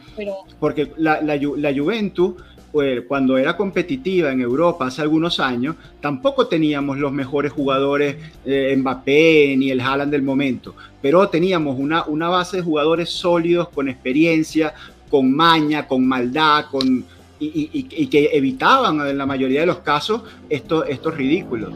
porque 0.61 0.93
la, 0.97 1.21
la, 1.21 1.37
la 1.37 1.75
Juventus, 1.75 2.35
pues, 2.71 3.03
cuando 3.09 3.37
era 3.37 3.57
competitiva 3.57 4.31
en 4.31 4.43
Europa 4.43 4.87
hace 4.87 5.03
algunos 5.03 5.41
años, 5.41 5.75
tampoco 6.01 6.47
teníamos 6.47 6.99
los 6.99 7.11
mejores 7.11 7.51
jugadores, 7.51 8.15
eh, 8.45 8.77
Mbappé 8.79 9.57
ni 9.59 9.73
el 9.73 9.81
Haaland 9.81 10.13
del 10.13 10.23
momento, 10.23 10.77
pero 11.03 11.29
teníamos 11.29 11.77
una, 11.81 12.05
una 12.05 12.29
base 12.29 12.59
de 12.59 12.63
jugadores 12.63 13.11
sólidos, 13.11 13.71
con 13.71 13.89
experiencia, 13.89 14.73
con 15.11 15.35
maña, 15.35 15.89
con 15.89 16.07
maldad, 16.07 16.67
con, 16.71 17.05
y, 17.41 17.47
y, 17.47 17.87
y, 17.91 18.07
que 18.09 18.31
evitaban 18.33 19.07
en 19.07 19.17
la 19.17 19.27
mayoría 19.27 19.61
de 19.61 19.67
los 19.67 19.79
casos 19.79 20.23
estos, 20.49 20.85
estos 20.89 21.17
ridículos 21.17 21.73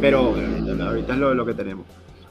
pero 0.00 0.34
ahorita 0.82 1.14
es 1.14 1.18
lo, 1.18 1.46
que 1.46 1.54
tenemos. 1.54 1.86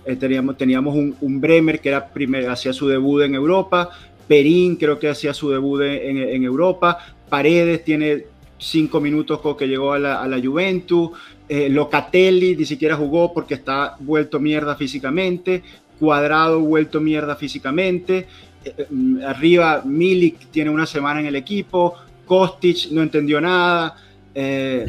Eh, 0.05 0.15
teníamos, 0.15 0.57
teníamos 0.57 0.95
un, 0.95 1.41
Bremer 1.41 1.79
que 1.79 1.89
era 1.89 2.07
primero, 2.07 2.51
hacía 2.51 2.73
su 2.73 2.87
debut 2.87 3.23
en 3.23 3.35
Europa, 3.35 3.89
Perín 4.27 4.75
creo 4.75 4.99
que 4.99 5.09
hacía 5.09 5.33
su 5.33 5.49
debut 5.49 5.81
en, 5.83 6.43
Europa, 6.43 6.97
Paredes 7.29 7.83
tiene 7.83 8.25
cinco 8.57 8.99
minutos 8.99 9.39
que 9.57 9.67
llegó 9.67 9.93
a 9.93 9.99
la, 9.99 10.41
Juventus, 10.43 11.11
eh, 11.47 11.69
Locatelli 11.69 12.55
ni 12.55 12.65
siquiera 12.65 12.95
jugó 12.95 13.33
porque 13.33 13.55
está 13.55 13.95
vuelto 13.99 14.39
mierda 14.39 14.75
físicamente, 14.75 15.63
Cuadrado 15.99 16.59
vuelto 16.59 16.99
mierda 16.99 17.35
físicamente, 17.35 18.27
eh, 18.63 18.87
mm, 18.89 19.21
arriba 19.25 19.81
Milik 19.85 20.47
tiene 20.51 20.69
una 20.69 20.85
semana 20.85 21.19
en 21.19 21.27
el 21.27 21.35
equipo, 21.35 21.95
Kostic 22.25 22.91
no 22.91 23.01
entendió 23.01 23.39
nada, 23.39 23.95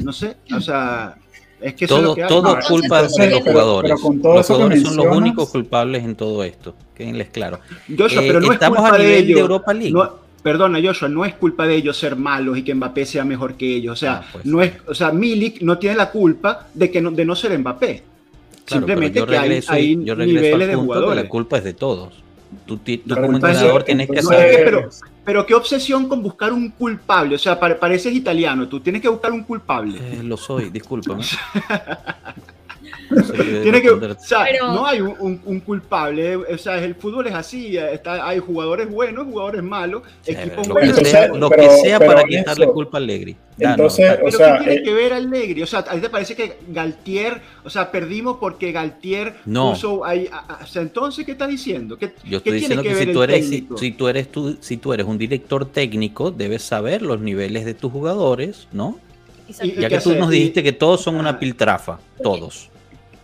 no 0.02 0.12
sé, 0.12 0.36
o 0.54 0.60
sea, 0.60 1.16
es 1.60 1.74
que 1.74 1.86
todo, 1.86 2.16
es 2.16 2.26
todo 2.26 2.58
culpa 2.68 3.02
de 3.02 3.30
los 3.30 3.40
jugadores. 3.42 3.90
los 3.90 4.00
jugadores 4.00 4.82
son 4.82 4.96
los 4.96 5.16
únicos 5.16 5.48
culpables 5.48 6.04
en 6.04 6.14
todo 6.14 6.44
esto. 6.44 6.74
Quédenles 6.94 7.28
claro. 7.30 7.60
Joshua, 7.88 8.22
pero 8.26 8.40
no 8.40 8.52
estamos 8.52 8.78
es 8.78 8.82
culpa 8.82 8.96
a 8.96 8.98
nivel 8.98 9.12
de, 9.12 9.18
ellos. 9.18 9.36
de 9.36 9.40
Europa 9.40 9.74
League. 9.74 10.08
perdona, 10.42 10.80
Joshua, 10.82 11.08
no 11.08 11.24
es 11.24 11.34
culpa 11.34 11.66
de 11.66 11.76
ellos 11.76 11.96
ser 11.96 12.16
malos 12.16 12.58
y 12.58 12.62
que 12.62 12.74
Mbappé 12.74 13.06
sea 13.06 13.24
mejor 13.24 13.54
que 13.54 13.76
ellos. 13.76 13.94
O 13.94 13.96
sea, 13.96 14.22
ah, 14.22 14.28
pues. 14.32 14.44
no 14.44 14.60
es, 14.60 14.72
o 14.86 14.94
sea, 14.94 15.12
Milik 15.12 15.62
no 15.62 15.78
tiene 15.78 15.96
la 15.96 16.10
culpa 16.10 16.68
de 16.74 16.90
que 16.90 17.00
no, 17.00 17.10
de 17.10 17.24
no 17.24 17.34
ser 17.34 17.58
Mbappé. 17.58 18.02
Simplemente 18.66 19.24
que 19.24 19.38
hay, 19.38 19.60
hay 19.68 19.96
niveles 19.96 20.68
de 20.68 20.74
jugadores. 20.74 21.24
la 21.24 21.28
culpa 21.28 21.58
es 21.58 21.64
de 21.64 21.72
todos. 21.74 22.25
Tú, 22.64 22.80
como 23.08 23.32
entrenador 23.32 23.82
tienes 23.82 24.08
que 24.08 24.22
saber. 24.22 24.64
Pero, 24.64 24.88
pero, 25.24 25.46
qué 25.46 25.54
obsesión 25.54 26.08
con 26.08 26.22
buscar 26.22 26.52
un 26.52 26.70
culpable. 26.70 27.34
O 27.34 27.38
sea, 27.38 27.58
pareces 27.58 28.14
italiano. 28.14 28.68
Tú 28.68 28.80
tienes 28.80 29.02
que 29.02 29.08
buscar 29.08 29.32
un 29.32 29.42
culpable. 29.44 29.98
Eh, 29.98 30.22
lo 30.22 30.36
soy, 30.36 30.70
discúlpame. 30.70 31.24
Tiene 33.62 33.82
que, 33.82 33.90
o 33.90 34.18
sea, 34.18 34.46
no 34.60 34.86
hay 34.86 35.00
un, 35.00 35.60
culpable, 35.60 36.36
o 36.36 36.58
sea, 36.58 36.82
el 36.82 36.94
fútbol 36.94 37.26
es 37.26 37.34
así, 37.34 37.76
está, 37.76 38.26
hay 38.26 38.38
jugadores 38.38 38.90
buenos, 38.90 39.26
jugadores 39.26 39.62
malos, 39.62 40.02
equipos 40.26 40.66
lo 40.66 40.74
buenos. 40.74 40.98
Que 40.98 41.04
sea, 41.04 41.28
lo 41.28 41.50
que 41.50 41.68
sea 41.82 41.98
para 41.98 42.24
quitarle 42.24 42.66
culpa 42.68 42.98
a 42.98 43.00
Allegri. 43.00 43.36
Entonces, 43.58 44.18
o 44.22 44.30
sea, 44.30 44.58
¿qué 44.58 44.64
tiene 44.64 44.80
eh, 44.80 44.82
que 44.82 44.92
ver 44.92 45.12
Allegri? 45.12 45.62
O 45.62 45.66
sea, 45.66 45.80
¿a 45.80 45.94
ti 45.94 46.00
te 46.00 46.10
parece 46.10 46.34
que 46.34 46.58
Galtier, 46.68 47.40
o 47.64 47.70
sea, 47.70 47.90
perdimos 47.90 48.36
porque 48.38 48.72
Galtier 48.72 49.36
no. 49.46 49.70
puso 49.70 50.04
ahí, 50.04 50.28
o 50.62 50.66
sea, 50.66 50.82
entonces, 50.82 51.24
¿qué 51.24 51.32
está 51.32 51.46
diciendo? 51.46 51.96
¿Qué, 51.96 52.12
Yo 52.24 52.38
estoy 52.38 52.54
diciendo 52.54 52.82
que, 52.82 52.94
si, 52.94 53.06
tú 53.12 53.22
eres, 53.22 53.48
si, 53.48 53.62
tú 53.92 54.08
eres 54.08 54.32
tú, 54.32 54.56
si 54.60 54.76
tú 54.76 54.92
eres 54.92 55.06
un 55.06 55.16
director 55.16 55.64
técnico, 55.64 56.30
debes 56.30 56.62
saber 56.62 57.02
los 57.02 57.20
niveles 57.20 57.64
de 57.64 57.74
tus 57.74 57.90
jugadores, 57.90 58.68
¿no? 58.72 58.98
ya 59.48 59.88
que 59.88 60.00
tú 60.00 60.14
nos 60.14 60.30
dijiste 60.30 60.62
que 60.62 60.72
todos 60.72 61.02
son 61.02 61.16
una 61.16 61.38
piltrafa, 61.38 62.00
todos. 62.22 62.68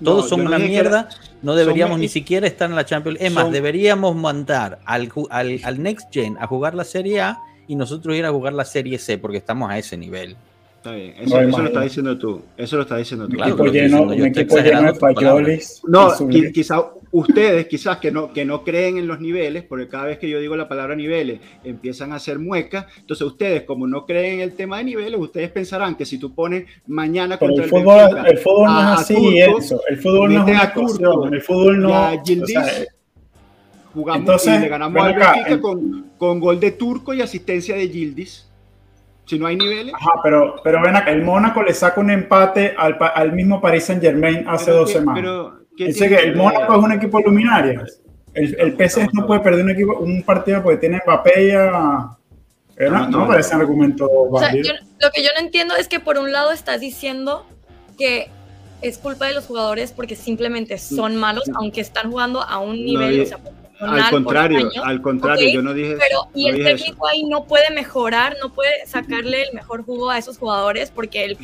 Todos 0.04 0.28
son 0.28 0.46
una 0.46 0.58
mierda. 0.58 1.08
No 1.42 1.54
deberíamos 1.54 1.98
ni 1.98 2.08
siquiera 2.08 2.46
estar 2.46 2.68
en 2.68 2.76
la 2.76 2.84
Champions. 2.84 3.18
Es 3.20 3.32
más, 3.32 3.50
deberíamos 3.50 4.14
mandar 4.14 4.80
al, 4.84 5.10
al, 5.30 5.82
Next 5.82 6.08
Gen 6.12 6.36
a 6.40 6.46
jugar 6.46 6.74
la 6.74 6.84
Serie 6.84 7.20
A 7.20 7.38
y 7.66 7.76
nosotros 7.76 8.16
ir 8.16 8.24
a 8.24 8.30
jugar 8.30 8.52
la 8.52 8.64
Serie 8.64 8.98
C 8.98 9.18
porque 9.18 9.38
estamos 9.38 9.70
a 9.70 9.78
ese 9.78 9.96
nivel. 9.96 10.36
Está 10.82 10.96
bien, 10.96 11.14
eso, 11.16 11.40
lo 11.40 11.66
estás 11.66 11.84
diciendo 11.84 12.18
tú. 12.18 12.42
Eso 12.56 12.74
lo 12.74 12.82
estás 12.82 12.98
diciendo 12.98 13.28
tú. 13.28 13.36
Claro, 13.36 13.54
un 13.54 13.60
equipo 13.60 13.72
lleno, 13.72 14.02
un 14.02 14.26
equipo 14.26 14.56
lleno 14.56 14.92
de 14.92 14.98
payolis. 14.98 15.80
No, 15.86 16.10
quizás 16.52 16.82
ustedes, 17.12 17.68
quizás 17.68 17.98
que 17.98 18.10
no, 18.10 18.32
que 18.32 18.44
no 18.44 18.64
creen 18.64 18.98
en 18.98 19.06
los 19.06 19.20
niveles, 19.20 19.62
porque 19.62 19.86
cada 19.86 20.06
vez 20.06 20.18
que 20.18 20.28
yo 20.28 20.40
digo 20.40 20.56
la 20.56 20.66
palabra 20.66 20.96
niveles 20.96 21.38
empiezan 21.62 22.10
a 22.10 22.16
hacer 22.16 22.40
muecas. 22.40 22.86
Entonces, 22.98 23.24
ustedes, 23.24 23.62
como 23.62 23.86
no 23.86 24.04
creen 24.06 24.34
en 24.34 24.40
el 24.40 24.54
tema 24.54 24.78
de 24.78 24.84
niveles, 24.84 25.20
ustedes 25.20 25.52
pensarán 25.52 25.94
que 25.94 26.04
si 26.04 26.18
tú 26.18 26.34
pones 26.34 26.64
mañana 26.88 27.38
contra 27.38 27.62
el, 27.62 27.70
fútbol, 27.70 28.26
el 28.26 28.38
fútbol 28.38 28.66
no 28.66 28.80
es 28.80 29.00
así, 29.00 29.38
eso. 29.38 29.80
El 29.88 29.98
fútbol 29.98 30.34
no 30.34 30.48
es 30.48 30.50
una 30.50 30.72
cuestión. 30.72 31.32
El 31.32 31.42
fútbol 31.42 31.80
no. 31.80 32.22
jugamos 33.94 34.20
entonces, 34.20 34.58
y 34.58 34.62
le 34.62 34.68
ganamos 34.68 35.00
al 35.00 35.14
Benfica 35.14 35.60
con, 35.60 36.06
con 36.18 36.40
gol 36.40 36.58
de 36.58 36.72
Turco 36.72 37.14
y 37.14 37.22
asistencia 37.22 37.76
de 37.76 37.88
Gildis 37.88 38.48
si 39.26 39.38
no 39.38 39.46
hay 39.46 39.56
niveles. 39.56 39.94
Ajá, 39.94 40.12
pero, 40.22 40.56
pero 40.62 40.82
ven 40.82 40.96
acá, 40.96 41.10
el 41.10 41.22
Mónaco 41.22 41.62
le 41.62 41.74
saca 41.74 42.00
un 42.00 42.10
empate 42.10 42.74
al, 42.76 42.96
al 43.14 43.32
mismo 43.32 43.60
Paris 43.60 43.84
Saint 43.84 44.02
Germain 44.02 44.44
hace 44.48 44.70
dos 44.70 44.90
semanas. 44.90 45.52
Dice 45.76 46.08
que 46.08 46.16
el 46.16 46.36
Mónaco 46.36 46.76
es 46.76 46.84
un 46.84 46.92
equipo 46.92 47.20
luminario. 47.20 47.82
El, 48.34 48.56
el 48.58 48.90
PSG 48.90 49.12
no, 49.12 49.26
puede 49.26 49.40
perder 49.40 49.64
un, 49.64 49.70
equipo, 49.70 49.98
un 49.98 50.22
partido 50.22 50.62
porque 50.62 50.78
tiene 50.78 51.00
Mbappé 51.06 51.48
y 51.48 51.52
No, 52.90 53.08
no, 53.08 53.26
parece 53.26 53.54
un 53.54 53.60
argumento 53.60 54.08
o 54.08 54.38
sea, 54.38 54.52
lo 54.52 55.10
que 55.10 55.22
yo 55.22 55.28
no 55.36 55.44
entiendo 55.44 55.76
es 55.76 55.88
que 55.88 56.00
por 56.00 56.16
un 56.16 56.32
lado 56.32 56.50
estás 56.52 56.80
diciendo 56.80 57.44
que 57.98 58.28
es 58.80 58.98
culpa 58.98 59.26
de 59.26 59.34
los 59.34 59.46
jugadores 59.46 59.92
porque 59.92 60.16
simplemente 60.16 60.78
son 60.78 61.16
malos, 61.16 61.44
aunque 61.54 61.80
están 61.80 62.10
jugando 62.10 62.42
a 62.42 62.58
un 62.58 62.84
nivel, 62.84 63.28
al 63.82 64.10
contrario, 64.10 64.70
al 64.82 65.02
contrario, 65.02 65.48
yo 65.52 65.62
no 65.62 65.74
dije. 65.74 65.96
Pero 65.98 66.28
y 66.34 66.48
el 66.48 66.64
técnico 66.64 67.06
ahí 67.06 67.24
no 67.24 67.44
puede 67.44 67.70
mejorar, 67.70 68.36
no 68.40 68.52
puede 68.52 68.86
sacarle 68.86 69.42
el 69.42 69.52
mejor 69.54 69.84
jugo 69.84 70.10
a 70.10 70.18
esos 70.18 70.38
jugadores 70.38 70.90
porque 70.90 71.24
el, 71.24 71.36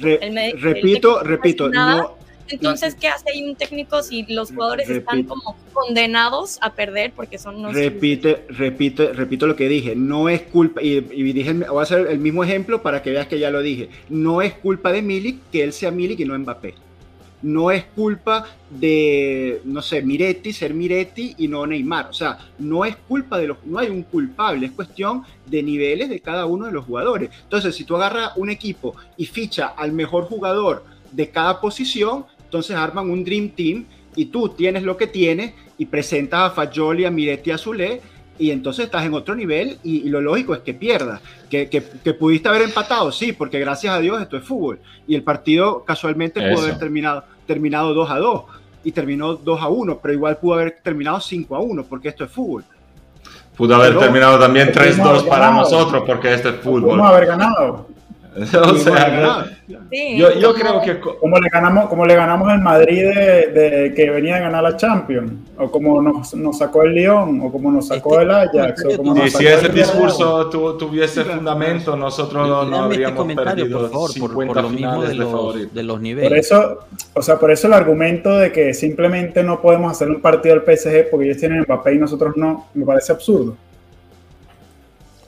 repito, 0.61 1.23
repito, 1.23 1.69
no, 1.69 2.17
entonces, 2.51 2.95
¿qué 2.95 3.09
hace 3.09 3.31
ahí 3.31 3.43
un 3.43 3.57
técnico 3.57 4.03
si 4.03 4.25
los 4.29 4.53
jugadores 4.53 4.89
están 4.89 5.25
como 5.25 5.57
condenados 5.73 6.59
a 6.63 6.75
perder 6.75 7.13
porque 7.15 7.39
son 7.39 7.57
unos... 7.57 7.75
Repite, 7.75 8.47
repite, 8.49 9.13
repito 9.13 9.47
lo 9.47 9.57
que 9.57 9.69
dije, 9.69 9.95
no 9.95 10.29
es 10.29 10.43
culpa, 10.43 10.83
y, 10.83 11.01
dije, 11.01 11.53
voy 11.53 11.81
a 11.81 11.83
hacer 11.83 12.07
el 12.07 12.19
mismo 12.19 12.43
ejemplo 12.45 12.83
para 12.83 13.03
que 13.03 13.11
veas 13.11 13.27
que 13.27 13.39
ya 13.39 13.51
lo 13.51 13.61
dije, 13.61 13.91
no 14.09 14.41
es 14.41 14.55
culpa 14.55 14.93
de 14.93 15.03
Milik 15.03 15.39
que 15.53 15.63
él 15.63 15.73
sea 15.73 15.91
Milik 15.91 16.21
y 16.21 16.25
no 16.25 16.39
Mbappé 16.39 16.75
no 17.43 17.71
es 17.71 17.85
culpa 17.85 18.47
de, 18.71 19.61
no 19.65 19.83
sé, 19.83 20.03
Miretti, 20.03 20.53
ser 20.53 20.75
Miretti 20.75 21.35
y 21.39 21.49
no 21.49 21.67
Neymar. 21.67 22.09
O 22.09 22.13
sea, 22.13 22.39
no 22.59 22.85
es 22.85 22.97
culpa 22.97 23.39
de 23.39 23.49
los, 23.49 23.59
no 23.65 23.79
hay 23.79 23.89
un 23.89 24.03
culpable, 24.03 24.67
es 24.67 24.73
cuestión 24.73 25.23
de 25.47 25.63
niveles 25.63 26.09
de 26.09 26.21
cada 26.21 26.47
uno 26.47 26.67
de 26.67 26.73
los 26.73 26.85
jugadores. 26.85 27.31
Entonces, 27.43 27.75
si 27.75 27.85
tú 27.85 27.97
agarras 27.97 28.33
un 28.37 28.51
equipo 28.51 28.95
y 29.17 29.27
ficha 29.27 29.69
al 29.69 29.93
mejor 29.93 30.25
jugador 30.25 30.85
de 31.13 31.31
cada 31.31 31.61
posición, 31.61 32.27
entonces 32.45 32.77
arman 32.77 33.11
un 33.11 33.25
Dream 33.25 33.51
Team 33.51 33.85
y 34.17 34.27
tú 34.27 34.49
tienes 34.49 34.83
lo 34.83 34.97
que 34.97 35.07
tienes 35.07 35.55
y 35.77 35.87
presentas 35.87 36.41
a 36.41 36.51
Fajoli, 36.51 37.05
a 37.05 37.11
Miretti, 37.11 37.51
a 37.51 37.59
Zule 37.59 38.01
y 38.39 38.51
entonces 38.51 38.87
estás 38.87 39.05
en 39.05 39.15
otro 39.15 39.35
nivel 39.35 39.79
y, 39.83 40.09
lo 40.09 40.21
lógico 40.21 40.55
es 40.55 40.61
que 40.61 40.75
pierdas. 40.75 41.21
Que, 41.51 41.69
que, 41.69 42.15
pudiste 42.15 42.49
haber 42.49 42.63
empatado, 42.63 43.11
sí, 43.11 43.33
porque 43.33 43.59
gracias 43.59 43.95
a 43.95 43.99
Dios 43.99 44.21
esto 44.21 44.37
es 44.37 44.45
fútbol. 44.45 44.79
Y 45.07 45.15
el 45.15 45.23
partido 45.23 45.85
casualmente 45.85 46.41
pudo 46.41 46.63
haber 46.63 46.79
terminado, 46.79 47.25
terminado 47.47 47.95
2 47.95 48.11
a 48.11 48.19
2 48.19 48.43
y 48.85 48.93
terminó 48.93 49.35
2 49.35 49.63
a 49.63 49.69
1, 49.69 49.99
pero 50.01 50.15
igual 50.15 50.37
pudo 50.37 50.55
haber 50.55 50.79
terminado 50.83 51.21
5 51.21 51.57
a 51.57 51.61
1 51.61 51.85
porque 51.85 52.09
esto 52.09 52.25
es 52.25 52.31
fútbol. 52.31 52.65
Pudo 53.57 53.75
haber 53.75 53.99
terminado 53.99 54.39
también 54.39 54.69
3-2 54.69 55.27
para 55.29 55.51
nosotros 55.51 56.05
porque 56.07 56.33
esto 56.33 56.51
es 56.51 56.57
fútbol. 56.57 56.83
Pudimos 56.83 57.09
haber 57.09 57.27
ganado. 57.27 57.89
o 58.63 58.77
sea, 58.77 59.47
yo, 59.67 60.55
creo 60.55 60.81
que... 60.81 61.01
Como 61.01 61.39
le 61.39 61.49
ganamos, 61.49 61.89
como 61.89 62.07
le 62.07 62.15
ganamos 62.15 62.53
el 62.53 62.61
Madrid 62.61 63.03
de, 63.05 63.93
que 63.95 64.11
venía 64.11 64.37
a 64.37 64.41
ganar 64.41 64.63
la 64.63 64.77
Champions, 64.77 65.33
o 65.57 65.71
como 65.71 66.01
nos, 66.01 66.59
sacó 66.59 66.83
el 66.83 66.95
Lyon, 66.95 67.41
o 67.43 67.51
como 67.51 67.71
nos 67.71 67.89
sacó 67.89 68.21
el 68.21 68.31
Ajax. 68.31 68.85
O 68.85 68.97
como 68.97 69.17
si 69.29 69.47
ese 69.47 69.69
discurso 69.69 70.49
tuviese 70.49 71.25
fundamento, 71.25 71.97
nosotros 71.97 72.49
no, 72.49 72.65
no 72.65 72.91
este 72.91 73.05
habríamos 73.05 73.35
perdido 73.35 73.91
por 73.91 74.13
favor, 74.13 74.47
por, 74.47 74.63
lo 74.63 74.71
mismo 74.71 75.03
de 75.03 75.15
los, 75.15 75.75
de 75.75 75.83
los, 75.83 76.01
niveles. 76.01 76.29
Por 76.29 76.39
eso, 76.39 76.79
o 77.15 77.23
sea, 77.23 77.39
por 77.39 77.51
eso 77.51 77.67
el 77.67 77.73
argumento 77.73 78.31
de 78.31 78.53
que 78.53 78.75
simplemente 78.75 79.43
no 79.43 79.61
podemos 79.61 79.93
hacer 79.93 80.09
un 80.09 80.21
partido 80.21 80.55
al 80.55 80.63
PSG 80.63 81.11
porque 81.11 81.27
ellos 81.27 81.39
tienen 81.39 81.63
Mbappé 81.63 81.95
y 81.95 81.99
nosotros 81.99 82.37
no, 82.37 82.69
me 82.75 82.85
parece 82.85 83.13
absurdo. 83.13 83.57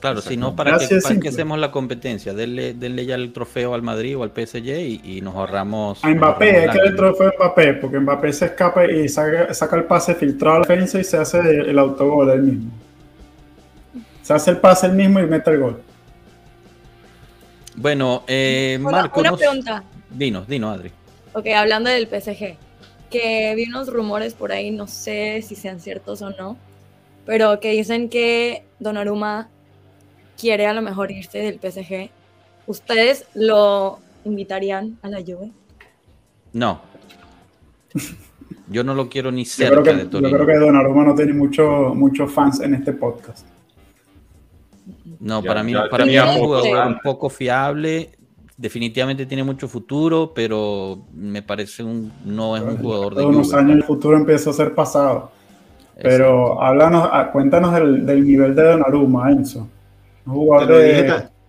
Claro, 0.01 0.19
si 0.19 0.35
no, 0.35 0.55
¿para 0.55 0.79
qué, 0.79 0.99
para 0.99 1.29
hacemos 1.29 1.59
la 1.59 1.71
competencia? 1.71 2.33
Denle, 2.33 2.73
denle, 2.73 3.05
ya 3.05 3.13
el 3.13 3.31
trofeo 3.31 3.75
al 3.75 3.83
Madrid 3.83 4.17
o 4.17 4.23
al 4.23 4.31
PSG 4.31 4.99
y, 5.03 5.21
nos 5.21 5.35
ahorramos. 5.35 6.03
A 6.03 6.07
Mbappé, 6.09 6.45
hay 6.45 6.61
que 6.61 6.65
darle 6.65 6.89
el 6.89 6.95
trofeo 6.95 7.27
a 7.27 7.33
Mbappé, 7.37 7.73
porque 7.75 7.99
Mbappé 7.99 8.33
se 8.33 8.45
escapa 8.45 8.91
y 8.91 9.07
saca, 9.07 9.75
el 9.75 9.83
pase 9.83 10.15
filtrado 10.15 10.55
a 10.55 10.59
la 10.61 10.65
defensa 10.65 10.99
y 10.99 11.03
se 11.03 11.17
hace 11.17 11.39
el 11.39 11.77
autogol 11.77 12.31
él 12.31 12.41
mismo. 12.41 12.71
Se 14.23 14.33
hace 14.33 14.49
el 14.49 14.57
pase 14.57 14.87
él 14.87 14.93
mismo 14.93 15.19
y 15.19 15.27
mete 15.27 15.51
el 15.51 15.59
gol. 15.59 15.81
Bueno, 17.75 18.23
eh, 18.25 18.79
Marco. 18.81 19.19
Una 19.19 19.37
pregunta. 19.37 19.83
Dinos, 20.09 20.47
dinos, 20.47 20.79
Adri. 20.79 20.91
Ok, 21.33 21.45
hablando 21.55 21.91
del 21.91 22.07
PSG, 22.07 22.57
que 23.11 23.53
vi 23.55 23.65
unos 23.65 23.87
rumores 23.87 24.33
por 24.33 24.51
ahí, 24.51 24.71
no 24.71 24.87
sé 24.87 25.43
si 25.43 25.53
sean 25.53 25.79
ciertos 25.79 26.23
o 26.23 26.31
no, 26.31 26.57
pero 27.27 27.59
que 27.59 27.69
dicen 27.69 28.09
que 28.09 28.63
Donnarumma 28.79 29.47
quiere 30.39 30.67
a 30.67 30.73
lo 30.73 30.81
mejor 30.81 31.11
irse 31.11 31.39
del 31.39 31.59
PSG, 31.59 32.09
¿ustedes 32.67 33.25
lo 33.33 33.99
invitarían 34.25 34.97
a 35.01 35.09
la 35.09 35.19
Juve? 35.19 35.51
No. 36.53 36.81
Yo 38.67 38.83
no 38.83 38.93
lo 38.93 39.09
quiero 39.09 39.31
ni 39.31 39.45
cerca 39.45 39.75
yo 39.75 39.81
creo 39.81 39.95
que, 39.95 40.03
de 40.03 40.09
Torino. 40.09 40.29
Yo 40.29 40.35
creo 40.37 40.47
que 40.47 40.65
Donnarumma 40.65 41.03
no 41.03 41.15
tiene 41.15 41.33
muchos 41.33 42.31
fans 42.31 42.61
en 42.61 42.73
este 42.73 42.93
podcast. 42.93 43.45
No, 45.19 45.43
para 45.43 45.61
mí, 45.61 45.73
para 45.89 46.05
mí 46.05 46.17
es 46.17 46.23
un 46.23 46.39
jugador 46.39 46.87
un 46.87 46.99
poco 46.99 47.29
fiable. 47.29 48.11
Definitivamente 48.57 49.25
tiene 49.25 49.43
mucho 49.43 49.67
futuro, 49.67 50.31
pero 50.33 51.05
me 51.13 51.41
parece 51.41 51.83
un 51.83 52.11
no 52.25 52.55
es 52.55 52.63
un 52.63 52.77
jugador 52.77 53.15
de. 53.15 53.25
unos 53.25 53.53
años 53.53 53.77
el 53.77 53.83
futuro 53.83 54.17
empieza 54.17 54.51
a 54.51 54.53
ser 54.53 54.73
pasado. 54.73 55.31
Pero 56.01 56.61
háblanos, 56.61 57.09
ah, 57.11 57.29
cuéntanos 57.31 57.73
del, 57.73 58.05
del 58.05 58.25
nivel 58.25 58.55
de 58.55 58.63
Donnarumma, 58.63 59.31
Enzo 59.31 59.67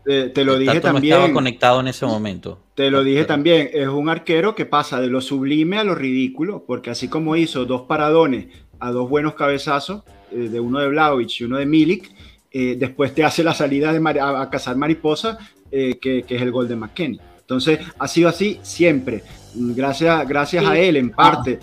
te 0.04 0.44
lo 0.44 0.58
dije, 0.58 0.80
también. 0.80 1.14
estaba 1.14 1.32
conectado 1.32 1.80
en 1.80 1.88
ese 1.88 2.06
momento. 2.06 2.58
Te 2.74 2.90
lo 2.90 3.04
dije 3.04 3.24
también. 3.24 3.70
Es 3.72 3.88
un 3.88 4.08
arquero 4.08 4.54
que 4.54 4.66
pasa 4.66 5.00
de 5.00 5.08
lo 5.08 5.20
sublime 5.20 5.78
a 5.78 5.84
lo 5.84 5.94
ridículo, 5.94 6.64
porque 6.66 6.90
así 6.90 7.08
como 7.08 7.36
hizo 7.36 7.64
dos 7.64 7.82
paradones 7.82 8.46
a 8.80 8.90
dos 8.90 9.08
buenos 9.08 9.34
cabezazos, 9.34 10.02
eh, 10.32 10.48
de 10.48 10.60
uno 10.60 10.80
de 10.80 10.88
Vlaovic 10.88 11.40
y 11.40 11.44
uno 11.44 11.58
de 11.58 11.66
Milik, 11.66 12.10
eh, 12.50 12.76
después 12.78 13.14
te 13.14 13.24
hace 13.24 13.44
la 13.44 13.54
salida 13.54 13.92
de 13.92 14.20
a, 14.20 14.50
cazar 14.50 14.76
mariposa, 14.76 15.38
eh, 15.70 15.98
que, 16.00 16.24
es 16.28 16.42
el 16.42 16.50
gol 16.50 16.68
de 16.68 16.76
McKenny. 16.76 17.20
Entonces, 17.40 17.78
ha 17.98 18.08
sido 18.08 18.28
así 18.28 18.58
siempre. 18.62 19.22
Gracias, 19.54 20.26
gracias 20.26 20.64
a 20.64 20.78
él, 20.78 20.96
en 20.96 21.10
parte, 21.10 21.60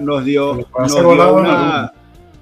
nos, 0.00 0.24
dio, 0.24 0.66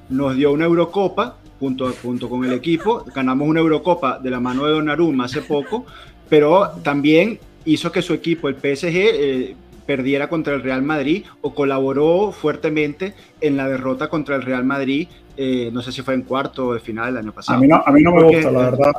nos 0.08 0.36
dio 0.36 0.52
una 0.52 0.64
Eurocopa 0.64 1.36
junto, 1.58 1.92
junto 2.02 2.28
con 2.28 2.44
el 2.44 2.52
equipo. 2.52 3.04
Ganamos 3.14 3.48
una 3.48 3.60
Eurocopa 3.60 4.18
de 4.18 4.30
la 4.30 4.40
mano 4.40 4.64
de 4.66 4.72
Donnarumma 4.72 5.24
hace 5.24 5.42
poco, 5.42 5.86
pero 6.28 6.70
también 6.82 7.38
hizo 7.64 7.92
que 7.92 8.02
su 8.02 8.14
equipo, 8.14 8.48
el 8.48 8.56
PSG, 8.56 8.96
eh, 8.96 9.56
perdiera 9.86 10.28
contra 10.28 10.54
el 10.54 10.62
Real 10.62 10.82
Madrid 10.82 11.24
o 11.40 11.54
colaboró 11.54 12.32
fuertemente 12.32 13.14
en 13.40 13.56
la 13.56 13.68
derrota 13.68 14.08
contra 14.08 14.36
el 14.36 14.42
Real 14.42 14.64
Madrid. 14.64 15.08
Eh, 15.38 15.70
no 15.72 15.82
sé 15.82 15.92
si 15.92 16.02
fue 16.02 16.14
en 16.14 16.22
cuarto 16.22 16.68
o 16.68 16.74
de 16.74 16.80
final 16.80 17.10
el 17.10 17.18
año 17.18 17.32
pasado. 17.32 17.58
A 17.58 17.60
mí 17.60 17.68
no, 17.68 17.82
a 17.84 17.92
mí 17.92 18.02
no 18.02 18.12
me 18.12 18.22
gusta, 18.22 18.50
la 18.50 18.70
verdad. 18.70 18.92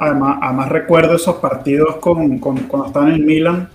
además, 0.00 0.38
además, 0.42 0.68
recuerdo 0.68 1.14
esos 1.14 1.36
partidos 1.36 1.96
con, 1.96 2.38
con, 2.38 2.56
cuando 2.64 2.88
estaba 2.88 3.08
en 3.08 3.14
el 3.14 3.24
Milan, 3.24 3.68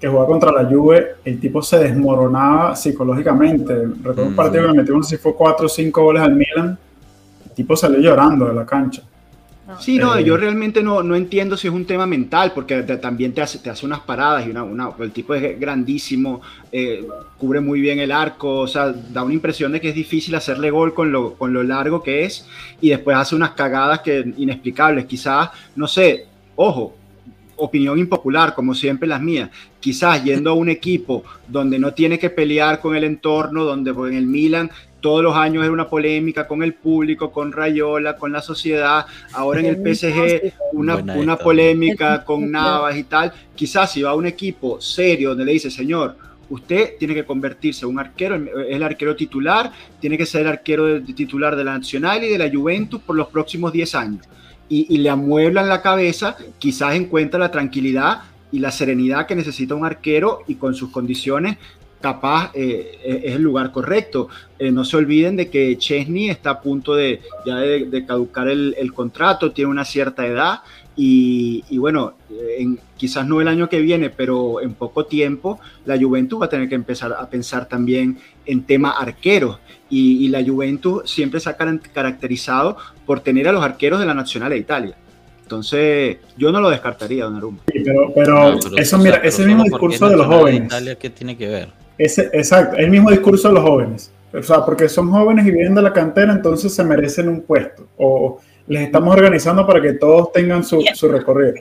que 0.00 0.08
jugaba 0.08 0.26
contra 0.26 0.50
la 0.50 0.64
Juve, 0.64 1.16
el 1.24 1.38
tipo 1.38 1.62
se 1.62 1.78
desmoronaba 1.78 2.74
psicológicamente. 2.74 3.86
Recuerdo 4.02 4.26
un 4.26 4.34
partido 4.34 4.62
que 4.64 4.72
le 4.72 4.78
metimos, 4.78 5.08
si 5.08 5.16
fue 5.16 5.34
4 5.34 5.66
o 5.66 5.68
5 5.68 6.02
goles 6.02 6.22
al 6.22 6.34
Milan 6.34 6.78
tipo 7.54 7.76
salió 7.76 7.98
llorando 7.98 8.46
de 8.46 8.54
la 8.54 8.66
cancha. 8.66 9.02
Sí, 9.78 9.96
no, 9.96 10.18
yo 10.18 10.36
realmente 10.36 10.82
no, 10.82 11.02
no, 11.02 11.14
entiendo 11.14 11.56
si 11.56 11.68
es 11.68 11.72
un 11.72 11.84
tema 11.84 12.04
mental, 12.04 12.52
porque 12.54 12.82
también 12.82 13.32
te 13.32 13.40
hace, 13.42 13.58
te 13.58 13.70
hace 13.70 13.86
unas 13.86 14.00
paradas 14.00 14.46
y 14.46 14.50
una, 14.50 14.64
una 14.64 14.90
el 14.98 15.12
tipo 15.12 15.34
es 15.34 15.58
grandísimo, 15.58 16.42
eh, 16.70 17.06
cubre 17.38 17.60
muy 17.60 17.80
bien 17.80 17.98
el 18.00 18.12
arco, 18.12 18.60
o 18.60 18.66
sea, 18.66 18.92
da 18.92 19.22
una 19.22 19.34
impresión 19.34 19.72
de 19.72 19.80
que 19.80 19.90
es 19.90 19.94
difícil 19.94 20.34
hacerle 20.34 20.70
gol 20.70 20.92
con 20.92 21.12
lo, 21.12 21.34
con 21.34 21.52
lo 21.52 21.62
largo 21.62 22.02
que 22.02 22.24
es 22.24 22.46
y 22.80 22.90
después 22.90 23.16
hace 23.16 23.34
unas 23.34 23.52
cagadas 23.52 24.00
que 24.00 24.32
inexplicables. 24.36 25.06
Quizás, 25.06 25.50
no 25.76 25.86
sé, 25.86 26.26
ojo, 26.56 26.94
opinión 27.56 27.98
impopular, 27.98 28.54
como 28.54 28.74
siempre 28.74 29.08
las 29.08 29.22
mías, 29.22 29.50
quizás 29.78 30.22
yendo 30.24 30.50
a 30.50 30.54
un 30.54 30.68
equipo 30.68 31.22
donde 31.46 31.78
no 31.78 31.94
tiene 31.94 32.18
que 32.18 32.30
pelear 32.30 32.80
con 32.80 32.96
el 32.96 33.04
entorno, 33.04 33.64
donde 33.64 33.94
pues, 33.94 34.12
en 34.12 34.18
el 34.18 34.26
Milan 34.26 34.70
todos 35.02 35.22
los 35.22 35.36
años 35.36 35.62
era 35.64 35.72
una 35.72 35.88
polémica 35.88 36.46
con 36.46 36.62
el 36.62 36.72
público, 36.72 37.30
con 37.30 37.52
Rayola, 37.52 38.16
con 38.16 38.32
la 38.32 38.40
sociedad, 38.40 39.04
ahora 39.34 39.60
en 39.60 39.66
el 39.66 39.76
PSG 39.76 40.54
una, 40.72 40.96
una 40.96 41.36
polémica 41.36 42.24
con 42.24 42.50
Navas 42.50 42.96
y 42.96 43.02
tal. 43.02 43.32
Quizás 43.54 43.92
si 43.92 44.00
va 44.00 44.10
a 44.10 44.14
un 44.14 44.26
equipo 44.26 44.80
serio 44.80 45.30
donde 45.30 45.44
le 45.44 45.52
dice, 45.52 45.70
señor, 45.70 46.16
usted 46.48 46.96
tiene 46.98 47.14
que 47.14 47.24
convertirse 47.24 47.84
en 47.84 47.90
un 47.90 47.98
arquero, 47.98 48.36
es 48.36 48.76
el 48.76 48.82
arquero 48.82 49.16
titular, 49.16 49.72
tiene 50.00 50.16
que 50.16 50.24
ser 50.24 50.42
el 50.42 50.48
arquero 50.48 51.02
titular 51.02 51.56
de 51.56 51.64
la 51.64 51.76
Nacional 51.76 52.22
y 52.24 52.28
de 52.28 52.38
la 52.38 52.50
Juventus 52.50 53.02
por 53.02 53.16
los 53.16 53.28
próximos 53.28 53.72
10 53.72 53.94
años. 53.96 54.26
Y, 54.68 54.86
y 54.88 54.98
le 54.98 55.10
amueblan 55.10 55.68
la 55.68 55.82
cabeza, 55.82 56.36
quizás 56.58 56.94
encuentra 56.94 57.38
la 57.38 57.50
tranquilidad 57.50 58.22
y 58.52 58.60
la 58.60 58.70
serenidad 58.70 59.26
que 59.26 59.34
necesita 59.34 59.74
un 59.74 59.84
arquero 59.84 60.40
y 60.46 60.54
con 60.54 60.74
sus 60.74 60.90
condiciones 60.90 61.56
capaz 62.02 62.50
eh, 62.52 63.22
es 63.24 63.34
el 63.34 63.42
lugar 63.42 63.72
correcto. 63.72 64.28
Eh, 64.58 64.70
no 64.70 64.84
se 64.84 64.98
olviden 64.98 65.36
de 65.36 65.48
que 65.48 65.78
Chesney 65.78 66.28
está 66.28 66.50
a 66.50 66.60
punto 66.60 66.94
de 66.94 67.20
ya 67.46 67.56
de, 67.56 68.04
caducar 68.06 68.48
el, 68.48 68.92
contrato, 68.92 69.52
tiene 69.52 69.70
una 69.70 69.86
cierta 69.86 70.26
edad 70.26 70.60
y, 70.94 71.64
bueno, 71.78 72.14
en, 72.58 72.78
quizás 72.98 73.26
no 73.26 73.40
el 73.40 73.48
año 73.48 73.70
que 73.70 73.80
viene, 73.80 74.10
pero 74.10 74.60
en 74.60 74.74
poco 74.74 75.06
tiempo 75.06 75.58
la 75.86 75.98
Juventus 75.98 76.38
va 76.38 76.46
a 76.46 76.48
tener 76.50 76.68
que 76.68 76.74
empezar 76.74 77.14
a 77.18 77.30
pensar 77.30 77.66
también 77.66 78.18
en 78.44 78.64
tema 78.64 78.90
arqueros 78.90 79.58
y, 79.88 80.28
la 80.28 80.44
Juventus 80.44 81.10
siempre 81.10 81.40
se 81.40 81.48
ha 81.50 81.56
caracterizado 81.56 82.76
por 83.06 83.20
tener 83.20 83.48
a 83.48 83.52
los 83.52 83.64
arqueros 83.64 84.00
de 84.00 84.06
la 84.06 84.14
Nacional 84.14 84.50
de 84.50 84.58
Italia. 84.58 84.96
Entonces, 85.42 86.16
yo 86.38 86.50
no 86.50 86.60
lo 86.60 86.70
descartaría, 86.70 87.24
Don 87.24 87.36
Aruma. 87.36 87.58
Sí, 87.70 87.82
pero, 87.84 88.12
pero, 88.14 88.58
eso, 88.78 88.96
mira, 88.96 89.16
ese 89.16 89.44
mismo 89.44 89.64
discurso 89.64 90.08
de 90.08 90.16
los 90.16 90.26
jóvenes. 90.26 90.64
Italia, 90.64 90.94
¿qué 90.94 91.10
tiene 91.10 91.36
que 91.36 91.46
ver? 91.46 91.81
Ese, 91.98 92.30
exacto, 92.32 92.76
el 92.76 92.90
mismo 92.90 93.10
discurso 93.10 93.48
de 93.48 93.54
los 93.54 93.62
jóvenes. 93.62 94.12
O 94.32 94.42
sea, 94.42 94.64
porque 94.64 94.88
son 94.88 95.10
jóvenes 95.10 95.46
y 95.46 95.50
vienen 95.50 95.74
de 95.74 95.82
la 95.82 95.92
cantera, 95.92 96.32
entonces 96.32 96.74
se 96.74 96.82
merecen 96.84 97.28
un 97.28 97.42
puesto. 97.42 97.86
O 97.98 98.40
les 98.66 98.82
estamos 98.82 99.14
organizando 99.14 99.66
para 99.66 99.80
que 99.80 99.94
todos 99.94 100.32
tengan 100.32 100.64
su, 100.64 100.82
su 100.94 101.08
recorrido. 101.08 101.54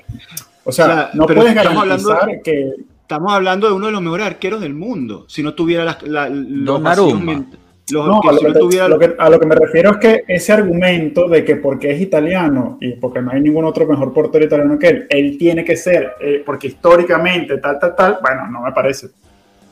O 0.64 0.72
sea, 0.72 1.10
no 1.14 1.26
puedes 1.26 1.54
garantizar 1.54 2.22
hablando, 2.22 2.44
que. 2.44 2.74
Estamos 3.02 3.34
hablando 3.34 3.68
de 3.68 3.74
uno 3.74 3.88
de 3.88 3.92
los 3.92 4.02
mejores 4.02 4.26
arqueros 4.26 4.62
del 4.62 4.74
mundo. 4.74 5.26
Si 5.28 5.44
no 5.44 5.54
tuviera 5.54 5.84
la, 5.84 5.98
la, 6.06 6.30
Don 6.30 8.08
no, 8.08 8.22
a, 8.22 8.32
lo 8.32 9.00
que, 9.00 9.16
a, 9.18 9.30
lo 9.30 9.40
que, 9.40 9.46
me 9.46 9.56
refiero 9.56 9.92
es 9.92 9.98
que 9.98 10.24
ese 10.28 10.54
argumento 10.54 11.28
de 11.28 11.44
que 11.44 11.58
porque 11.58 11.92
es 11.92 12.00
italiano 12.00 12.78
y 12.80 12.94
porque 12.94 13.22
no 13.22 13.32
hay 13.32 13.42
ningún 13.42 13.66
otro 13.66 13.86
mejor 13.86 14.14
portero 14.14 14.46
italiano 14.46 14.80
que 14.80 14.88
él, 14.88 15.08
él 15.10 15.38
tiene 15.38 15.66
que 15.66 15.76
ser, 15.76 16.14
eh, 16.22 16.42
porque 16.46 16.68
históricamente 16.68 17.58
tal, 17.58 17.80
tal, 17.80 17.96
tal, 17.96 18.20
bueno, 18.22 18.48
no 18.50 18.62
me 18.62 18.72
parece. 18.72 19.10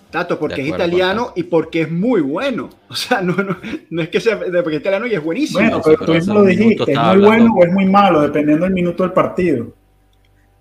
Tato, 0.10 0.40
porque 0.40 0.62
es 0.62 0.68
italiano 0.68 1.34
y 1.36 1.44
porque 1.44 1.82
es 1.82 1.92
muy 1.92 2.22
bueno. 2.22 2.70
O 2.90 2.96
sea, 2.96 3.22
no, 3.22 3.36
no, 3.36 3.58
no 3.90 4.02
es 4.02 4.10
que 4.10 4.20
sea 4.20 4.40
porque 4.40 4.76
es 4.76 4.82
italiano 4.82 5.06
y 5.06 5.14
es 5.14 5.24
buenísimo. 5.24 5.60
Bueno, 5.60 5.82
pero 5.84 6.06
tú 6.06 6.14
mismo 6.14 6.34
lo 6.34 6.44
dijiste, 6.44 6.92
es 6.92 6.98
muy 6.98 7.18
bueno 7.20 7.54
o 7.56 7.64
es 7.64 7.72
muy 7.72 7.86
malo, 7.86 8.22
dependiendo 8.22 8.66
del 8.66 8.74
minuto 8.74 9.04
del 9.04 9.14
partido. 9.14 9.74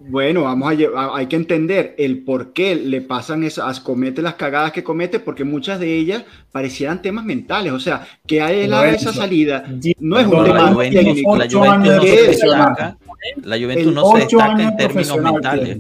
Bueno, 0.01 0.43
vamos 0.43 0.73
a, 0.73 1.17
hay 1.17 1.27
que 1.27 1.35
entender 1.35 1.95
el 1.99 2.23
por 2.23 2.53
qué 2.53 2.77
le 2.77 3.01
pasan 3.01 3.43
esas, 3.43 3.81
comete 3.81 4.23
las 4.23 4.35
cagadas 4.35 4.71
que 4.71 4.85
comete, 4.85 5.19
porque 5.19 5.43
muchas 5.43 5.81
de 5.81 5.97
ellas 5.97 6.25
parecieran 6.53 7.03
temas 7.03 7.25
mentales. 7.25 7.73
O 7.73 7.81
sea, 7.81 8.07
que 8.27 8.41
a 8.41 8.53
él 8.53 8.73
haga 8.73 8.91
esa 8.91 9.13
salida 9.13 9.65
no 9.99 10.19
es 10.19 10.27
un 10.27 10.45
tema 10.45 10.79
técnico. 10.79 11.37
La 11.37 11.49
Juventus 11.51 11.95
no 11.95 12.03
se 12.03 12.23
destaca, 12.23 12.99
la 13.43 13.59
Juventus 13.59 13.93
no 13.93 14.13
se 14.13 14.19
destaca 14.19 14.63
en 14.63 14.77
términos 14.77 15.21
mentales. 15.21 15.79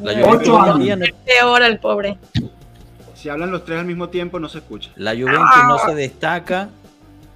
La 0.00 0.14
Juventus 0.14 0.48
no 0.48 1.04
es 1.04 1.12
peor 1.24 1.62
al 1.62 1.78
pobre. 1.78 2.18
Si 3.14 3.28
hablan 3.28 3.50
los 3.50 3.64
tres 3.64 3.78
al 3.78 3.86
mismo 3.86 4.08
tiempo, 4.08 4.40
no 4.40 4.48
se 4.48 4.58
escucha. 4.58 4.90
La 4.96 5.12
Juventus 5.12 5.64
no 5.68 5.78
se 5.78 5.94
destaca 5.94 6.70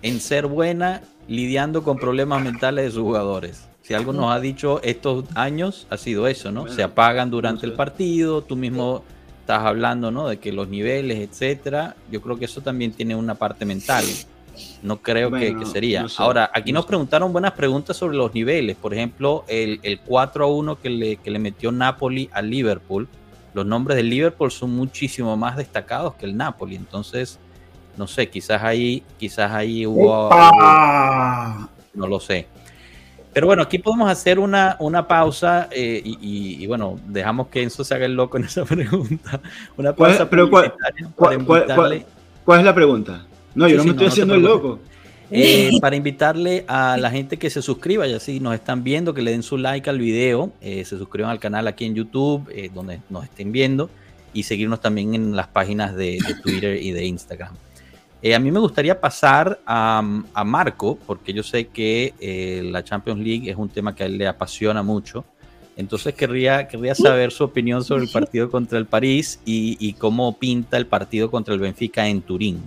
en 0.02 0.20
ser 0.20 0.46
buena 0.46 1.02
lidiando 1.28 1.82
con 1.82 1.98
problemas 1.98 2.42
mentales 2.42 2.84
de 2.86 2.90
sus 2.90 3.02
jugadores. 3.02 3.68
Si 3.82 3.94
algo 3.94 4.12
nos 4.12 4.32
ha 4.32 4.40
dicho 4.40 4.80
estos 4.82 5.24
años, 5.36 5.86
ha 5.90 5.96
sido 5.96 6.26
eso, 6.26 6.50
¿no? 6.50 6.66
Se 6.66 6.82
apagan 6.82 7.30
durante 7.30 7.66
el 7.66 7.74
partido, 7.74 8.42
tú 8.42 8.56
mismo 8.56 9.04
estás 9.40 9.62
hablando, 9.62 10.10
¿no? 10.10 10.26
De 10.26 10.38
que 10.38 10.52
los 10.52 10.66
niveles, 10.66 11.20
etcétera. 11.20 11.94
Yo 12.10 12.20
creo 12.20 12.36
que 12.36 12.46
eso 12.46 12.62
también 12.62 12.92
tiene 12.92 13.14
una 13.14 13.36
parte 13.36 13.64
mental. 13.64 14.04
No 14.82 15.02
creo 15.02 15.30
que, 15.30 15.54
sería. 15.66 16.06
Ahora, 16.18 16.50
aquí 16.54 16.72
nos 16.72 16.86
preguntaron 16.86 17.32
buenas 17.32 17.52
preguntas 17.52 17.96
sobre 17.96 18.16
los 18.16 18.34
niveles. 18.34 18.76
Por 18.76 18.94
ejemplo, 18.94 19.44
el, 19.48 20.00
4 20.04 20.44
a 20.44 20.48
1 20.48 20.80
que 20.80 20.90
le, 20.90 21.16
que 21.16 21.30
le 21.30 21.38
metió 21.38 21.72
Napoli 21.72 22.28
al 22.32 22.50
Liverpool. 22.50 23.08
Los 23.54 23.64
nombres 23.64 23.96
del 23.96 24.10
Liverpool 24.10 24.50
son 24.50 24.76
muchísimo 24.76 25.36
más 25.36 25.56
destacados 25.56 26.14
que 26.14 26.26
el 26.26 26.36
Napoli. 26.36 26.76
Entonces, 26.76 27.38
no 27.96 28.06
sé, 28.06 28.28
quizás 28.28 28.62
ahí, 28.62 29.02
quizás 29.18 29.50
ahí 29.52 29.86
hubo. 29.86 30.30
no 31.94 32.06
lo 32.06 32.20
sé. 32.20 32.46
Pero 33.36 33.48
bueno, 33.48 33.62
aquí 33.62 33.78
podemos 33.78 34.10
hacer 34.10 34.38
una, 34.38 34.76
una 34.78 35.06
pausa 35.06 35.68
eh, 35.70 36.00
y, 36.02 36.66
bueno, 36.66 36.98
dejamos 37.06 37.48
que 37.48 37.62
Enzo 37.62 37.84
se 37.84 37.94
haga 37.94 38.06
el 38.06 38.14
loco 38.14 38.38
en 38.38 38.44
esa 38.44 38.64
pregunta. 38.66 39.40
Una 39.76 39.94
pausa. 39.94 40.28
Pero 40.30 40.48
cuál, 40.48 40.72
es 42.58 42.64
la 42.64 42.74
pregunta? 42.74 43.26
No, 43.56 43.66
yo 43.68 43.78
no 43.78 43.84
me 43.84 43.90
estoy 43.90 44.06
haciendo 44.06 44.34
el 44.34 44.42
loco. 44.42 44.78
Eh, 45.32 45.72
para 45.80 45.96
invitarle 45.96 46.64
a 46.68 46.96
la 46.96 47.10
gente 47.10 47.36
que 47.36 47.50
se 47.50 47.60
suscriba, 47.62 48.06
ya 48.06 48.20
si 48.20 48.38
nos 48.38 48.54
están 48.54 48.84
viendo, 48.84 49.12
que 49.12 49.22
le 49.22 49.32
den 49.32 49.42
su 49.42 49.58
like 49.58 49.90
al 49.90 49.98
video, 49.98 50.52
eh, 50.60 50.84
se 50.84 50.96
suscriban 50.96 51.32
al 51.32 51.40
canal 51.40 51.66
aquí 51.66 51.84
en 51.84 51.96
YouTube, 51.96 52.48
donde 52.72 53.00
nos 53.10 53.24
estén 53.24 53.50
viendo, 53.50 53.90
y 54.32 54.44
seguirnos 54.44 54.80
también 54.80 55.16
en 55.16 55.34
las 55.34 55.48
páginas 55.48 55.96
de 55.96 56.18
Twitter 56.44 56.80
y 56.80 56.92
de 56.92 57.04
Instagram. 57.06 57.54
Eh, 58.22 58.34
a 58.34 58.38
mí 58.38 58.50
me 58.50 58.58
gustaría 58.58 59.00
pasar 59.00 59.60
a, 59.66 60.02
Marco, 60.44 60.98
porque 61.06 61.32
yo 61.32 61.42
sé 61.42 61.68
que 61.68 62.14
eh, 62.18 62.62
la 62.64 62.82
Champions 62.82 63.20
League 63.20 63.50
es 63.50 63.56
un 63.56 63.68
tema 63.68 63.94
que 63.94 64.02
a 64.02 64.06
él 64.06 64.18
le 64.18 64.26
apasiona 64.26 64.82
mucho. 64.82 65.24
Entonces 65.76 66.14
querría, 66.14 66.66
querría 66.66 66.94
saber 66.94 67.30
su 67.30 67.44
opinión 67.44 67.84
sobre 67.84 68.04
el 68.04 68.10
partido 68.10 68.50
contra 68.50 68.78
el 68.78 68.86
París 68.86 69.38
y, 69.44 69.92
cómo 69.94 70.38
pinta 70.38 70.78
el 70.78 70.86
partido 70.86 71.30
contra 71.30 71.52
el 71.52 71.60
Benfica 71.60 72.08
en 72.08 72.22
Turín. 72.22 72.62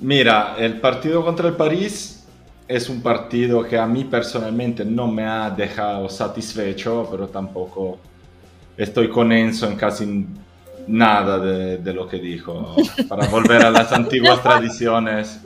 Mira, 0.00 0.54
el 0.58 0.80
partido 0.80 1.24
contra 1.24 1.48
el 1.48 1.54
París 1.54 2.26
es 2.68 2.88
un 2.88 3.02
partido 3.02 3.62
que 3.64 3.78
a 3.78 3.86
mí 3.86 4.04
personalmente 4.04 4.84
no 4.84 5.08
me 5.08 5.24
ha 5.24 5.50
dejado 5.50 6.08
satisfecho, 6.08 7.08
pero 7.10 7.28
tampoco 7.28 7.98
estoy 8.76 9.08
con 9.08 9.32
Enzo 9.32 9.66
en 9.66 9.76
casi 9.76 10.26
nada 10.86 11.38
de, 11.38 11.92
lo 11.92 12.06
que 12.06 12.18
dijo, 12.18 12.76
para 13.08 13.26
volver 13.28 13.64
a 13.64 13.70
las 13.70 13.92
antiguas 13.94 14.42
tradiciones. 14.42 15.40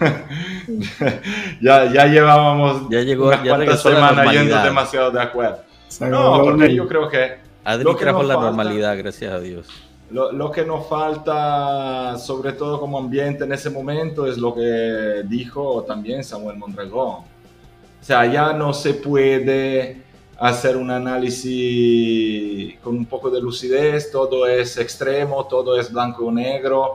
ya, 1.60 1.92
ya 1.92 2.06
llevábamos 2.06 2.88
ya 2.88 3.00
llegó, 3.00 3.28
unas 3.28 3.44
ya 3.44 3.56
cuantas 3.56 3.82
semanas 3.82 4.32
yendo 4.32 4.62
demasiado 4.62 5.10
de 5.10 5.20
acuerdo. 5.20 5.58
No, 6.00 6.42
porque 6.42 6.74
yo 6.74 6.86
creo 6.86 7.08
que... 7.08 7.38
Adri 7.64 7.84
lo 7.84 7.96
que 7.96 8.04
trajo 8.04 8.22
la 8.22 8.34
normalidad, 8.34 8.96
gracias 8.96 9.32
a 9.32 9.40
Dios. 9.40 9.68
Lo, 10.10 10.32
lo, 10.32 10.50
que 10.50 10.64
nos 10.64 10.88
falta, 10.88 12.18
sobre 12.18 12.52
todo 12.52 12.80
como 12.80 12.98
ambiente 12.98 13.44
en 13.44 13.52
ese 13.52 13.70
momento, 13.70 14.26
es 14.26 14.38
lo 14.38 14.54
que 14.54 15.22
dijo 15.28 15.84
también 15.84 16.24
Samuel 16.24 16.56
Mondragón. 16.56 17.18
O 17.20 18.04
sea, 18.04 18.26
ya 18.26 18.52
no 18.52 18.72
se 18.72 18.94
puede 18.94 20.02
hacer 20.40 20.76
un 20.76 20.90
análisis 20.90 22.78
con 22.80 22.96
un 22.96 23.04
poco 23.04 23.30
de 23.30 23.40
lucidez, 23.40 24.10
todo 24.10 24.46
es 24.46 24.78
extremo, 24.78 25.46
todo 25.46 25.78
es 25.78 25.92
blanco 25.92 26.26
o 26.26 26.32
negro, 26.32 26.94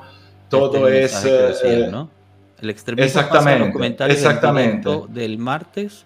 todo 0.49 0.87
es... 0.87 1.23
Eh, 1.23 1.87
¿no? 1.91 2.09
El 2.59 2.69
extremismo 2.71 3.05
exactamente, 3.05 4.05
exactamente. 4.11 4.89
Del, 5.09 5.37
martes 5.37 6.05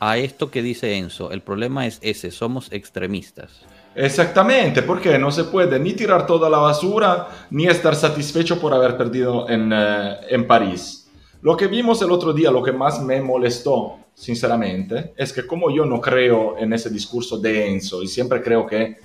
a 0.00 0.18
esto 0.18 0.50
que 0.50 0.62
dice 0.62 0.98
Enzo. 0.98 1.30
El 1.30 1.40
problema 1.40 1.86
es 1.86 1.98
ese, 2.02 2.30
somos 2.30 2.70
extremistas. 2.72 3.62
Exactamente, 3.94 4.82
porque 4.82 5.18
no 5.18 5.32
se 5.32 5.44
puede 5.44 5.78
ni 5.78 5.94
tirar 5.94 6.26
toda 6.26 6.48
la 6.48 6.58
basura 6.58 7.28
ni 7.50 7.66
estar 7.66 7.94
satisfecho 7.96 8.60
por 8.60 8.72
haber 8.72 8.96
perdido 8.96 9.48
en, 9.48 9.72
eh, 9.72 10.16
en 10.28 10.46
París. 10.46 11.10
Lo 11.42 11.56
que 11.56 11.66
vimos 11.66 12.00
el 12.02 12.12
otro 12.12 12.32
día, 12.32 12.50
lo 12.50 12.62
que 12.62 12.72
más 12.72 13.02
me 13.02 13.20
molestó 13.20 13.98
sinceramente, 14.14 15.12
es 15.16 15.32
que 15.32 15.46
como 15.46 15.70
yo 15.70 15.84
no 15.84 16.00
creo 16.00 16.56
en 16.58 16.72
ese 16.72 16.90
discurso 16.90 17.38
de 17.38 17.68
Enzo 17.68 18.02
y 18.02 18.06
siempre 18.06 18.42
creo 18.42 18.66
que 18.66 18.98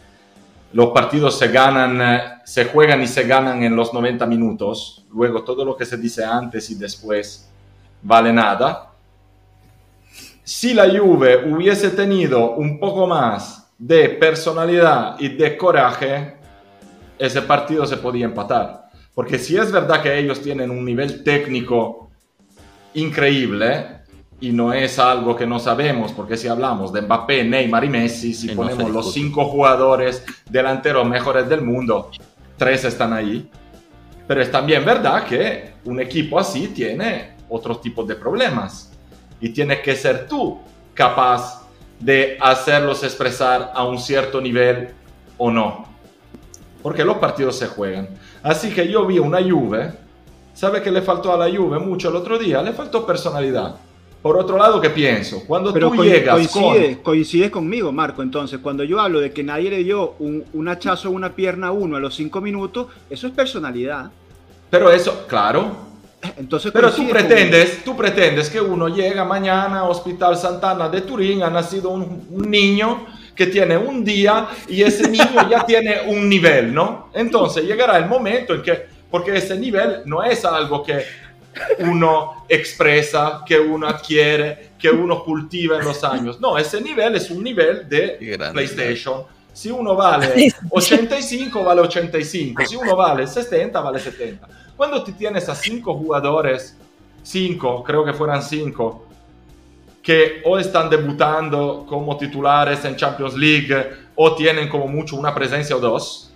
los 0.74 0.90
partidos 0.90 1.40
se 1.40 1.48
ganan, 1.48 2.02
eh, 2.02 2.22
se 2.44 2.66
juegan 2.66 3.02
y 3.02 3.08
se 3.08 3.24
ganan 3.24 3.64
en 3.64 3.76
los 3.76 3.94
90 3.94 4.26
minutos, 4.26 5.06
luego 5.12 5.44
todo 5.44 5.66
lo 5.66 5.76
que 5.76 5.86
se 5.86 5.98
dice 5.98 6.24
antes 6.24 6.70
y 6.70 6.76
después 6.76 7.50
vale 8.02 8.32
nada. 8.32 8.92
Si 10.44 10.74
la 10.74 10.88
Juve 10.88 11.50
hubiese 11.50 11.90
tenido 11.90 12.52
un 12.52 12.78
poco 12.78 13.08
más 13.08 13.65
de 13.78 14.10
personalidad 14.10 15.20
y 15.20 15.30
de 15.30 15.58
coraje, 15.58 16.38
ese 17.18 17.42
partido 17.42 17.86
se 17.86 17.98
podía 17.98 18.26
empatar. 18.26 18.90
Porque 19.14 19.40
si 19.40 19.58
es 19.58 19.72
verdad 19.72 20.02
que 20.02 20.18
ellos 20.18 20.42
tienen 20.42 20.70
un 20.72 20.84
nivel 20.84 21.24
técnico 21.24 22.10
increíble, 22.94 23.96
y 24.40 24.52
no 24.52 24.74
es 24.74 25.00
algo 25.00 25.36
que 25.36 25.48
no 25.48 25.60
sabemos, 25.60 26.12
porque 26.12 26.36
si 26.36 26.48
hablamos 26.48 26.92
de 26.92 27.02
Mbappé, 27.02 27.44
Neymar 27.44 27.86
y 27.86 27.90
Messi, 27.90 28.34
si 28.34 28.50
ponemos 28.50 28.90
los 28.92 29.14
cinco 29.14 29.46
jugadores 29.46 30.24
delanteros 30.50 31.08
mejores 31.08 31.48
del 31.48 31.62
mundo, 31.62 32.12
tres 32.58 32.84
están 32.84 33.14
ahí. 33.14 33.50
Pero 34.28 34.42
es 34.42 34.52
también 34.52 34.84
verdad 34.84 35.26
que 35.26 35.76
un 35.86 36.02
equipo 36.02 36.38
así 36.38 36.68
tiene 36.68 37.36
otros 37.48 37.80
tipos 37.80 38.08
de 38.08 38.16
problemas 38.16 38.92
y 39.40 39.50
tienes 39.50 39.80
que 39.80 39.96
ser 39.96 40.28
tú 40.28 40.60
capaz 40.94 41.65
de 42.00 42.38
hacerlos 42.42 43.04
expresar 43.04 43.72
a 43.74 43.84
un 43.84 44.00
cierto 44.00 44.42
nivel 44.42 44.90
o 45.38 45.52
no. 45.52 45.86
Porque 46.82 47.04
los 47.04 47.18
partidos 47.18 47.58
se 47.58 47.68
juegan. 47.68 48.10
Así 48.44 48.72
que 48.72 48.88
yo 48.88 49.06
vi 49.06 49.20
una 49.20 49.42
Juve, 49.42 49.92
¿sabe 50.54 50.82
qué 50.82 50.92
le 50.92 51.02
faltó 51.02 51.34
a 51.34 51.38
la 51.38 51.56
Juve 51.56 51.80
mucho 51.80 52.10
el 52.10 52.16
otro 52.16 52.38
día? 52.38 52.62
Le 52.62 52.74
faltó 52.74 53.06
personalidad. 53.06 53.76
Por 54.26 54.38
otro 54.38 54.58
lado, 54.58 54.82
¿qué 54.82 54.90
pienso? 54.90 55.44
Cuando 55.46 55.72
tú 55.72 56.04
llegas 56.04 56.34
coincide, 56.34 57.00
coincides 57.04 57.52
conmigo, 57.52 57.92
Marco. 57.92 58.24
Entonces, 58.24 58.60
cuando 58.60 58.84
yo 58.84 59.00
hablo 59.00 59.20
de 59.20 59.32
que 59.32 59.44
nadie 59.44 59.70
le 59.70 59.84
dio 59.84 60.16
un, 60.18 60.68
hachazo 60.68 61.10
a 61.10 61.12
una 61.12 61.34
pierna 61.34 61.68
a 61.68 61.72
uno 61.72 61.96
a 61.96 62.00
los 62.00 62.16
cinco 62.16 62.42
minutos, 62.42 62.88
eso 63.08 63.28
es 63.28 63.34
personalidad. 63.34 64.10
Pero 64.72 64.90
eso, 64.90 65.26
claro. 65.28 65.76
Entonces, 66.38 66.72
Pero 66.72 66.92
tú 66.92 67.10
pretendes, 67.10 67.84
tú 67.84 67.96
pretendes 67.96 68.50
que 68.50 68.62
uno 68.62 68.88
llega 68.88 69.24
mañana 69.24 69.80
a 69.80 69.84
Hospital 69.86 70.38
Santana 70.38 70.90
de 70.90 71.02
Turín, 71.02 71.44
ha 71.44 71.50
nacido 71.50 71.90
un, 71.90 72.28
un 72.30 72.50
niño 72.50 73.06
que 73.36 73.48
tiene 73.48 73.78
un 73.78 74.04
día 74.04 74.48
y 74.68 74.82
ese 74.82 75.10
niño 75.10 75.50
ya 75.50 75.66
tiene 75.66 76.02
un 76.08 76.30
nivel, 76.30 76.74
¿no? 76.74 77.10
Entonces 77.14 77.66
llegará 77.66 77.98
el 77.98 78.08
momento 78.08 78.54
en 78.54 78.62
que, 78.62 78.86
porque 79.12 79.36
ese 79.36 79.58
nivel 79.58 80.02
no 80.06 80.24
es 80.24 80.46
algo 80.46 80.84
que 80.84 81.04
uno 81.80 82.46
expresa, 82.50 83.44
que 83.46 83.60
uno 83.60 83.88
adquiere, 83.88 84.72
que 84.78 84.90
uno 84.90 85.24
cultiva 85.24 85.78
en 85.78 85.86
los 85.86 86.04
años. 86.04 86.40
No, 86.40 86.58
ese 86.58 86.82
nivel 86.82 87.16
es 87.16 87.30
un 87.30 87.44
nivel 87.44 87.88
de 87.88 88.38
PlayStation. 88.52 89.24
Si 89.56 89.72
uno 89.72 89.96
vale 89.96 90.52
85, 90.70 91.64
vale 91.64 91.80
85. 91.80 92.66
Si 92.66 92.76
uno 92.76 92.94
vale 92.94 93.26
70, 93.26 93.80
vale 93.80 94.00
70. 94.00 94.48
Cuando 94.76 95.02
te 95.02 95.14
tienes 95.14 95.48
a 95.48 95.56
cinco 95.56 95.94
jugadores, 95.96 96.76
cinco, 97.24 97.82
creo 97.82 98.04
que 98.04 98.12
fueran 98.12 98.44
cinco, 98.44 99.06
que 100.04 100.42
o 100.44 100.60
están 100.60 100.90
debutando 100.90 101.86
como 101.88 102.18
titulares 102.18 102.84
en 102.84 102.98
Champions 102.98 103.36
League 103.36 103.74
o 104.16 104.36
tienen 104.36 104.68
como 104.68 104.88
mucho 104.88 105.16
una 105.16 105.34
presencia 105.34 105.78
o 105.78 105.80
dos, 105.80 106.34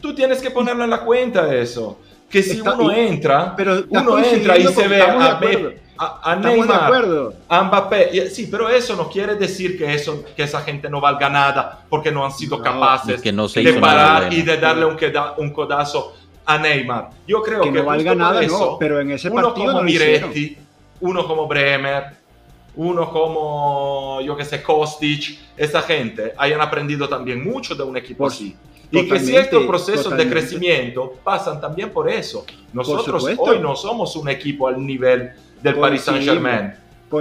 tú 0.00 0.14
tienes 0.14 0.40
que 0.40 0.50
ponerlo 0.50 0.84
en 0.84 0.90
la 0.90 1.00
cuenta 1.00 1.54
eso 1.54 1.98
que 2.30 2.42
si 2.42 2.58
uno 2.58 2.90
entra, 2.90 3.54
pero 3.54 3.84
uno 3.90 4.18
entra 4.18 4.56
y 4.56 4.66
se 4.66 4.88
ve 4.88 5.02
a, 5.02 5.38
a, 5.98 6.36
Neymar, 6.36 6.92
a 7.48 7.62
Mbappé, 7.64 8.30
sí, 8.30 8.48
pero 8.50 8.68
eso 8.68 8.96
no 8.96 9.08
quiere 9.08 9.34
decir 9.34 9.78
que, 9.78 9.94
eso, 9.94 10.24
que 10.36 10.42
esa 10.42 10.60
gente 10.60 10.88
no 10.88 11.00
valga 11.00 11.28
nada 11.28 11.84
porque 11.88 12.10
no 12.10 12.24
han 12.24 12.32
sido 12.32 12.60
capaces 12.60 13.22
de 13.22 13.72
parar 13.80 14.32
y 14.32 14.42
de 14.42 14.56
darle 14.56 14.86
un, 14.86 14.96
un, 15.38 15.50
codazo 15.50 16.14
a 16.44 16.58
Neymar. 16.58 17.10
Yo 17.26 17.42
creo 17.42 17.62
que, 17.62 17.70
no 17.70 17.84
valga 17.84 18.14
nada, 18.14 18.42
eso, 18.42 18.76
pero 18.78 19.00
en 19.00 19.12
ese 19.12 19.28
uno 19.28 19.54
como 19.54 19.82
Miretti, 19.82 20.56
uno 21.00 21.26
como 21.26 21.46
Bremer, 21.46 22.16
uno 22.76 23.10
como, 23.10 24.20
yo 24.20 24.36
que 24.36 24.44
sé, 24.44 24.62
Kostic, 24.62 25.38
esa 25.56 25.82
gente 25.82 26.34
hayan 26.36 26.60
aprendido 26.60 27.08
también 27.08 27.42
mucho 27.42 27.74
de 27.74 27.82
un 27.82 27.96
equipo 27.96 28.26
así. 28.26 28.54
Y 28.90 29.08
que 29.08 29.18
ciertos 29.18 29.66
procesos 29.66 30.16
de 30.16 30.28
crecimiento 30.28 31.14
pasan 31.24 31.60
también 31.60 31.90
por 31.90 32.08
eso. 32.08 32.44
Nosotros 32.72 33.26
hoy 33.38 33.58
no 33.58 33.74
somos 33.74 34.14
un 34.16 34.28
equipo 34.28 34.68
al 34.68 34.84
nivel 34.84 35.32
del 35.62 35.74
Paris 35.76 36.02
Saint 36.02 36.24
Germain. 36.24 36.74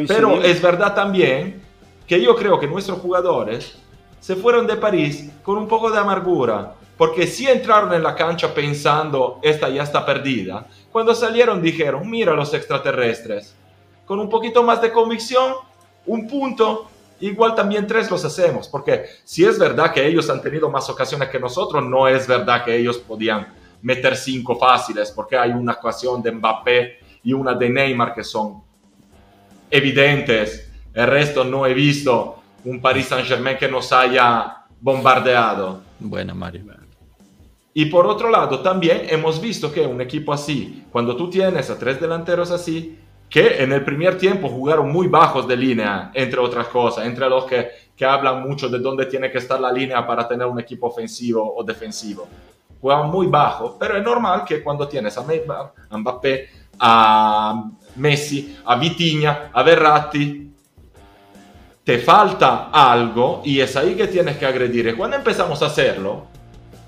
Pero 0.07 0.41
es 0.41 0.61
verdad 0.61 0.93
también 0.93 1.61
que 2.07 2.21
yo 2.21 2.35
creo 2.35 2.59
que 2.59 2.67
nuestros 2.67 2.99
jugadores 2.99 3.77
se 4.19 4.35
fueron 4.35 4.65
de 4.65 4.75
París 4.75 5.29
con 5.43 5.57
un 5.57 5.67
poco 5.67 5.91
de 5.91 5.99
amargura, 5.99 6.73
porque 6.97 7.27
si 7.27 7.47
entraron 7.47 7.93
en 7.93 8.01
la 8.01 8.15
cancha 8.15 8.53
pensando, 8.53 9.39
esta 9.43 9.69
ya 9.69 9.83
está 9.83 10.05
perdida, 10.05 10.65
cuando 10.91 11.13
salieron 11.13 11.61
dijeron, 11.61 12.09
mira 12.09 12.33
los 12.33 12.53
extraterrestres, 12.53 13.55
con 14.05 14.19
un 14.19 14.29
poquito 14.29 14.63
más 14.63 14.81
de 14.81 14.91
convicción, 14.91 15.53
un 16.05 16.27
punto 16.27 16.89
igual 17.19 17.55
también 17.55 17.87
tres 17.87 18.09
los 18.09 18.23
hacemos, 18.25 18.67
porque 18.67 19.05
si 19.23 19.45
es 19.45 19.59
verdad 19.59 19.93
que 19.93 20.05
ellos 20.05 20.29
han 20.29 20.41
tenido 20.41 20.69
más 20.69 20.89
ocasiones 20.89 21.29
que 21.29 21.39
nosotros, 21.39 21.83
no 21.83 22.07
es 22.07 22.27
verdad 22.27 22.63
que 22.63 22.75
ellos 22.75 22.97
podían 22.97 23.47
meter 23.81 24.15
cinco 24.15 24.55
fáciles, 24.55 25.11
porque 25.11 25.37
hay 25.37 25.51
una 25.51 25.73
ocasión 25.73 26.21
de 26.21 26.31
Mbappé 26.31 26.99
y 27.25 27.33
una 27.33 27.53
de 27.53 27.69
Neymar 27.69 28.13
que 28.13 28.23
son 28.23 28.63
evidentes. 29.69 30.71
El 30.93 31.07
resto 31.07 31.43
no 31.43 31.65
he 31.65 31.73
visto 31.73 32.41
un 32.63 32.79
Paris 32.79 33.07
Saint 33.07 33.27
Germain 33.27 33.57
que 33.57 33.67
nos 33.67 33.91
haya 33.91 34.65
bombardeado. 34.79 35.81
Bueno, 35.99 36.33
Mario. 36.33 36.63
Y 37.73 37.87
por 37.87 38.07
otro 38.07 38.29
lado, 38.29 38.61
también 38.61 39.01
hemos 39.09 39.41
visto 39.41 39.69
que 39.69 39.81
un 39.81 39.99
equipo 39.99 40.31
así, 40.31 40.85
cuando 40.91 41.13
tú 41.17 41.29
tienes 41.29 41.69
a 41.69 41.77
tres 41.77 41.99
delanteros 41.99 42.49
así, 42.51 42.97
que 43.29 43.61
en 43.61 43.73
el 43.73 43.83
primer 43.83 44.17
tiempo 44.17 44.47
jugaron 44.47 44.89
muy 44.89 45.07
bajos 45.07 45.45
de 45.45 45.57
línea, 45.57 46.11
entre 46.13 46.39
otras 46.39 46.67
cosas, 46.67 47.05
entre 47.05 47.27
los 47.27 47.43
que, 47.43 47.67
que 47.93 48.05
hablan 48.05 48.43
mucho 48.43 48.69
de 48.69 48.79
dónde 48.79 49.07
tiene 49.07 49.29
que 49.29 49.39
estar 49.39 49.59
la 49.59 49.73
línea 49.73 50.07
para 50.07 50.25
tener 50.25 50.47
un 50.47 50.59
equipo 50.59 50.87
ofensivo 50.87 51.53
o 51.53 51.63
defensivo. 51.63 52.27
Jugaban 52.79 53.09
muy 53.09 53.27
bajo, 53.27 53.77
pero 53.77 53.97
es 53.97 54.03
normal 54.03 54.45
que 54.45 54.63
cuando 54.63 54.87
tienes 54.87 55.17
a 55.17 55.25
Mbappé, 55.97 56.49
a 56.79 57.69
Messi, 57.95 58.57
a 58.65 58.75
Vitinha, 58.75 59.49
a 59.53 59.63
Verratti, 59.63 60.51
te 61.83 61.99
falta 61.99 62.69
algo 62.71 63.41
y 63.45 63.59
es 63.59 63.75
ahí 63.75 63.95
que 63.95 64.07
tienes 64.07 64.37
que 64.37 64.45
agredir. 64.45 64.97
Cuando 64.97 65.17
empezamos 65.17 65.61
a 65.61 65.67
hacerlo, 65.67 66.25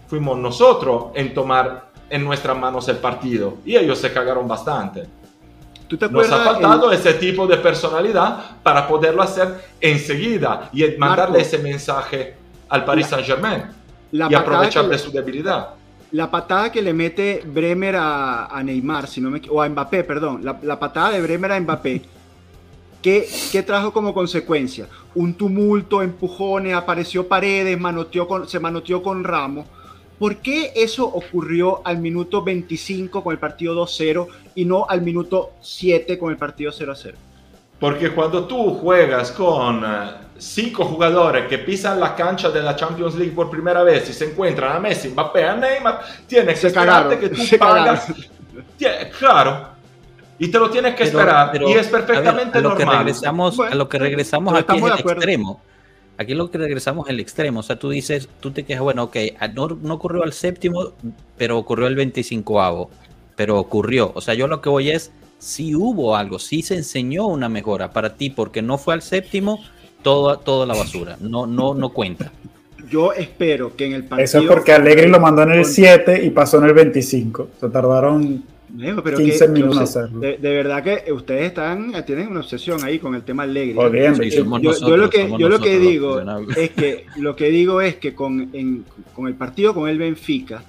fuimos 0.07 0.37
nosotros 0.37 1.07
en 1.13 1.33
tomar 1.33 1.91
en 2.09 2.23
nuestras 2.23 2.57
manos 2.57 2.87
el 2.87 2.97
partido 2.97 3.57
y 3.63 3.75
ellos 3.75 3.99
se 3.99 4.11
cagaron 4.11 4.47
bastante. 4.47 5.05
¿Tú 5.87 5.97
te 5.97 6.09
Nos 6.09 6.29
ha 6.31 6.39
faltado 6.39 6.91
ese 6.91 7.13
tipo 7.13 7.47
de 7.47 7.57
personalidad 7.57 8.57
para 8.61 8.87
poderlo 8.87 9.21
hacer 9.21 9.63
enseguida 9.79 10.69
y 10.73 10.83
mandarle 10.97 11.41
ese 11.41 11.59
mensaje 11.59 12.35
al 12.67 12.83
Paris 12.83 13.07
Saint 13.07 13.25
Germain 13.25 13.63
y 14.11 14.33
aprovechar 14.33 14.87
de 14.87 14.97
su 14.97 15.11
debilidad. 15.11 15.76
La 16.11 16.31
patada 16.31 16.71
que 16.71 16.81
le 16.81 16.93
mete 16.93 17.43
Bremer 17.45 17.95
a, 17.97 18.61
Neymar, 18.63 19.07
si 19.07 19.19
no 19.19 19.29
me, 19.29 19.41
o 19.49 19.61
a 19.61 19.67
Mbappé, 19.67 20.03
perdón, 20.03 20.41
la, 20.43 20.79
patada 20.79 21.11
de 21.11 21.21
Bremer 21.21 21.51
a 21.51 21.59
Mbappé, 21.59 22.01
¿qué, 23.01 23.27
¿qué, 23.51 23.63
trajo 23.63 23.91
como 23.91 24.13
consecuencia? 24.13 24.87
Un 25.15 25.33
tumulto, 25.33 26.01
empujones, 26.01 26.73
apareció 26.73 27.27
Paredes, 27.27 27.77
se 28.47 28.59
manoteó 28.59 29.03
con 29.03 29.23
Ramos 29.23 29.65
¿Por 30.19 30.37
qué 30.37 30.71
eso 30.75 31.05
ocurrió 31.05 31.85
al 31.85 31.99
minuto 31.99 32.43
25 32.43 33.23
con 33.23 33.33
el 33.33 33.39
partido 33.39 33.75
2-0 33.75 34.27
y 34.55 34.65
no 34.65 34.87
al 34.89 35.03
minuto 35.03 35.51
7 35.61 36.17
con 36.17 36.31
el 36.31 36.37
partido 36.37 36.71
0-0? 36.71 37.13
Porque 37.79 38.11
cuando 38.11 38.45
tú 38.45 38.75
juegas 38.75 39.31
con 39.31 39.83
eh, 39.83 40.11
cinco 40.37 40.85
jugadores 40.85 41.47
que 41.47 41.59
pisan 41.59 41.99
la 41.99 42.15
cancha 42.15 42.49
de 42.49 42.61
la 42.61 42.75
Champions 42.75 43.15
League 43.15 43.33
por 43.33 43.49
primera 43.49 43.83
vez 43.83 44.09
y 44.09 44.13
se 44.13 44.31
encuentran 44.31 44.75
a 44.75 44.79
Messi, 44.79 45.09
Mbappé, 45.09 45.43
a 45.45 45.55
Neymar, 45.55 46.01
tienes 46.25 46.59
que 46.59 46.67
esperarte 46.67 47.19
que 47.19 47.29
tú 47.29 47.41
pagas. 47.59 48.13
Claro. 49.19 49.77
Y 50.39 50.49
te 50.49 50.59
lo 50.59 50.69
tienes 50.69 50.95
que 50.95 51.03
esperar. 51.03 51.59
y 51.61 51.73
es 51.73 51.87
perfectamente 51.87 52.61
lo 52.61 52.69
normal. 52.69 52.87
Que 52.87 52.97
regresamos, 52.97 53.59
a 53.59 53.75
lo 53.75 53.89
que 53.89 53.97
regresamos 53.99 54.53
aquí 54.53 54.77
es 54.77 54.83
el 54.83 54.91
extremo. 54.91 55.61
Aquí 56.19 56.33
lo 56.33 56.49
que 56.49 56.57
regresamos 56.57 57.07
al 57.09 57.19
extremo. 57.19 57.59
O 57.59 57.63
sea, 57.63 57.77
tú 57.77 57.89
dices, 57.89 58.27
tú 58.39 58.51
te 58.51 58.65
quejas, 58.65 58.83
bueno, 58.83 59.03
ok, 59.03 59.17
no, 59.53 59.67
no 59.67 59.93
ocurrió 59.93 60.23
al 60.23 60.33
séptimo, 60.33 60.93
pero 61.37 61.57
ocurrió 61.57 61.87
el 61.87 61.95
25avo. 61.95 62.89
Pero 63.35 63.59
ocurrió. 63.59 64.11
O 64.15 64.21
sea, 64.21 64.33
yo 64.33 64.47
lo 64.47 64.61
que 64.61 64.69
voy 64.69 64.89
es, 64.89 65.11
si 65.39 65.75
hubo 65.75 66.15
algo, 66.15 66.39
si 66.39 66.61
se 66.61 66.75
enseñó 66.75 67.27
una 67.27 67.49
mejora 67.49 67.91
para 67.91 68.15
ti, 68.15 68.29
porque 68.29 68.61
no 68.61 68.77
fue 68.77 68.93
al 68.93 69.01
séptimo, 69.01 69.59
toda, 70.01 70.37
toda 70.37 70.65
la 70.65 70.75
basura. 70.75 71.17
No, 71.19 71.45
no, 71.45 71.73
no 71.73 71.89
cuenta. 71.89 72.31
Yo 72.89 73.13
espero 73.13 73.75
que 73.75 73.85
en 73.85 73.93
el 73.93 74.03
partido. 74.03 74.23
Eso 74.23 74.39
es 74.39 74.47
porque 74.47 74.71
Alegre 74.71 75.09
lo 75.09 75.19
mandó 75.19 75.43
en 75.43 75.51
el 75.51 75.65
7 75.65 76.23
y 76.23 76.29
pasó 76.29 76.59
en 76.59 76.65
el 76.65 76.73
25. 76.73 77.49
Se 77.59 77.69
tardaron 77.69 78.43
pero 79.03 79.17
15 79.17 79.47
minutos 79.49 79.77
hacerlo. 79.77 80.19
De, 80.19 80.37
verdad 80.37 80.83
que 80.83 81.11
ustedes 81.11 81.47
están, 81.47 81.93
tienen 82.05 82.27
una 82.27 82.41
obsesión 82.41 82.83
ahí 82.83 82.99
con 82.99 83.15
el 83.15 83.23
tema 83.23 83.43
Allegri. 83.43 83.73
yo, 83.73 84.97
lo 84.97 85.09
que, 85.09 85.33
yo 85.37 85.49
lo 85.49 85.59
que 85.59 85.79
digo 85.79 86.21
es 86.55 86.71
que 86.71 87.05
lo 87.17 87.35
que 87.35 87.49
digo 87.49 87.81
es 87.81 87.95
que 87.95 88.13
con, 88.13 88.83
con 89.13 89.27
el 89.27 89.35
partido 89.35 89.73
con 89.73 89.89
el 89.89 89.97
Benfica, 89.97 90.63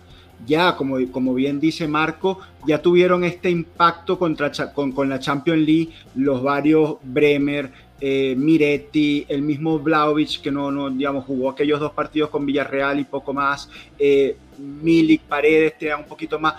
ya 0.46 0.76
como, 0.76 0.96
como 1.10 1.34
bien 1.34 1.60
dice 1.60 1.88
Marco, 1.88 2.40
ya 2.66 2.80
tuvieron 2.80 3.24
este 3.24 3.50
impacto 3.50 4.18
contra, 4.18 4.50
con, 4.72 4.92
con 4.92 5.08
la 5.08 5.18
Champions 5.18 5.66
League, 5.66 5.90
los 6.14 6.42
varios 6.42 6.96
Bremer, 7.02 7.70
eh, 8.00 8.34
Miretti, 8.36 9.26
el 9.28 9.42
mismo 9.42 9.78
Vlaovic, 9.78 10.40
que 10.40 10.50
no, 10.50 10.70
no, 10.70 10.88
digamos, 10.90 11.24
jugó 11.24 11.50
aquellos 11.50 11.80
dos 11.80 11.92
partidos 11.92 12.30
con 12.30 12.46
Villarreal 12.46 13.00
y 13.00 13.04
poco 13.04 13.32
más, 13.32 13.68
eh, 13.98 14.36
Milik, 14.58 15.22
Paredes, 15.22 15.78
te 15.78 15.86
da 15.86 15.96
un 15.96 16.04
poquito 16.04 16.38
más 16.38 16.54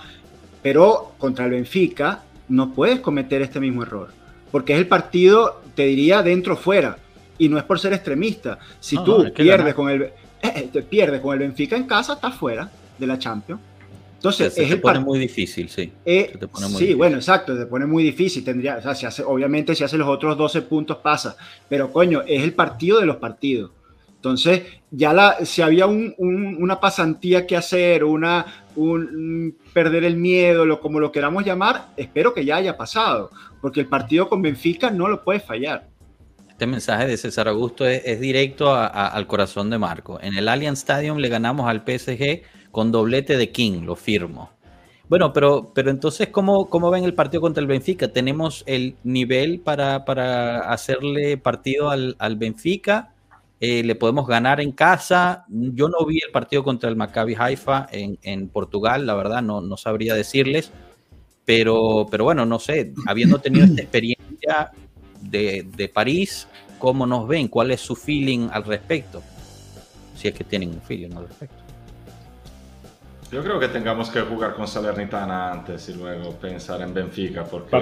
pero 0.61 1.13
contra 1.17 1.45
el 1.45 1.51
Benfica 1.51 2.23
no 2.47 2.73
puedes 2.73 2.99
cometer 2.99 3.41
este 3.41 3.59
mismo 3.59 3.83
error, 3.83 4.09
porque 4.51 4.73
es 4.73 4.79
el 4.79 4.87
partido, 4.87 5.61
te 5.75 5.83
diría, 5.83 6.23
dentro 6.23 6.55
o 6.55 6.57
fuera, 6.57 6.97
y 7.37 7.47
no 7.47 7.57
es 7.57 7.63
por 7.63 7.79
ser 7.79 7.93
extremista. 7.93 8.59
Si 8.79 8.97
tú 9.03 9.31
pierdes, 9.35 9.73
con 9.75 9.89
el, 9.89 10.01
eh, 10.03 10.13
eh, 10.73 10.81
pierdes 10.81 11.21
con 11.21 11.33
el 11.33 11.39
Benfica 11.39 11.77
en 11.77 11.83
casa, 11.83 12.13
estás 12.13 12.35
fuera 12.35 12.69
de 12.97 13.07
la 13.07 13.19
Champions. 13.19 13.61
Entonces, 14.19 14.53
se, 14.53 14.63
es 14.63 14.69
te 14.69 14.75
pone 14.75 14.99
muy 14.99 15.17
difícil, 15.17 15.69
sí. 15.69 15.93
Eh, 16.03 16.37
sí, 16.77 16.93
bueno, 16.93 17.15
exacto, 17.15 17.55
se 17.55 17.65
pone 17.67 17.85
muy 17.85 18.03
difícil. 18.03 18.43
Tendría, 18.43 18.75
o 18.75 18.81
sea, 18.81 18.93
si 18.93 19.05
hace, 19.05 19.23
obviamente, 19.23 19.73
si 19.75 19.85
hace 19.85 19.97
los 19.97 20.09
otros 20.09 20.37
12 20.37 20.63
puntos, 20.63 20.97
pasa. 20.97 21.37
Pero, 21.69 21.89
coño, 21.89 22.23
es 22.27 22.43
el 22.43 22.53
partido 22.53 22.99
de 22.99 23.05
los 23.05 23.15
partidos. 23.15 23.71
Entonces, 24.17 24.63
ya 24.91 25.13
la, 25.13 25.45
si 25.45 25.61
había 25.61 25.85
una 25.85 26.81
pasantía 26.81 27.47
que 27.47 27.55
hacer, 27.55 28.03
una, 28.03 28.65
un, 28.75 29.55
perder 29.71 30.03
el 30.03 30.17
miedo, 30.17 30.65
lo, 30.65 30.81
como 30.81 30.99
lo 30.99 31.13
queramos 31.13 31.45
llamar, 31.45 31.87
espero 31.95 32.33
que 32.33 32.43
ya 32.43 32.57
haya 32.57 32.75
pasado, 32.75 33.31
porque 33.61 33.79
el 33.79 33.87
partido 33.87 34.27
con 34.27 34.41
Benfica 34.41 34.91
no 34.91 35.07
lo 35.07 35.23
puede 35.23 35.39
fallar. 35.39 35.87
Este 36.49 36.67
mensaje 36.67 37.07
de 37.07 37.15
César 37.15 37.47
Augusto 37.47 37.87
es, 37.87 38.19
directo 38.19 38.75
al 38.75 39.27
corazón 39.27 39.69
de 39.69 39.77
Marco. 39.77 40.19
En 40.21 40.37
el 40.37 40.49
Allianz 40.49 40.79
Stadium 40.79 41.19
le 41.19 41.29
ganamos 41.29 41.69
al 41.69 41.83
PSG 41.85 42.41
con 42.71 42.91
doblete 42.91 43.37
de 43.37 43.51
King, 43.51 43.83
lo 43.83 43.95
firmo. 43.95 44.51
Bueno, 45.07 45.33
pero, 45.33 45.71
pero 45.73 45.89
entonces, 45.89 46.27
¿cómo, 46.29 46.69
¿cómo 46.69 46.91
ven 46.91 47.03
el 47.03 47.15
partido 47.15 47.41
contra 47.41 47.61
el 47.61 47.67
Benfica? 47.67 48.09
¿Tenemos 48.09 48.63
el 48.67 48.95
nivel 49.03 49.59
para, 49.59 50.05
para 50.05 50.71
hacerle 50.71 51.37
partido 51.37 51.89
al, 51.89 52.15
al 52.19 52.35
Benfica? 52.35 53.13
Eh, 53.61 53.83
le 53.83 53.95
podemos 53.95 54.25
ganar 54.25 54.61
en 54.61 54.71
casa. 54.71 55.45
Yo 55.49 55.89
no 55.89 56.05
vi 56.05 56.19
el 56.25 56.31
partido 56.31 56.63
contra 56.63 56.89
el 56.89 56.95
Maccabi 56.95 57.35
Haifa 57.37 57.87
en, 57.91 58.47
Portugal, 58.49 59.05
la 59.05 59.15
verdad, 59.15 59.41
no, 59.41 59.61
no 59.61 59.75
sabría 59.75 60.15
decirles. 60.15 60.71
Pero, 61.43 62.07
pero 62.09 62.23
bueno, 62.23 62.45
no 62.45 62.59
sé, 62.59 62.93
habiendo 63.07 63.39
tenido 63.39 63.65
esta 63.65 63.81
experiencia 63.81 64.71
de, 65.21 65.91
París, 65.93 66.47
¿cómo 66.77 67.05
nos 67.05 67.27
ven? 67.27 67.47
¿Cuál 67.47 67.71
es 67.71 67.81
su 67.81 67.95
feeling 67.95 68.49
al 68.51 68.63
respecto? 68.63 69.21
Si 70.15 70.27
es 70.27 70.33
que 70.33 70.43
tienen 70.43 70.69
un 70.69 70.81
feeling 70.81 71.15
al 71.17 71.27
respecto. 71.27 71.58
Yo 73.31 73.43
creo 73.43 73.59
que 73.59 73.67
tengamos 73.67 74.09
que 74.09 74.21
jugar 74.21 74.55
con 74.55 74.67
Salernitana 74.67 75.51
antes 75.51 75.87
y 75.89 75.93
luego 75.93 76.31
pensar 76.33 76.81
en 76.81 76.93
Benfica, 76.93 77.43
porque 77.43 77.77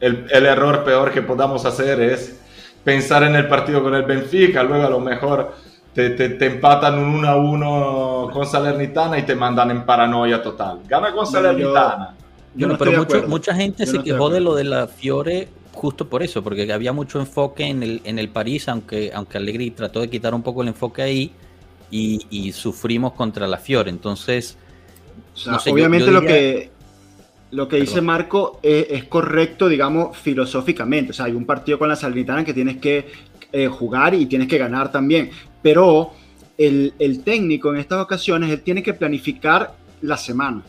el 0.00 0.46
error 0.46 0.84
peor 0.84 1.10
que 1.10 1.22
podamos 1.22 1.64
hacer 1.64 2.00
es 2.00 2.40
pensar 2.84 3.22
en 3.22 3.36
el 3.36 3.48
partido 3.48 3.82
con 3.82 3.94
el 3.94 4.02
Benfica, 4.02 4.62
luego 4.62 4.86
a 4.86 4.90
lo 4.90 5.00
mejor 5.00 5.54
te, 5.94 6.10
te, 6.10 6.46
empatan 6.46 6.98
un 6.98 7.16
1 7.16 7.28
a 7.28 7.36
1 7.36 8.30
con 8.32 8.46
Salernitana 8.46 9.18
y 9.18 9.22
te 9.22 9.34
mandan 9.34 9.70
en 9.70 9.84
paranoia 9.84 10.42
total. 10.42 10.80
Gana 10.86 11.12
con 11.12 11.26
Salernitana. 11.26 12.14
Yo, 12.54 12.68
no, 12.68 12.78
pero 12.78 12.92
mucho, 12.92 13.24
mucha 13.28 13.54
gente 13.54 13.86
se 13.86 14.02
quejó 14.02 14.28
de 14.28 14.40
lo 14.40 14.54
de 14.54 14.64
la 14.64 14.86
Fiore 14.86 15.48
justo 15.72 16.08
por 16.08 16.22
eso, 16.22 16.42
porque 16.42 16.70
había 16.72 16.92
mucho 16.92 17.20
enfoque 17.20 17.64
en 17.64 17.82
el, 17.82 18.00
en 18.04 18.18
el 18.18 18.28
París, 18.28 18.68
aunque, 18.68 19.10
aunque 19.14 19.38
Allegri 19.38 19.70
trató 19.70 20.00
de 20.00 20.10
quitar 20.10 20.34
un 20.34 20.42
poco 20.42 20.62
el 20.62 20.68
enfoque 20.68 21.02
ahí 21.02 21.32
y, 21.90 22.52
sufrimos 22.52 23.12
contra 23.12 23.46
la 23.46 23.58
Fiore. 23.58 23.90
Entonces, 23.90 24.56
obviamente 25.66 26.10
lo 26.10 26.22
que 26.22 26.70
lo 27.50 27.66
que 27.66 27.80
dice 27.80 28.00
Marco 28.00 28.60
es, 28.62 29.04
correcto, 29.04 29.68
digamos, 29.68 30.16
filosóficamente. 30.16 31.10
O 31.10 31.14
sea, 31.14 31.26
hay 31.26 31.32
un 31.32 31.44
partido 31.44 31.78
con 31.78 31.88
la 31.88 31.96
Salernitana 31.96 32.44
que 32.44 32.54
tienes 32.54 32.76
que 32.76 33.06
eh, 33.52 33.66
jugar 33.66 34.14
y 34.14 34.26
tienes 34.26 34.46
que 34.46 34.58
ganar 34.58 34.92
también. 34.92 35.30
Pero 35.60 36.12
el, 36.56 37.22
técnico 37.24 37.72
en 37.72 37.80
estas 37.80 38.00
ocasiones, 38.00 38.50
él 38.50 38.60
tiene 38.60 38.82
que 38.82 38.94
planificar 38.94 39.74
la 40.02 40.16
semana. 40.16 40.62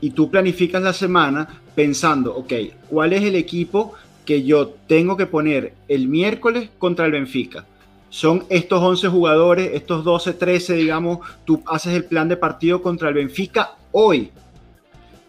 Y 0.00 0.10
tú 0.10 0.30
planificas 0.30 0.82
la 0.82 0.92
semana 0.92 1.60
pensando, 1.74 2.34
ok, 2.36 2.52
¿cuál 2.88 3.12
es 3.12 3.22
el 3.22 3.34
equipo 3.34 3.94
que 4.24 4.42
yo 4.44 4.68
tengo 4.86 5.16
que 5.16 5.26
poner 5.26 5.74
el 5.88 6.06
miércoles 6.06 6.70
contra 6.78 7.06
el 7.06 7.12
Benfica? 7.12 7.64
Son 8.12 8.44
estos 8.50 8.78
11 8.78 9.08
jugadores, 9.08 9.70
estos 9.72 10.04
12, 10.04 10.34
13, 10.34 10.74
digamos, 10.74 11.20
tú 11.46 11.62
haces 11.64 11.94
el 11.94 12.04
plan 12.04 12.28
de 12.28 12.36
partido 12.36 12.82
contra 12.82 13.08
el 13.08 13.14
Benfica 13.14 13.76
hoy 13.90 14.30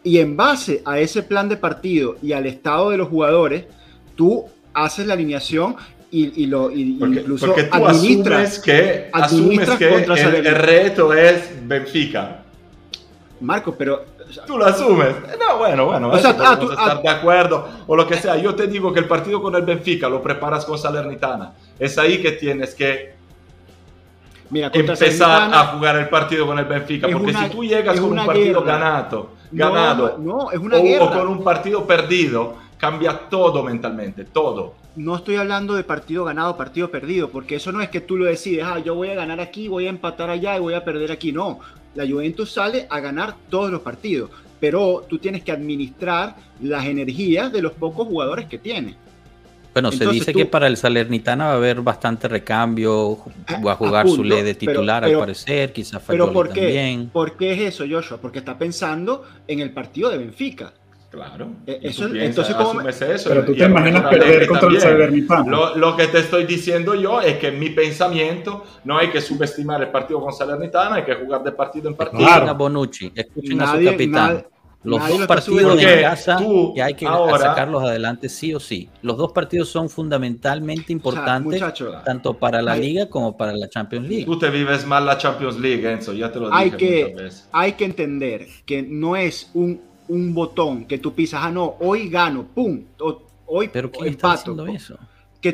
y 0.04 0.18
en 0.18 0.36
base 0.36 0.82
a 0.84 1.00
ese 1.00 1.24
plan 1.24 1.48
de 1.48 1.56
partido 1.56 2.18
y 2.22 2.34
al 2.34 2.46
estado 2.46 2.90
de 2.90 2.98
los 2.98 3.08
jugadores, 3.08 3.68
tú 4.18 4.50
haces 4.74 5.08
la 5.08 5.14
alineación 5.14 5.78
y, 6.12 6.46
lo 6.46 6.72
incluso 6.72 7.48
porque 7.48 7.64
tú 7.64 7.86
asumes 7.86 8.60
que, 8.60 9.10
asumes 9.14 9.70
que 9.78 9.96
el, 9.96 10.56
reto 10.56 11.14
es 11.14 11.52
Benfica. 11.66 12.44
Marco, 13.40 13.74
pero 13.78 14.08
tú 14.46 14.58
lo 14.58 14.66
asumes. 14.66 15.16
No, 15.40 15.58
bueno, 15.58 15.86
bueno, 15.86 16.10
o 16.10 16.18
sea, 16.18 16.36
ah, 16.40 16.60
tú, 16.60 16.72
estar 16.72 16.98
ah, 16.98 17.02
de 17.02 17.10
acuerdo 17.10 17.68
o 17.88 17.96
lo 17.96 18.08
que 18.08 18.18
sea. 18.18 18.38
Yo 18.38 18.56
te 18.56 18.68
digo 18.68 18.94
que 18.94 19.00
el 19.00 19.08
partido 19.08 19.42
con 19.42 19.56
el 19.56 19.64
Benfica 19.64 20.10
lo 20.10 20.22
preparas 20.22 20.66
con 20.66 20.78
Salernitana. 20.78 21.54
Es 21.80 21.98
ahí 21.98 22.22
que 22.22 22.34
tienes 22.34 22.76
que 22.76 23.16
Mira, 24.50 24.70
empezar 24.74 25.54
a 25.54 25.66
jugar 25.68 25.98
el 25.98 26.10
partido 26.10 26.46
con 26.46 26.60
el 26.60 26.66
Benfica. 26.66 27.08
Porque 27.12 27.34
si 27.34 27.50
tú 27.50 27.64
llegas 27.64 28.00
con 28.00 28.18
un 28.18 28.26
partido 28.26 28.64
ganado, 28.64 29.30
ganado 29.52 30.18
no, 30.20 30.52
es 30.52 30.60
una 30.60 30.78
o, 30.78 31.12
con 31.12 31.28
un 31.28 31.44
partido 31.44 31.86
perdido, 31.86 32.56
cambia 32.78 33.18
todo 33.30 33.64
mentalmente, 33.64 34.26
todo. 34.26 34.76
No 34.96 35.16
estoy 35.16 35.38
hablando 35.38 35.74
de 35.74 35.84
partido 35.84 36.24
ganado, 36.24 36.56
partido 36.56 36.92
perdido, 36.92 37.30
porque 37.30 37.56
eso 37.56 37.72
no 37.72 37.82
es 37.82 37.90
que 37.90 38.02
tú 38.02 38.16
lo 38.16 38.26
decides, 38.26 38.64
ah, 38.64 38.78
yo 38.78 38.94
voy 38.94 39.10
a 39.10 39.16
ganar 39.16 39.40
aquí, 39.40 39.68
voy 39.68 39.88
a 39.88 39.90
empatar 39.90 40.30
allá 40.30 40.56
y 40.56 40.60
voy 40.60 40.76
a 40.76 40.86
perder 40.86 41.12
aquí. 41.12 41.32
No, 41.32 41.60
la 41.96 42.08
Juventus 42.08 42.52
sale 42.52 42.88
a 42.90 43.00
ganar 43.00 43.36
todos 43.50 43.72
los 43.72 43.82
partidos, 43.82 44.30
pero 44.60 45.06
tú 45.08 45.18
tienes 45.18 45.44
que 45.44 45.52
administrar 45.52 46.36
las 46.62 46.86
energías 46.86 47.52
de 47.52 47.62
los 47.62 47.74
pocos 47.74 48.08
jugadores 48.08 48.46
que 48.48 48.58
tiene. 48.58 48.96
Bueno, 49.74 49.92
se 49.92 50.06
dice 50.06 50.34
que 50.34 50.46
para 50.46 50.68
el 50.68 50.78
Salernitana 50.78 51.46
va 51.46 51.54
a 51.54 51.56
haber 51.56 51.82
bastante 51.82 52.28
recambio, 52.28 53.18
va 53.66 53.72
a 53.72 53.76
jugar 53.76 54.08
su 54.08 54.24
ley 54.24 54.44
de 54.44 54.54
titular 54.54 55.04
al 55.04 55.18
parecer, 55.18 55.74
quizás 55.74 56.02
Pero 56.06 56.32
¿por 56.32 56.50
qué? 56.50 56.62
también. 56.62 57.10
¿Por 57.10 57.36
qué 57.36 57.54
es 57.54 57.74
eso, 57.74 57.86
Joshua? 57.90 58.20
Porque 58.22 58.40
está 58.40 58.58
pensando 58.58 59.24
en 59.48 59.62
el 59.62 59.72
partido 59.72 60.12
de 60.12 60.20
Benfica. 60.20 60.74
Claro. 61.14 61.48
Eh, 61.68 61.80
eso, 61.84 62.08
entonces, 62.08 62.56
¿cómo 62.56 62.82
eso, 62.90 63.30
Pero 63.30 63.46
tú 63.46 63.54
te 63.54 63.66
imaginas 63.66 64.02
perder 64.10 64.48
contra 64.48 64.68
el 64.68 64.82
Salernitana. 64.82 65.46
Lo, 65.48 65.76
lo, 65.76 65.96
que 65.96 66.08
te 66.08 66.18
estoy 66.18 66.46
diciendo 66.46 66.96
yo 66.96 67.22
es 67.22 67.38
que 67.38 67.52
mi 67.52 67.70
pensamiento 67.70 68.66
no 68.84 68.98
hay 68.98 69.12
que 69.12 69.22
subestimar 69.22 69.80
el 69.84 69.90
partido 69.90 70.20
con 70.22 70.34
Salernitana, 70.34 70.96
hay 70.96 71.04
que 71.04 71.14
jugar 71.14 71.44
de 71.44 71.52
partido 71.52 71.88
en 71.88 71.96
partido. 71.96 72.24
Escuchen 72.24 72.50
a 72.50 72.54
Bonucci, 72.54 73.12
escuchen 73.14 73.62
a 73.62 73.78
su 73.78 73.86
capitán. 73.86 74.46
Los 74.84 75.08
dos 75.08 75.28
partidos 75.28 75.80
en 75.80 76.02
casa 76.02 76.44
que 76.76 76.82
hay 76.82 76.96
que 76.96 77.06
sacarlos 77.06 77.84
adelante 77.84 78.28
sí 78.28 78.54
o 78.56 78.60
sí. 78.60 78.90
Los 79.04 79.16
dos 79.16 79.32
partidos 79.32 79.70
son 79.70 79.90
fundamentalmente 79.90 80.92
importantes 80.92 81.62
tanto 82.04 82.34
para 82.34 82.60
la 82.64 82.76
liga 82.76 83.08
como 83.08 83.38
para 83.38 83.54
la 83.54 83.70
Champions 83.70 84.10
League. 84.10 84.26
Tú 84.26 84.40
te 84.40 84.50
vives 84.50 84.86
mal 84.88 85.06
la 85.06 85.20
Champions 85.20 85.60
League, 85.60 85.90
Enzo, 85.90 86.12
ya 86.14 86.32
te 86.32 86.40
lo 86.40 86.52
hay 86.52 86.72
dije 86.72 86.78
que, 86.78 87.04
muchas 87.04 87.24
veces. 87.24 87.50
Hay 87.52 87.74
que 87.74 87.86
entender 87.86 88.48
que 88.66 88.82
no 88.82 89.16
es 89.16 89.52
un, 89.54 89.93
un 90.08 90.34
botón 90.34 90.86
que 90.86 90.98
tú 90.98 91.14
pisas, 91.14 91.42
ah 91.44 91.52
no, 91.52 91.76
hoy 91.80 92.10
gano, 92.10 92.46
pum, 92.54 92.84
hoy 93.46 93.70
¿Pero 93.72 93.92
quién 93.92 94.08
está 94.08 94.34
haciendo 94.34 94.68
eso? 94.68 94.98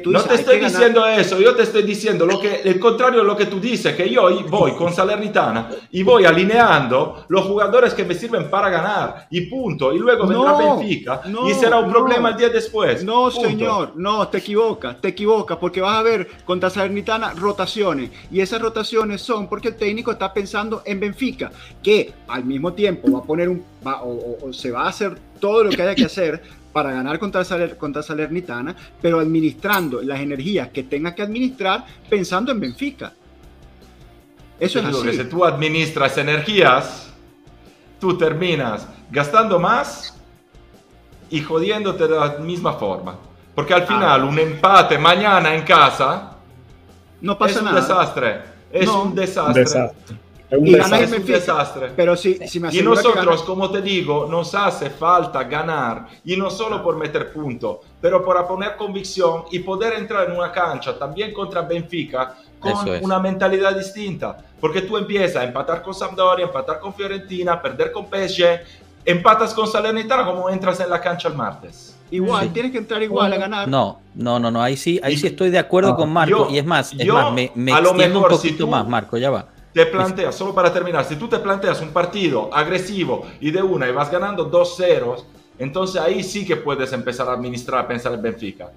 No 0.05 0.21
te 0.23 0.35
estoy 0.35 0.59
diciendo 0.59 1.05
eso, 1.05 1.39
yo 1.39 1.55
te 1.55 1.63
estoy 1.63 1.81
diciendo 1.81 2.25
lo 2.25 2.39
que, 2.39 2.61
el 2.63 2.79
contrario 2.79 3.21
de 3.21 3.25
lo 3.25 3.35
que 3.35 3.47
tú 3.47 3.59
dices, 3.59 3.95
que 3.95 4.07
yo 4.07 4.29
voy 4.47 4.73
con 4.73 4.93
Salernitana 4.93 5.69
y 5.91 6.03
voy 6.03 6.25
alineando 6.25 7.25
los 7.27 7.45
jugadores 7.45 7.95
que 7.95 8.05
me 8.05 8.13
sirven 8.13 8.49
para 8.49 8.69
ganar 8.69 9.27
y 9.31 9.41
punto. 9.41 9.91
Y 9.91 9.97
luego 9.97 10.27
vendrá 10.27 10.53
Benfica 10.53 11.21
y 11.47 11.53
será 11.53 11.79
un 11.79 11.91
problema 11.91 12.29
el 12.29 12.37
día 12.37 12.49
después. 12.49 13.03
No, 13.03 13.31
señor, 13.31 13.93
no, 13.95 14.27
te 14.27 14.37
equivocas, 14.37 15.01
te 15.01 15.07
equivocas, 15.07 15.57
porque 15.57 15.81
vas 15.81 15.97
a 15.97 16.03
ver 16.03 16.27
contra 16.45 16.69
Salernitana 16.69 17.33
rotaciones 17.33 18.11
y 18.31 18.41
esas 18.41 18.61
rotaciones 18.61 19.21
son 19.21 19.47
porque 19.47 19.69
el 19.69 19.75
técnico 19.75 20.11
está 20.11 20.31
pensando 20.31 20.83
en 20.85 20.99
Benfica, 20.99 21.51
que 21.81 22.13
al 22.27 22.45
mismo 22.45 22.73
tiempo 22.73 23.11
va 23.11 23.19
a 23.19 23.23
poner 23.23 23.49
un, 23.49 23.63
o 23.83 24.53
se 24.53 24.71
va 24.71 24.83
a 24.83 24.89
hacer 24.89 25.17
todo 25.39 25.63
lo 25.63 25.69
que 25.69 25.81
haya 25.81 25.95
que 25.95 26.05
hacer 26.05 26.41
para 26.79 26.93
ganar 26.93 27.19
contra, 27.19 27.43
Saler, 27.43 27.75
contra 27.75 28.01
Salernitana, 28.01 28.73
pero 29.01 29.19
administrando 29.19 30.01
las 30.01 30.17
energías 30.21 30.69
que 30.69 30.83
tenga 30.83 31.13
que 31.13 31.21
administrar 31.21 31.85
pensando 32.09 32.53
en 32.53 32.59
Benfica. 32.61 33.11
Eso 34.57 34.79
es 34.79 34.85
así. 34.85 35.01
Que 35.01 35.11
si 35.11 35.23
tú 35.25 35.43
administras 35.43 36.17
energías, 36.17 37.11
tú 37.99 38.17
terminas 38.17 38.87
gastando 39.11 39.59
más 39.59 40.17
y 41.29 41.41
jodiéndote 41.41 42.07
de 42.07 42.15
la 42.15 42.37
misma 42.37 42.71
forma. 42.71 43.17
Porque 43.53 43.73
al 43.73 43.85
final 43.85 44.23
un 44.23 44.39
empate 44.39 44.97
mañana 44.97 45.53
en 45.53 45.63
casa 45.63 46.37
no 47.19 47.37
pasa 47.37 47.51
es 47.51 47.57
un 47.57 47.65
nada. 47.65 47.81
desastre. 47.81 48.41
Es 48.71 48.87
un 48.87 49.13
desastre. 49.13 49.63
desastre. 49.63 50.15
Y 50.51 50.75
es 50.75 51.11
un 51.11 51.25
desastre. 51.25 51.91
Pero 51.95 52.15
si, 52.15 52.35
si 52.47 52.59
me 52.59 52.73
y 52.73 52.81
nosotros, 52.81 53.43
como 53.43 53.69
te 53.69 53.81
digo, 53.81 54.27
nos 54.29 54.55
hace 54.55 54.89
falta 54.89 55.43
ganar, 55.43 56.07
y 56.25 56.35
no 56.35 56.49
solo 56.49 56.81
por 56.83 56.97
meter 56.97 57.31
punto, 57.31 57.81
pero 58.01 58.23
por 58.23 58.47
poner 58.47 58.75
convicción 58.75 59.43
y 59.51 59.59
poder 59.59 59.93
entrar 59.93 60.29
en 60.29 60.35
una 60.35 60.51
cancha 60.51 60.97
también 60.97 61.33
contra 61.33 61.61
Benfica 61.61 62.35
con 62.59 62.73
una 63.01 63.19
mentalidad 63.19 63.75
distinta. 63.75 64.37
Porque 64.59 64.81
tú 64.81 64.97
empiezas 64.97 65.37
a 65.37 65.45
empatar 65.45 65.81
con 65.81 65.93
Sampdoria, 65.93 66.45
empatar 66.45 66.79
con 66.79 66.93
Fiorentina, 66.93 67.61
perder 67.61 67.91
con 67.91 68.07
PSG, 68.07 68.59
empatas 69.05 69.53
con 69.53 69.67
Salernitana 69.67 70.25
como 70.25 70.49
entras 70.49 70.79
en 70.79 70.89
la 70.89 70.99
cancha 70.99 71.27
el 71.27 71.35
martes. 71.35 71.95
Igual, 72.11 72.51
tienes 72.51 72.71
que 72.71 72.79
entrar 72.79 73.03
igual 73.03 73.31
a 73.31 73.37
ganar. 73.37 73.67
No, 73.67 73.99
no, 74.15 74.39
no, 74.39 74.49
no, 74.49 74.63
ahí 74.63 74.75
sí, 74.75 74.99
ahí 75.03 75.15
sí 75.15 75.27
estoy 75.27 75.51
de 75.51 75.59
acuerdo 75.59 75.95
con 75.95 76.11
Marco. 76.11 76.47
y 76.49 76.57
es 76.57 76.65
más, 76.65 76.91
es 76.97 77.07
más, 77.07 77.31
me, 77.31 77.51
me 77.53 77.71
extiendo 77.71 78.19
un 78.19 78.27
poquito 78.27 78.65
más, 78.65 78.87
Marco, 78.87 79.15
ya 79.17 79.29
va 79.29 79.45
te 79.73 79.85
planteas, 79.85 80.35
solo 80.35 80.53
para 80.53 80.73
terminar, 80.73 81.05
si 81.05 81.15
tú 81.15 81.27
te 81.27 81.39
planteas 81.39 81.81
un 81.81 81.89
partido 81.89 82.49
agresivo 82.53 83.25
y 83.39 83.51
de 83.51 83.61
una 83.61 83.87
y 83.87 83.91
vas 83.91 84.11
ganando 84.11 84.45
2 84.45 84.73
0 84.77 85.15
entonces 85.59 86.01
ahí 86.01 86.23
sí 86.23 86.45
que 86.45 86.55
puedes 86.55 86.91
empezar 86.93 87.27
a 87.27 87.33
administrar, 87.33 87.83
a 87.83 87.87
pensar 87.87 88.13
en 88.13 88.21
Benfica. 88.21 88.71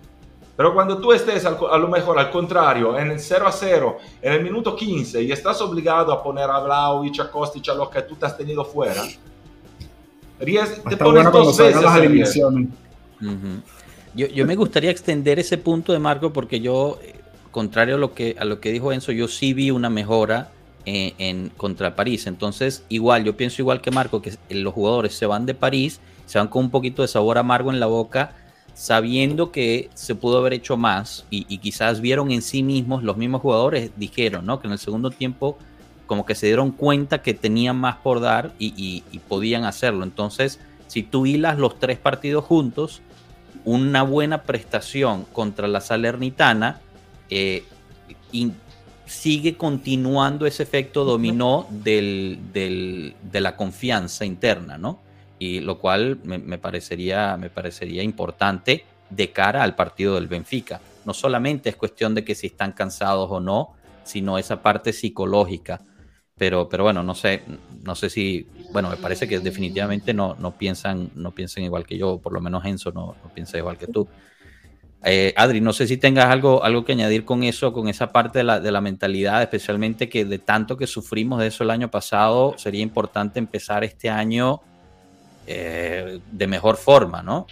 Pero 0.56 0.74
cuando 0.74 0.98
tú 0.98 1.12
estés 1.12 1.46
a 1.46 1.78
lo 1.78 1.88
mejor 1.88 2.18
al 2.18 2.30
contrario, 2.30 2.98
en 2.98 3.12
el 3.12 3.20
0 3.20 3.46
a 3.46 3.52
0, 3.52 3.98
en 4.20 4.32
el 4.32 4.42
minuto 4.42 4.76
15, 4.76 5.22
y 5.22 5.32
estás 5.32 5.60
obligado 5.62 6.12
a 6.12 6.22
poner 6.22 6.50
a 6.50 6.58
Vlaovic, 6.58 7.20
a 7.20 7.30
Kostic, 7.30 7.68
a 7.68 7.74
los 7.74 7.88
que 7.88 8.02
tú 8.02 8.16
te 8.16 8.26
has 8.26 8.36
tenido 8.36 8.64
fuera, 8.64 9.02
te 10.88 10.96
pones 10.96 11.32
dos 11.32 11.56
veces 11.56 11.82
las 11.82 11.96
eliminaciones. 11.96 12.68
yo, 14.14 14.26
yo, 14.26 14.44
me 14.44 14.56
gustaría 14.56 14.90
extender 14.90 15.38
ese 15.38 15.56
punto 15.56 15.92
de 15.92 16.00
Marco 16.00 16.32
porque 16.32 16.60
yo, 16.60 16.98
eh, 17.00 17.14
contrario 17.50 17.94
a 17.94 17.98
lo 17.98 18.12
que, 18.12 18.36
a 18.38 18.44
lo 18.44 18.60
que 18.60 18.72
dijo 18.72 18.92
Enzo, 18.92 19.12
yo 19.12 19.28
sí 19.28 19.54
vi 19.54 19.70
una 19.70 19.88
mejora 19.88 20.50
en, 20.84 21.14
en, 21.18 21.48
contra 21.50 21.94
París. 21.94 22.26
Entonces, 22.26 22.84
igual, 22.88 23.24
yo 23.24 23.36
pienso 23.36 23.62
igual 23.62 23.80
que 23.80 23.90
Marco, 23.90 24.22
que 24.22 24.36
los 24.50 24.74
jugadores 24.74 25.14
se 25.14 25.26
van 25.26 25.46
de 25.46 25.54
París, 25.54 26.00
se 26.26 26.38
van 26.38 26.48
con 26.48 26.64
un 26.64 26.70
poquito 26.70 27.02
de 27.02 27.08
sabor 27.08 27.38
amargo 27.38 27.70
en 27.70 27.80
la 27.80 27.86
boca, 27.86 28.34
sabiendo 28.74 29.52
que 29.52 29.90
se 29.94 30.14
pudo 30.14 30.38
haber 30.38 30.54
hecho 30.54 30.76
más 30.76 31.26
y, 31.30 31.58
quizás 31.58 32.00
vieron 32.00 32.30
en 32.30 32.42
sí 32.42 32.62
mismos, 32.62 33.02
los 33.02 33.16
mismos 33.16 33.42
jugadores 33.42 33.92
dijeron, 33.96 34.46
¿no? 34.46 34.60
Que 34.60 34.66
en 34.66 34.72
el 34.72 34.78
segundo 34.78 35.10
tiempo 35.10 35.58
como 36.06 36.26
que 36.26 36.34
se 36.34 36.46
dieron 36.46 36.72
cuenta 36.72 37.22
que 37.22 37.32
tenían 37.32 37.76
más 37.76 37.96
por 37.96 38.20
dar 38.20 38.52
y, 38.58 39.02
podían 39.28 39.64
hacerlo. 39.64 40.04
Entonces, 40.04 40.58
si 40.86 41.02
tú 41.02 41.26
hilas 41.26 41.58
los 41.58 41.78
tres 41.78 41.98
partidos 41.98 42.44
juntos, 42.44 43.00
una 43.64 44.02
buena 44.02 44.42
prestación 44.42 45.24
contra 45.32 45.68
la 45.68 45.80
Salernitana 45.80 46.80
eh, 47.30 47.64
sigue 49.12 49.56
continuando 49.56 50.46
ese 50.46 50.62
efecto 50.62 51.04
dominó 51.04 51.66
del, 51.70 52.40
de 52.52 53.40
la 53.40 53.56
confianza 53.56 54.24
interna, 54.24 54.78
¿no? 54.78 55.00
Y 55.38 55.60
lo 55.60 55.78
cual 55.78 56.18
me, 56.24 56.58
parecería, 56.58 57.36
me 57.36 57.50
parecería 57.50 58.02
importante 58.02 58.84
de 59.10 59.30
cara 59.30 59.62
al 59.62 59.74
partido 59.74 60.14
del 60.14 60.28
Benfica. 60.28 60.80
No 61.04 61.12
solamente 61.12 61.68
es 61.68 61.76
cuestión 61.76 62.14
de 62.14 62.24
que 62.24 62.34
si 62.34 62.46
están 62.46 62.72
cansados 62.72 63.28
o 63.30 63.40
no, 63.40 63.74
sino 64.04 64.38
esa 64.38 64.62
parte 64.62 64.92
psicológica 64.92 65.82
pero, 66.42 66.68
pero 66.68 66.82
bueno, 66.82 67.04
no 67.04 67.14
sé, 67.14 67.42
no 67.84 67.94
sé 67.94 68.10
si, 68.10 68.48
bueno, 68.72 68.90
me 68.90 68.96
parece 68.96 69.28
que 69.28 69.38
definitivamente 69.38 70.12
no, 70.12 70.34
no 70.40 70.58
piensan, 70.58 71.10
no 71.14 71.30
piensan 71.30 71.62
igual 71.62 71.86
que 71.86 71.96
yo, 71.96 72.18
por 72.18 72.32
lo 72.32 72.40
menos 72.40 72.64
Enzo 72.64 72.90
no, 72.90 73.14
no 73.22 73.32
piensa 73.32 73.58
igual 73.58 73.78
que 73.78 73.86
tú. 73.86 74.08
Eh, 75.04 75.34
Adri, 75.36 75.60
no 75.60 75.72
sé 75.72 75.86
si 75.86 75.96
tengas 75.96 76.26
algo, 76.26 76.62
algo 76.62 76.84
que 76.84 76.92
añadir 76.92 77.24
con 77.24 77.42
eso, 77.42 77.72
con 77.72 77.88
esa 77.88 78.12
parte 78.12 78.38
de 78.38 78.44
la, 78.44 78.60
de 78.60 78.70
la 78.70 78.80
mentalidad, 78.80 79.42
especialmente 79.42 80.08
que 80.08 80.24
de 80.24 80.38
tanto 80.38 80.76
que 80.76 80.86
sufrimos 80.86 81.40
de 81.40 81.48
eso 81.48 81.64
el 81.64 81.70
año 81.70 81.90
pasado, 81.90 82.56
sería 82.56 82.82
importante 82.82 83.40
empezar 83.40 83.82
este 83.82 84.10
año 84.10 84.60
eh, 85.46 86.20
de 86.30 86.46
mejor 86.46 86.76
forma, 86.76 87.22
¿no? 87.22 87.46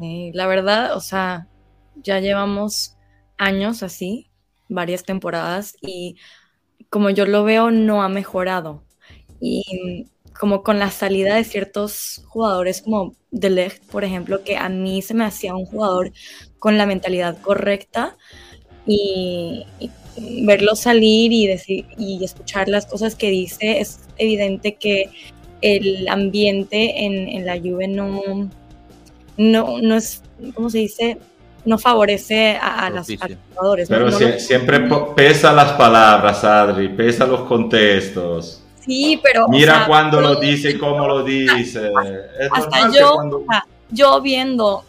Sí, 0.00 0.32
la 0.34 0.48
verdad, 0.48 0.96
o 0.96 1.00
sea, 1.00 1.46
ya 1.94 2.18
llevamos 2.18 2.96
años 3.38 3.84
así, 3.84 4.28
varias 4.68 5.04
temporadas, 5.04 5.76
y 5.80 6.16
como 6.90 7.10
yo 7.10 7.24
lo 7.24 7.44
veo, 7.44 7.70
no 7.70 8.02
ha 8.02 8.08
mejorado. 8.08 8.82
Y 9.40 10.08
como 10.38 10.62
con 10.62 10.78
la 10.78 10.90
salida 10.90 11.36
de 11.36 11.44
ciertos 11.44 12.22
jugadores 12.26 12.82
como 12.82 13.14
De 13.30 13.48
Ligt, 13.48 13.84
por 13.90 14.04
ejemplo, 14.04 14.42
que 14.42 14.56
a 14.56 14.68
mí 14.68 15.02
se 15.02 15.14
me 15.14 15.24
hacía 15.24 15.54
un 15.54 15.66
jugador 15.66 16.12
con 16.58 16.78
la 16.78 16.86
mentalidad 16.86 17.38
correcta 17.40 18.16
y, 18.86 19.66
verlo 20.18 20.74
salir 20.76 21.32
y, 21.32 21.46
decir, 21.46 21.86
y 21.98 22.24
escuchar 22.24 22.68
las 22.68 22.86
cosas 22.86 23.14
que 23.14 23.30
dice, 23.30 23.80
es 23.80 24.00
evidente 24.16 24.76
que 24.76 25.10
el 25.60 26.08
ambiente 26.08 27.04
en, 27.04 27.28
en 27.28 27.44
la 27.44 27.58
Juve 27.58 27.88
no, 27.88 28.22
no, 29.36 29.78
no 29.78 29.94
es, 29.96 30.22
¿cómo 30.54 30.70
se 30.70 30.78
dice? 30.78 31.18
no 31.66 31.78
favorece 31.78 32.56
a, 32.56 32.88
los 32.90 33.06
jugadores. 33.54 33.88
Pero 33.88 34.10
siempre 34.38 34.88
pesa 35.14 35.52
las 35.52 35.72
palabras, 35.72 36.42
Adri, 36.44 36.88
pesa 36.88 37.26
los 37.26 37.40
contextos. 37.40 38.62
Sí, 38.80 39.20
pero... 39.22 39.48
Mira 39.48 39.84
cuando 39.86 40.20
lo 40.20 40.36
dice 40.36 40.70
y 40.70 40.78
cómo 40.78 41.06
lo 41.06 41.24
dice. 41.24 41.90
hasta 42.52 42.92
yo, 42.92 43.44
yo 43.90 44.20
viendo 44.20 44.84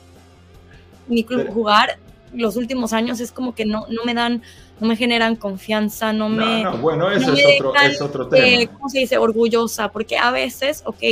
mi 1.07 1.23
club 1.23 1.49
jugar 1.49 1.97
los 2.33 2.55
últimos 2.55 2.93
años 2.93 3.19
es 3.19 3.31
como 3.31 3.55
que 3.55 3.65
no, 3.65 3.85
no 3.89 4.03
me 4.05 4.13
dan, 4.13 4.41
no 4.79 4.87
me 4.87 4.95
generan 4.95 5.35
confianza, 5.35 6.13
no 6.13 6.29
me... 6.29 6.63
No, 6.63 6.77
bueno, 6.77 7.09
eso 7.09 7.33
es, 7.33 7.45
otro, 7.59 7.73
es 7.75 8.01
otro 8.01 8.27
tema. 8.27 8.71
¿Cómo 8.73 8.89
se 8.89 8.99
dice? 8.99 9.17
Orgullosa, 9.17 9.91
porque 9.91 10.17
a 10.17 10.31
veces, 10.31 10.83
ok, 10.85 11.03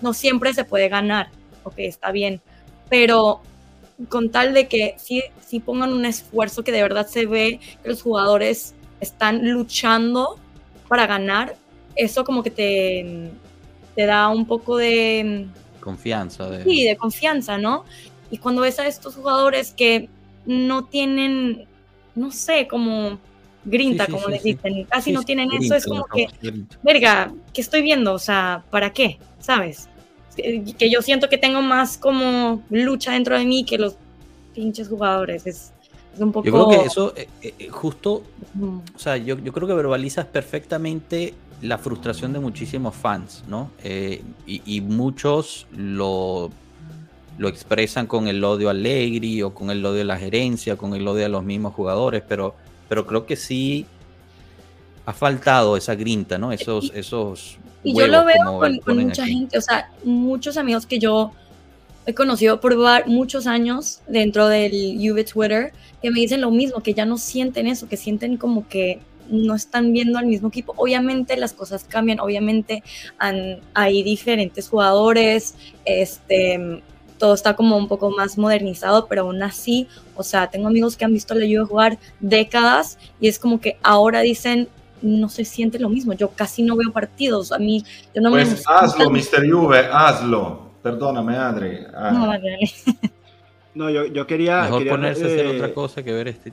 no 0.00 0.12
siempre 0.12 0.54
se 0.54 0.64
puede 0.64 0.88
ganar, 0.88 1.28
ok, 1.64 1.74
está 1.78 2.10
bien, 2.10 2.40
pero 2.88 3.40
con 4.08 4.30
tal 4.30 4.52
de 4.54 4.68
que 4.68 4.94
sí, 4.98 5.22
sí 5.44 5.60
pongan 5.60 5.92
un 5.92 6.04
esfuerzo 6.04 6.62
que 6.62 6.72
de 6.72 6.82
verdad 6.82 7.06
se 7.06 7.26
ve 7.26 7.60
que 7.82 7.88
los 7.88 8.02
jugadores 8.02 8.74
están 9.00 9.48
luchando 9.50 10.38
para 10.88 11.06
ganar, 11.06 11.56
eso 11.94 12.24
como 12.24 12.42
que 12.42 12.50
te, 12.50 13.30
te 13.94 14.06
da 14.06 14.28
un 14.28 14.46
poco 14.46 14.76
de... 14.76 15.46
Confianza. 15.80 16.50
De... 16.50 16.64
Sí, 16.64 16.84
de 16.84 16.96
confianza, 16.96 17.58
¿no? 17.58 17.84
Y 18.30 18.38
cuando 18.38 18.62
ves 18.62 18.78
a 18.78 18.86
estos 18.86 19.14
jugadores 19.14 19.72
que 19.72 20.08
no 20.44 20.84
tienen, 20.84 21.66
no 22.14 22.30
sé, 22.30 22.66
como 22.68 23.18
grinta, 23.64 24.06
como 24.06 24.28
les 24.28 24.42
dicen, 24.42 24.84
casi 24.84 25.12
no 25.12 25.22
tienen 25.22 25.50
eso, 25.52 25.74
es 25.74 25.86
como 25.86 26.06
que, 26.06 26.28
verga, 26.82 27.32
¿qué 27.52 27.60
estoy 27.60 27.82
viendo? 27.82 28.14
O 28.14 28.18
sea, 28.18 28.64
¿para 28.70 28.92
qué? 28.92 29.18
¿Sabes? 29.40 29.88
que 30.36 30.90
yo 30.90 31.00
siento 31.02 31.28
que 31.28 31.38
tengo 31.38 31.62
más 31.62 31.96
como 31.96 32.62
lucha 32.70 33.12
dentro 33.12 33.38
de 33.38 33.44
mí 33.44 33.64
que 33.64 33.78
los 33.78 33.96
pinches 34.54 34.88
jugadores. 34.88 35.46
Es, 35.46 35.72
un 36.18 36.32
poco... 36.32 36.46
Yo 36.46 36.52
creo 36.52 36.68
que 36.68 36.86
eso, 36.86 37.14
eh, 37.16 37.28
eh, 37.42 37.54
eh, 37.58 37.68
justo, 37.68 38.22
o 38.60 38.98
sea, 38.98 39.18
yo, 39.18 39.38
yo, 39.38 39.52
creo 39.52 39.68
que 39.68 39.74
verbalizas 39.74 40.24
perfectamente 40.24 41.34
la 41.60 41.76
frustración 41.76 42.32
de 42.32 42.38
muchísimos 42.38 42.94
fans, 42.94 43.44
¿no? 43.48 43.70
y, 44.46 44.80
muchos 44.80 45.66
lo, 45.76 46.50
lo 47.38 47.48
expresan 47.48 48.06
con 48.06 48.28
el 48.28 48.42
odio 48.42 48.68
a 48.68 48.70
Allegri 48.72 49.42
o 49.42 49.52
con 49.52 49.70
el 49.70 49.84
odio 49.84 50.02
a 50.02 50.06
la 50.06 50.18
gerencia, 50.18 50.76
con 50.76 50.94
el 50.94 51.06
odio 51.06 51.26
a 51.26 51.28
los 51.28 51.44
mismos 51.44 51.74
jugadores, 51.74 52.22
pero, 52.26 52.54
pero 52.88 53.06
creo 53.06 53.26
que 53.26 53.36
sí 53.36 53.86
ha 55.04 55.12
faltado 55.12 55.76
esa 55.76 55.94
grinta, 55.94 56.38
¿no? 56.38 56.52
Esos, 56.52 56.90
esos 56.94 57.58
y 57.86 57.94
yo 57.96 58.08
lo 58.08 58.24
veo 58.24 58.80
con, 58.84 58.98
mucha 58.98 59.24
gente, 59.24 59.56
o 59.56 59.60
sea, 59.60 59.90
muchos 60.02 60.56
amigos 60.56 60.86
que 60.86 60.98
yo 60.98 61.30
he 62.04 62.14
conocido 62.14 62.60
por 62.60 62.74
muchos 63.06 63.46
años 63.46 64.00
dentro 64.08 64.48
del 64.48 64.96
Juve 64.98 65.22
Twitter 65.22 65.72
que 66.02 66.10
me 66.10 66.20
dicen 66.20 66.40
lo 66.40 66.50
mismo, 66.50 66.80
que 66.80 66.94
ya 66.94 67.04
no 67.04 67.16
sienten 67.16 67.68
eso, 67.68 67.88
que 67.88 67.96
sienten 67.96 68.38
como 68.38 68.66
que 68.68 69.00
no 69.28 69.54
están 69.54 69.92
viendo 69.92 70.18
al 70.18 70.26
mismo 70.26 70.48
equipo. 70.48 70.74
Obviamente 70.76 71.36
las 71.36 71.52
cosas 71.52 71.84
cambian, 71.84 72.18
obviamente 72.18 72.82
hay 73.74 74.02
diferentes 74.02 74.68
jugadores, 74.68 75.54
este, 75.84 76.82
todo 77.18 77.34
está 77.34 77.56
como 77.56 77.76
un 77.76 77.88
poco 77.88 78.10
más 78.10 78.38
modernizado, 78.38 79.06
pero 79.06 79.22
aún 79.22 79.42
así, 79.42 79.88
o 80.14 80.22
sea, 80.22 80.48
tengo 80.48 80.68
amigos 80.68 80.96
que 80.96 81.04
han 81.04 81.12
visto 81.12 81.34
a 81.34 81.36
la 81.36 81.46
Juve 81.46 81.64
jugar 81.64 81.98
décadas 82.20 82.98
y 83.20 83.28
es 83.28 83.38
como 83.38 83.60
que 83.60 83.78
ahora 83.82 84.20
dicen, 84.20 84.68
no 85.02 85.28
se 85.28 85.44
siente 85.44 85.78
lo 85.78 85.88
mismo. 85.88 86.12
Yo 86.12 86.30
casi 86.30 86.62
no 86.62 86.76
veo 86.76 86.92
partidos. 86.92 87.52
A 87.52 87.58
mí, 87.58 87.84
yo 88.14 88.22
no 88.22 88.30
pues 88.30 88.64
hazlo, 88.66 89.10
Mr. 89.10 89.50
Juve, 89.50 89.86
hazlo. 89.90 90.70
Perdóname, 90.82 91.36
Adri. 91.36 91.78
Ah. 91.94 92.10
No, 92.12 92.32
no, 93.74 93.90
yo, 93.90 94.06
yo 94.06 94.26
quería. 94.26 94.62
Mejor 94.62 94.88
ponerse 94.88 95.24
a 95.24 95.26
hacer 95.26 95.46
otra 95.46 95.74
cosa 95.74 96.02
que 96.02 96.12
ver 96.12 96.28
este, 96.28 96.52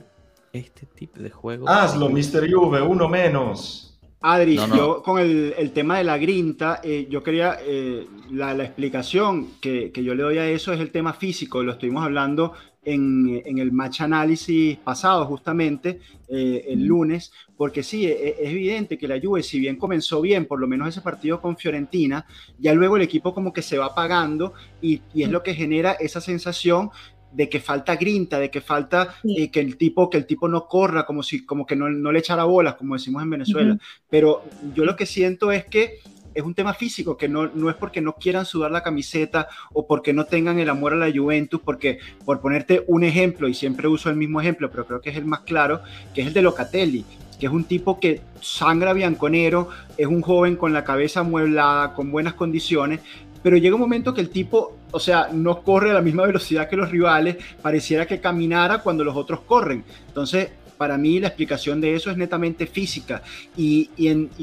este 0.52 0.86
tipo 0.86 1.20
de 1.20 1.30
juego. 1.30 1.68
Hazlo, 1.68 2.08
Mr. 2.08 2.52
Juve, 2.52 2.82
uno 2.82 3.08
menos. 3.08 3.93
Adri, 4.26 4.56
yo 4.56 5.02
con 5.02 5.20
el, 5.20 5.54
el, 5.58 5.72
tema 5.72 5.98
de 5.98 6.04
la 6.04 6.16
grinta, 6.16 6.80
eh, 6.82 7.06
yo 7.10 7.22
quería, 7.22 7.58
eh, 7.60 8.06
la, 8.30 8.54
la, 8.54 8.64
explicación 8.64 9.60
que, 9.60 9.92
que, 9.92 10.02
yo 10.02 10.14
le 10.14 10.22
doy 10.22 10.38
a 10.38 10.48
eso 10.48 10.72
es 10.72 10.80
el 10.80 10.90
tema 10.90 11.12
físico, 11.12 11.62
lo 11.62 11.72
estuvimos 11.72 12.02
hablando 12.02 12.54
en, 12.84 13.42
en 13.44 13.58
el 13.58 13.70
match 13.70 14.00
análisis 14.00 14.78
pasado, 14.78 15.26
justamente 15.26 16.00
eh, 16.26 16.64
el 16.68 16.86
lunes, 16.86 17.32
porque 17.54 17.82
sí, 17.82 18.06
es, 18.06 18.16
es, 18.38 18.48
evidente 18.48 18.96
que 18.96 19.08
la 19.08 19.20
Juve, 19.20 19.42
si 19.42 19.60
bien 19.60 19.76
comenzó 19.76 20.22
bien, 20.22 20.46
por 20.46 20.58
lo 20.58 20.66
menos 20.66 20.88
ese 20.88 21.02
partido 21.02 21.38
con 21.42 21.58
Fiorentina, 21.58 22.24
ya 22.58 22.72
luego 22.72 22.96
el 22.96 23.02
equipo 23.02 23.34
como 23.34 23.52
que 23.52 23.60
se 23.60 23.76
va 23.76 23.86
apagando 23.86 24.54
y, 24.80 25.02
y 25.12 25.24
es 25.24 25.30
lo 25.30 25.42
que 25.42 25.54
genera 25.54 25.92
esa 25.92 26.22
sensación 26.22 26.88
de 27.34 27.48
que 27.48 27.60
falta 27.60 27.96
grinta, 27.96 28.38
de 28.38 28.50
que 28.50 28.60
falta 28.60 29.16
eh, 29.24 29.50
que 29.50 29.60
el 29.60 29.76
tipo 29.76 30.08
que 30.08 30.18
el 30.18 30.26
tipo 30.26 30.48
no 30.48 30.66
corra 30.66 31.04
como 31.04 31.22
si 31.22 31.44
como 31.44 31.66
que 31.66 31.76
no, 31.76 31.90
no 31.90 32.12
le 32.12 32.20
echara 32.20 32.44
bolas, 32.44 32.76
como 32.76 32.94
decimos 32.94 33.22
en 33.22 33.30
Venezuela. 33.30 33.78
Pero 34.08 34.44
yo 34.74 34.84
lo 34.84 34.96
que 34.96 35.06
siento 35.06 35.52
es 35.52 35.64
que 35.64 35.98
es 36.34 36.42
un 36.42 36.54
tema 36.54 36.74
físico, 36.74 37.16
que 37.16 37.28
no, 37.28 37.46
no 37.54 37.70
es 37.70 37.76
porque 37.76 38.00
no 38.00 38.14
quieran 38.14 38.44
sudar 38.44 38.70
la 38.70 38.82
camiseta 38.82 39.48
o 39.72 39.86
porque 39.86 40.12
no 40.12 40.24
tengan 40.24 40.58
el 40.58 40.68
amor 40.68 40.92
a 40.92 40.96
la 40.96 41.12
Juventus, 41.12 41.60
porque 41.64 41.98
por 42.24 42.40
ponerte 42.40 42.84
un 42.88 43.04
ejemplo, 43.04 43.48
y 43.48 43.54
siempre 43.54 43.88
uso 43.88 44.10
el 44.10 44.16
mismo 44.16 44.40
ejemplo, 44.40 44.70
pero 44.70 44.86
creo 44.86 45.00
que 45.00 45.10
es 45.10 45.16
el 45.16 45.24
más 45.24 45.40
claro, 45.40 45.80
que 46.12 46.22
es 46.22 46.26
el 46.26 46.34
de 46.34 46.42
Locatelli. 46.42 47.04
Que 47.38 47.46
es 47.46 47.52
un 47.52 47.64
tipo 47.64 47.98
que 47.98 48.20
sangra 48.40 48.92
bianconero, 48.92 49.68
es 49.96 50.06
un 50.06 50.22
joven 50.22 50.56
con 50.56 50.72
la 50.72 50.84
cabeza 50.84 51.20
amueblada, 51.20 51.92
con 51.92 52.12
buenas 52.12 52.34
condiciones, 52.34 53.00
pero 53.44 53.58
llega 53.58 53.74
un 53.74 53.82
momento 53.82 54.14
que 54.14 54.22
el 54.22 54.30
tipo, 54.30 54.78
o 54.90 54.98
sea, 54.98 55.28
no 55.30 55.62
corre 55.62 55.90
a 55.90 55.94
la 55.94 56.00
misma 56.00 56.24
velocidad 56.24 56.66
que 56.66 56.76
los 56.76 56.90
rivales, 56.90 57.36
pareciera 57.60 58.06
que 58.06 58.18
caminara 58.18 58.78
cuando 58.78 59.04
los 59.04 59.14
otros 59.14 59.40
corren. 59.40 59.84
Entonces, 60.08 60.48
para 60.78 60.96
mí 60.96 61.20
la 61.20 61.28
explicación 61.28 61.78
de 61.78 61.94
eso 61.94 62.10
es 62.10 62.16
netamente 62.16 62.66
física 62.66 63.22
y, 63.54 63.90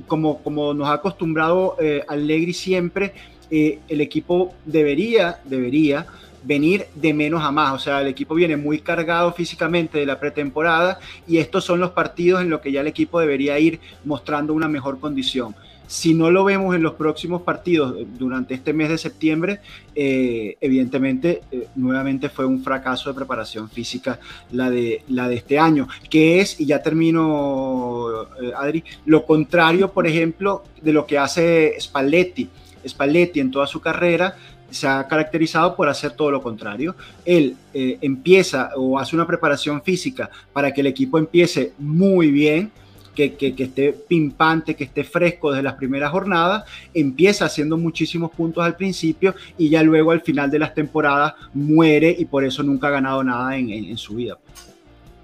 como, 0.05 0.43
como 0.43 0.75
nos 0.75 0.87
ha 0.87 0.93
acostumbrado 0.93 1.77
eh, 1.79 2.03
Allegri 2.07 2.53
siempre, 2.53 3.15
eh, 3.49 3.79
el 3.87 4.01
equipo 4.01 4.53
debería, 4.67 5.39
debería 5.45 6.05
venir 6.43 6.85
de 6.93 7.15
menos 7.15 7.43
a 7.43 7.51
más. 7.51 7.73
O 7.73 7.79
sea, 7.79 8.01
el 8.01 8.07
equipo 8.07 8.35
viene 8.35 8.55
muy 8.55 8.81
cargado 8.81 9.33
físicamente 9.33 9.97
de 9.97 10.05
la 10.05 10.19
pretemporada 10.19 10.99
y 11.27 11.39
estos 11.39 11.65
son 11.65 11.79
los 11.79 11.89
partidos 11.89 12.41
en 12.41 12.51
los 12.51 12.61
que 12.61 12.71
ya 12.71 12.81
el 12.81 12.87
equipo 12.87 13.19
debería 13.19 13.57
ir 13.57 13.79
mostrando 14.05 14.53
una 14.53 14.67
mejor 14.67 14.99
condición. 14.99 15.55
Si 15.91 16.13
no 16.13 16.31
lo 16.31 16.45
vemos 16.45 16.73
en 16.73 16.83
los 16.83 16.93
próximos 16.93 17.41
partidos 17.41 17.93
durante 18.17 18.53
este 18.53 18.71
mes 18.71 18.87
de 18.87 18.97
septiembre, 18.97 19.59
eh, 19.93 20.55
evidentemente 20.61 21.41
eh, 21.51 21.67
nuevamente 21.75 22.29
fue 22.29 22.45
un 22.45 22.63
fracaso 22.63 23.09
de 23.09 23.15
preparación 23.15 23.69
física 23.69 24.17
la 24.53 24.69
de, 24.69 25.03
la 25.09 25.27
de 25.27 25.35
este 25.35 25.59
año, 25.59 25.89
que 26.09 26.39
es, 26.39 26.61
y 26.61 26.65
ya 26.65 26.81
termino, 26.81 28.23
eh, 28.41 28.53
Adri, 28.55 28.85
lo 29.03 29.25
contrario, 29.25 29.91
por 29.91 30.07
ejemplo, 30.07 30.63
de 30.81 30.93
lo 30.93 31.05
que 31.05 31.17
hace 31.17 31.75
Spalletti. 31.77 32.47
Spalletti 32.87 33.41
en 33.41 33.51
toda 33.51 33.67
su 33.67 33.81
carrera 33.81 34.37
se 34.69 34.87
ha 34.87 35.05
caracterizado 35.09 35.75
por 35.75 35.89
hacer 35.89 36.13
todo 36.13 36.31
lo 36.31 36.41
contrario. 36.41 36.95
Él 37.25 37.57
eh, 37.73 37.97
empieza 37.99 38.69
o 38.77 38.97
hace 38.97 39.13
una 39.13 39.27
preparación 39.27 39.81
física 39.83 40.29
para 40.53 40.73
que 40.73 40.79
el 40.79 40.87
equipo 40.87 41.17
empiece 41.17 41.73
muy 41.79 42.31
bien, 42.31 42.71
que, 43.15 43.35
que, 43.35 43.55
esté 43.57 43.93
pimpante, 43.93 44.75
que 44.75 44.85
esté 44.85 45.03
fresco 45.03 45.51
desde 45.51 45.63
las 45.63 45.75
primeras 45.75 46.11
jornadas, 46.11 46.63
empieza 46.93 47.45
haciendo 47.45 47.77
muchísimos 47.77 48.31
puntos 48.31 48.63
al 48.63 48.75
principio 48.75 49.35
y 49.57 49.69
ya 49.69 49.83
luego 49.83 50.11
al 50.11 50.21
final 50.21 50.49
de 50.49 50.59
las 50.59 50.73
temporadas 50.73 51.33
muere 51.53 52.15
y 52.17 52.25
por 52.25 52.43
eso 52.43 52.63
nunca 52.63 52.87
ha 52.87 52.91
ganado 52.91 53.23
nada 53.23 53.57
en, 53.57 53.69
en 53.69 53.97
su 53.97 54.15
vida. 54.15 54.37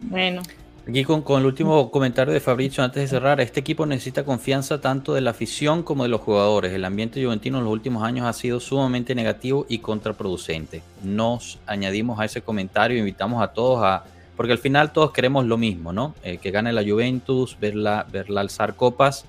bueno, 0.00 0.42
Aquí 0.88 1.02
con, 1.02 1.24
el 1.40 1.46
último 1.46 1.90
comentario 1.90 2.32
de 2.32 2.38
Fabricio 2.38 2.84
antes 2.84 3.02
de 3.02 3.08
cerrar, 3.08 3.40
este 3.40 3.58
equipo 3.58 3.84
necesita 3.86 4.24
confianza 4.24 4.80
tanto 4.80 5.14
de 5.14 5.20
la 5.20 5.32
afición 5.32 5.82
como 5.82 6.04
de 6.04 6.08
los 6.08 6.20
jugadores. 6.20 6.72
El 6.72 6.84
ambiente 6.84 7.20
juventino 7.20 7.58
en 7.58 7.64
los 7.64 7.72
últimos 7.72 8.04
años 8.04 8.24
ha 8.24 8.32
sido 8.32 8.60
sumamente 8.60 9.12
negativo 9.12 9.66
y 9.68 9.78
contraproducente. 9.78 10.82
Nos 11.02 11.58
añadimos 11.66 12.20
a 12.20 12.24
ese 12.24 12.40
comentario, 12.40 12.98
invitamos 12.98 13.42
a 13.42 13.48
todos 13.48 13.82
a, 13.82 14.04
porque 14.36 14.52
al 14.52 14.58
final 14.58 14.92
todos 14.92 15.12
queremos 15.12 15.46
lo 15.46 15.56
mismo, 15.56 15.92
¿no? 15.92 16.14
Eh, 16.22 16.38
que 16.38 16.50
gane 16.50 16.72
la 16.72 16.82
Juventus, 16.82 17.56
verla, 17.60 18.06
verla 18.10 18.42
alzar 18.42 18.76
copas 18.76 19.24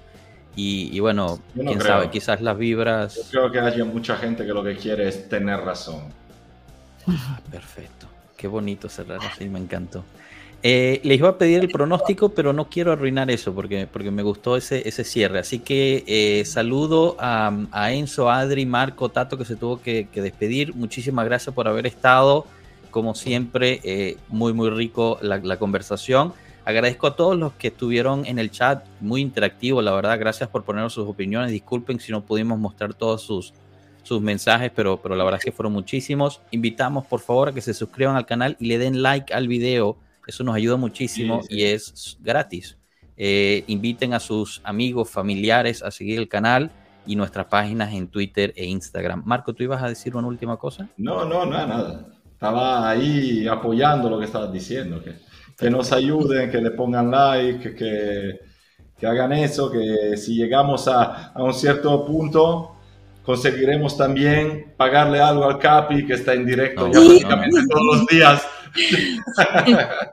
y, 0.60 1.00
bueno, 1.00 1.40
quién 1.54 1.80
sabe, 1.80 2.10
quizás 2.10 2.42
las 2.42 2.58
vibras. 2.58 3.30
Yo 3.32 3.42
creo 3.42 3.52
que 3.52 3.60
haya 3.60 3.86
mucha 3.86 4.18
gente 4.18 4.44
que 4.44 4.54
lo 4.54 4.64
que 4.64 4.76
quiere 4.76 5.08
es 5.08 5.30
tener 5.30 5.60
razón. 5.60 6.06
Perfecto, 7.52 8.08
qué 8.36 8.48
bonito 8.48 8.90
cerrar 8.90 9.20
así, 9.24 9.48
me 9.48 9.60
encantó. 9.60 10.04
Eh, 10.64 11.00
les 11.04 11.20
iba 11.20 11.30
a 11.30 11.38
pedir 11.38 11.60
el 11.60 11.70
pronóstico, 11.70 12.30
pero 12.30 12.52
no 12.52 12.68
quiero 12.68 12.92
arruinar 12.92 13.30
eso 13.30 13.54
porque, 13.54 13.88
porque 13.92 14.10
me 14.10 14.24
gustó 14.24 14.58
ese, 14.58 14.88
ese 14.88 15.04
cierre. 15.04 15.40
Así 15.40 15.60
que 15.60 16.04
eh, 16.08 16.46
saludo 16.46 17.16
a, 17.20 17.92
Enzo, 17.92 18.30
Adri, 18.32 18.66
Marco, 18.66 19.10
Tato, 19.10 19.38
que 19.38 19.46
se 19.46 19.56
tuvo 19.56 19.82
que, 19.82 20.08
despedir. 20.14 20.74
Muchísimas 20.74 21.26
gracias 21.26 21.54
por 21.54 21.68
haber 21.68 21.86
estado. 21.86 22.46
Como 22.98 23.14
siempre, 23.14 23.80
eh, 23.84 24.18
muy, 24.30 24.54
muy 24.54 24.72
rico 24.72 25.20
la, 25.22 25.60
conversación. 25.60 26.34
Agradezco 26.66 27.06
a 27.06 27.16
todos 27.16 27.38
los 27.38 27.54
que 27.54 27.68
estuvieron 27.68 28.26
en 28.26 28.40
el 28.40 28.50
chat, 28.50 28.84
muy 29.02 29.22
interactivo, 29.22 29.84
la 29.84 29.92
verdad. 29.94 30.18
Gracias 30.18 30.50
por 30.50 30.64
poner 30.64 30.90
sus 30.90 31.08
opiniones. 31.08 31.52
Disculpen 31.52 32.00
si 32.00 32.12
no 32.12 32.26
pudimos 32.26 32.58
mostrar 32.58 32.96
todos 32.96 33.22
sus, 33.22 33.54
sus 34.02 34.20
mensajes, 34.20 34.72
pero, 34.76 34.98
pero 35.00 35.16
la 35.16 35.24
verdad 35.24 35.38
es 35.40 35.46
que 35.46 35.52
fueron 35.52 35.74
muchísimos. 35.74 36.42
Invitamos, 36.50 37.06
por 37.06 37.20
favor, 37.20 37.50
a 37.50 37.54
que 37.54 37.62
se 37.62 37.76
suscriban 37.76 38.16
al 38.16 38.26
canal 38.26 38.58
y 38.60 38.66
le 38.66 38.80
den 38.80 39.04
like 39.04 39.32
al 39.32 39.48
video 39.48 39.98
eso 40.28 40.44
nos 40.44 40.56
ayuda 40.56 40.76
muchísimo 40.76 41.42
y 41.50 41.64
es 41.64 42.18
gratis. 42.20 42.78
Eh, 43.16 43.64
inviten 43.68 44.14
a 44.14 44.20
sus 44.20 44.60
amigos, 44.64 45.10
familiares 45.10 45.82
a 45.82 45.90
seguir 45.90 46.20
el 46.20 46.28
canal 46.28 46.70
y 47.06 47.16
nuestras 47.16 47.46
páginas 47.46 47.94
en 47.94 48.10
Twitter 48.10 48.54
e 48.58 48.66
Instagram. 48.66 49.24
Marco, 49.26 49.54
¿tú 49.54 49.64
ibas 49.64 49.82
a 49.82 49.88
decir 49.88 50.16
una 50.18 50.28
última 50.28 50.58
cosa? 50.58 50.90
No, 50.98 51.24
no, 51.24 51.46
nada, 51.46 51.66
nada. 51.66 52.06
Estaba 52.38 52.88
ahí 52.88 53.48
apoyando 53.48 54.10
lo 54.10 54.20
que 54.20 54.26
estabas 54.26 54.54
diciendo, 54.54 55.04
que, 55.04 55.16
que 55.58 55.72
nos 55.72 55.92
ayuden, 55.92 56.52
que 56.52 56.62
le 56.62 56.70
pongan 56.70 57.10
like, 57.10 57.74
que, 57.74 58.40
que 58.96 59.08
hagan 59.08 59.34
eso, 59.34 59.72
que 59.72 60.16
si 60.18 60.36
llegamos 60.36 60.88
a, 60.88 61.32
a, 61.34 61.44
un 61.44 61.54
cierto 61.56 62.06
punto, 62.06 62.76
conseguiremos 63.24 63.98
también 63.98 64.76
pagarle 64.78 65.20
algo 65.20 65.46
al 65.46 65.58
Capi, 65.58 66.06
que 66.06 66.14
está 66.14 66.36
en 66.36 66.46
directo 66.46 66.86
ya 66.92 67.00
prácticamente 67.00 67.60
todos 67.68 67.86
los 67.86 68.06
días 68.06 68.48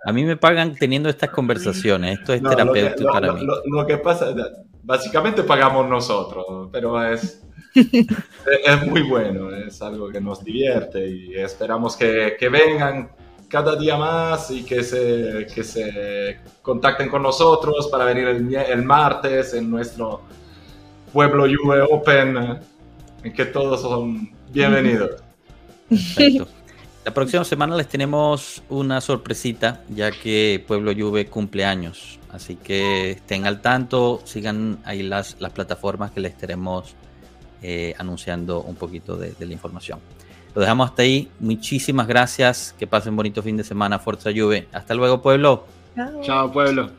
a 0.04 0.12
mí 0.12 0.24
me 0.24 0.36
pagan 0.36 0.74
teniendo 0.74 1.08
estas 1.08 1.30
conversaciones. 1.30 2.18
Esto 2.18 2.34
es 2.34 2.42
terapéutico 2.42 3.12
para 3.12 3.32
mí. 3.32 3.46
Lo, 3.66 3.86
que 3.86 3.98
pasa, 3.98 4.34
básicamente 4.82 5.42
pagamos 5.42 5.88
nosotros, 5.88 6.68
pero 6.72 7.02
es, 7.04 7.42
es 7.74 8.86
muy 8.86 9.02
bueno, 9.02 9.50
es 9.54 9.82
algo 9.82 10.08
que 10.10 10.20
nos 10.20 10.44
divierte 10.44 11.06
y 11.06 11.34
esperamos 11.34 11.96
que, 11.96 12.36
que 12.38 12.48
vengan 12.48 13.10
cada 13.48 13.76
día 13.76 13.96
más 13.96 14.50
y 14.50 14.64
que 14.64 14.82
se, 14.82 15.46
que 15.52 15.62
se 15.64 16.40
contacten 16.62 17.08
con 17.08 17.22
nosotros 17.22 17.88
para 17.88 18.04
venir 18.04 18.26
el, 18.26 18.54
el 18.54 18.82
martes 18.82 19.54
en 19.54 19.70
nuestro 19.70 20.22
Pueblo 21.12 21.44
Juve 21.44 21.82
Open, 21.82 22.58
en 23.22 23.32
que 23.32 23.44
todos 23.44 23.82
son 23.82 24.32
bienvenidos. 24.52 25.22
Perfecto. 25.88 26.48
La 27.04 27.12
próxima 27.12 27.44
semana 27.44 27.76
les 27.76 27.86
tenemos 27.86 28.62
una 28.70 29.00
sorpresita, 29.00 29.82
ya 29.90 30.10
que 30.10 30.64
Pueblo 30.66 30.92
Juve 30.92 31.26
cumple 31.26 31.64
años. 31.64 32.18
Así 32.30 32.56
que 32.56 33.12
estén 33.12 33.46
al 33.46 33.60
tanto, 33.60 34.22
sigan 34.24 34.78
ahí 34.84 35.02
las, 35.02 35.36
las 35.38 35.52
plataformas 35.52 36.10
que 36.10 36.20
les 36.20 36.32
estaremos 36.32 36.96
eh, 37.62 37.94
anunciando 37.98 38.60
un 38.62 38.76
poquito 38.76 39.16
de, 39.16 39.32
de, 39.32 39.46
la 39.46 39.52
información. 39.52 39.98
Lo 40.54 40.60
dejamos 40.60 40.90
hasta 40.90 41.02
ahí. 41.02 41.28
Muchísimas 41.40 42.06
gracias. 42.06 42.74
Que 42.78 42.86
pasen 42.86 43.16
bonito 43.16 43.42
fin 43.42 43.56
de 43.56 43.64
semana. 43.64 43.98
Fuerza 43.98 44.30
Juve. 44.34 44.68
Hasta 44.72 44.94
luego, 44.94 45.20
pueblo. 45.20 45.64
Chao, 46.22 46.50
pueblo. 46.52 46.90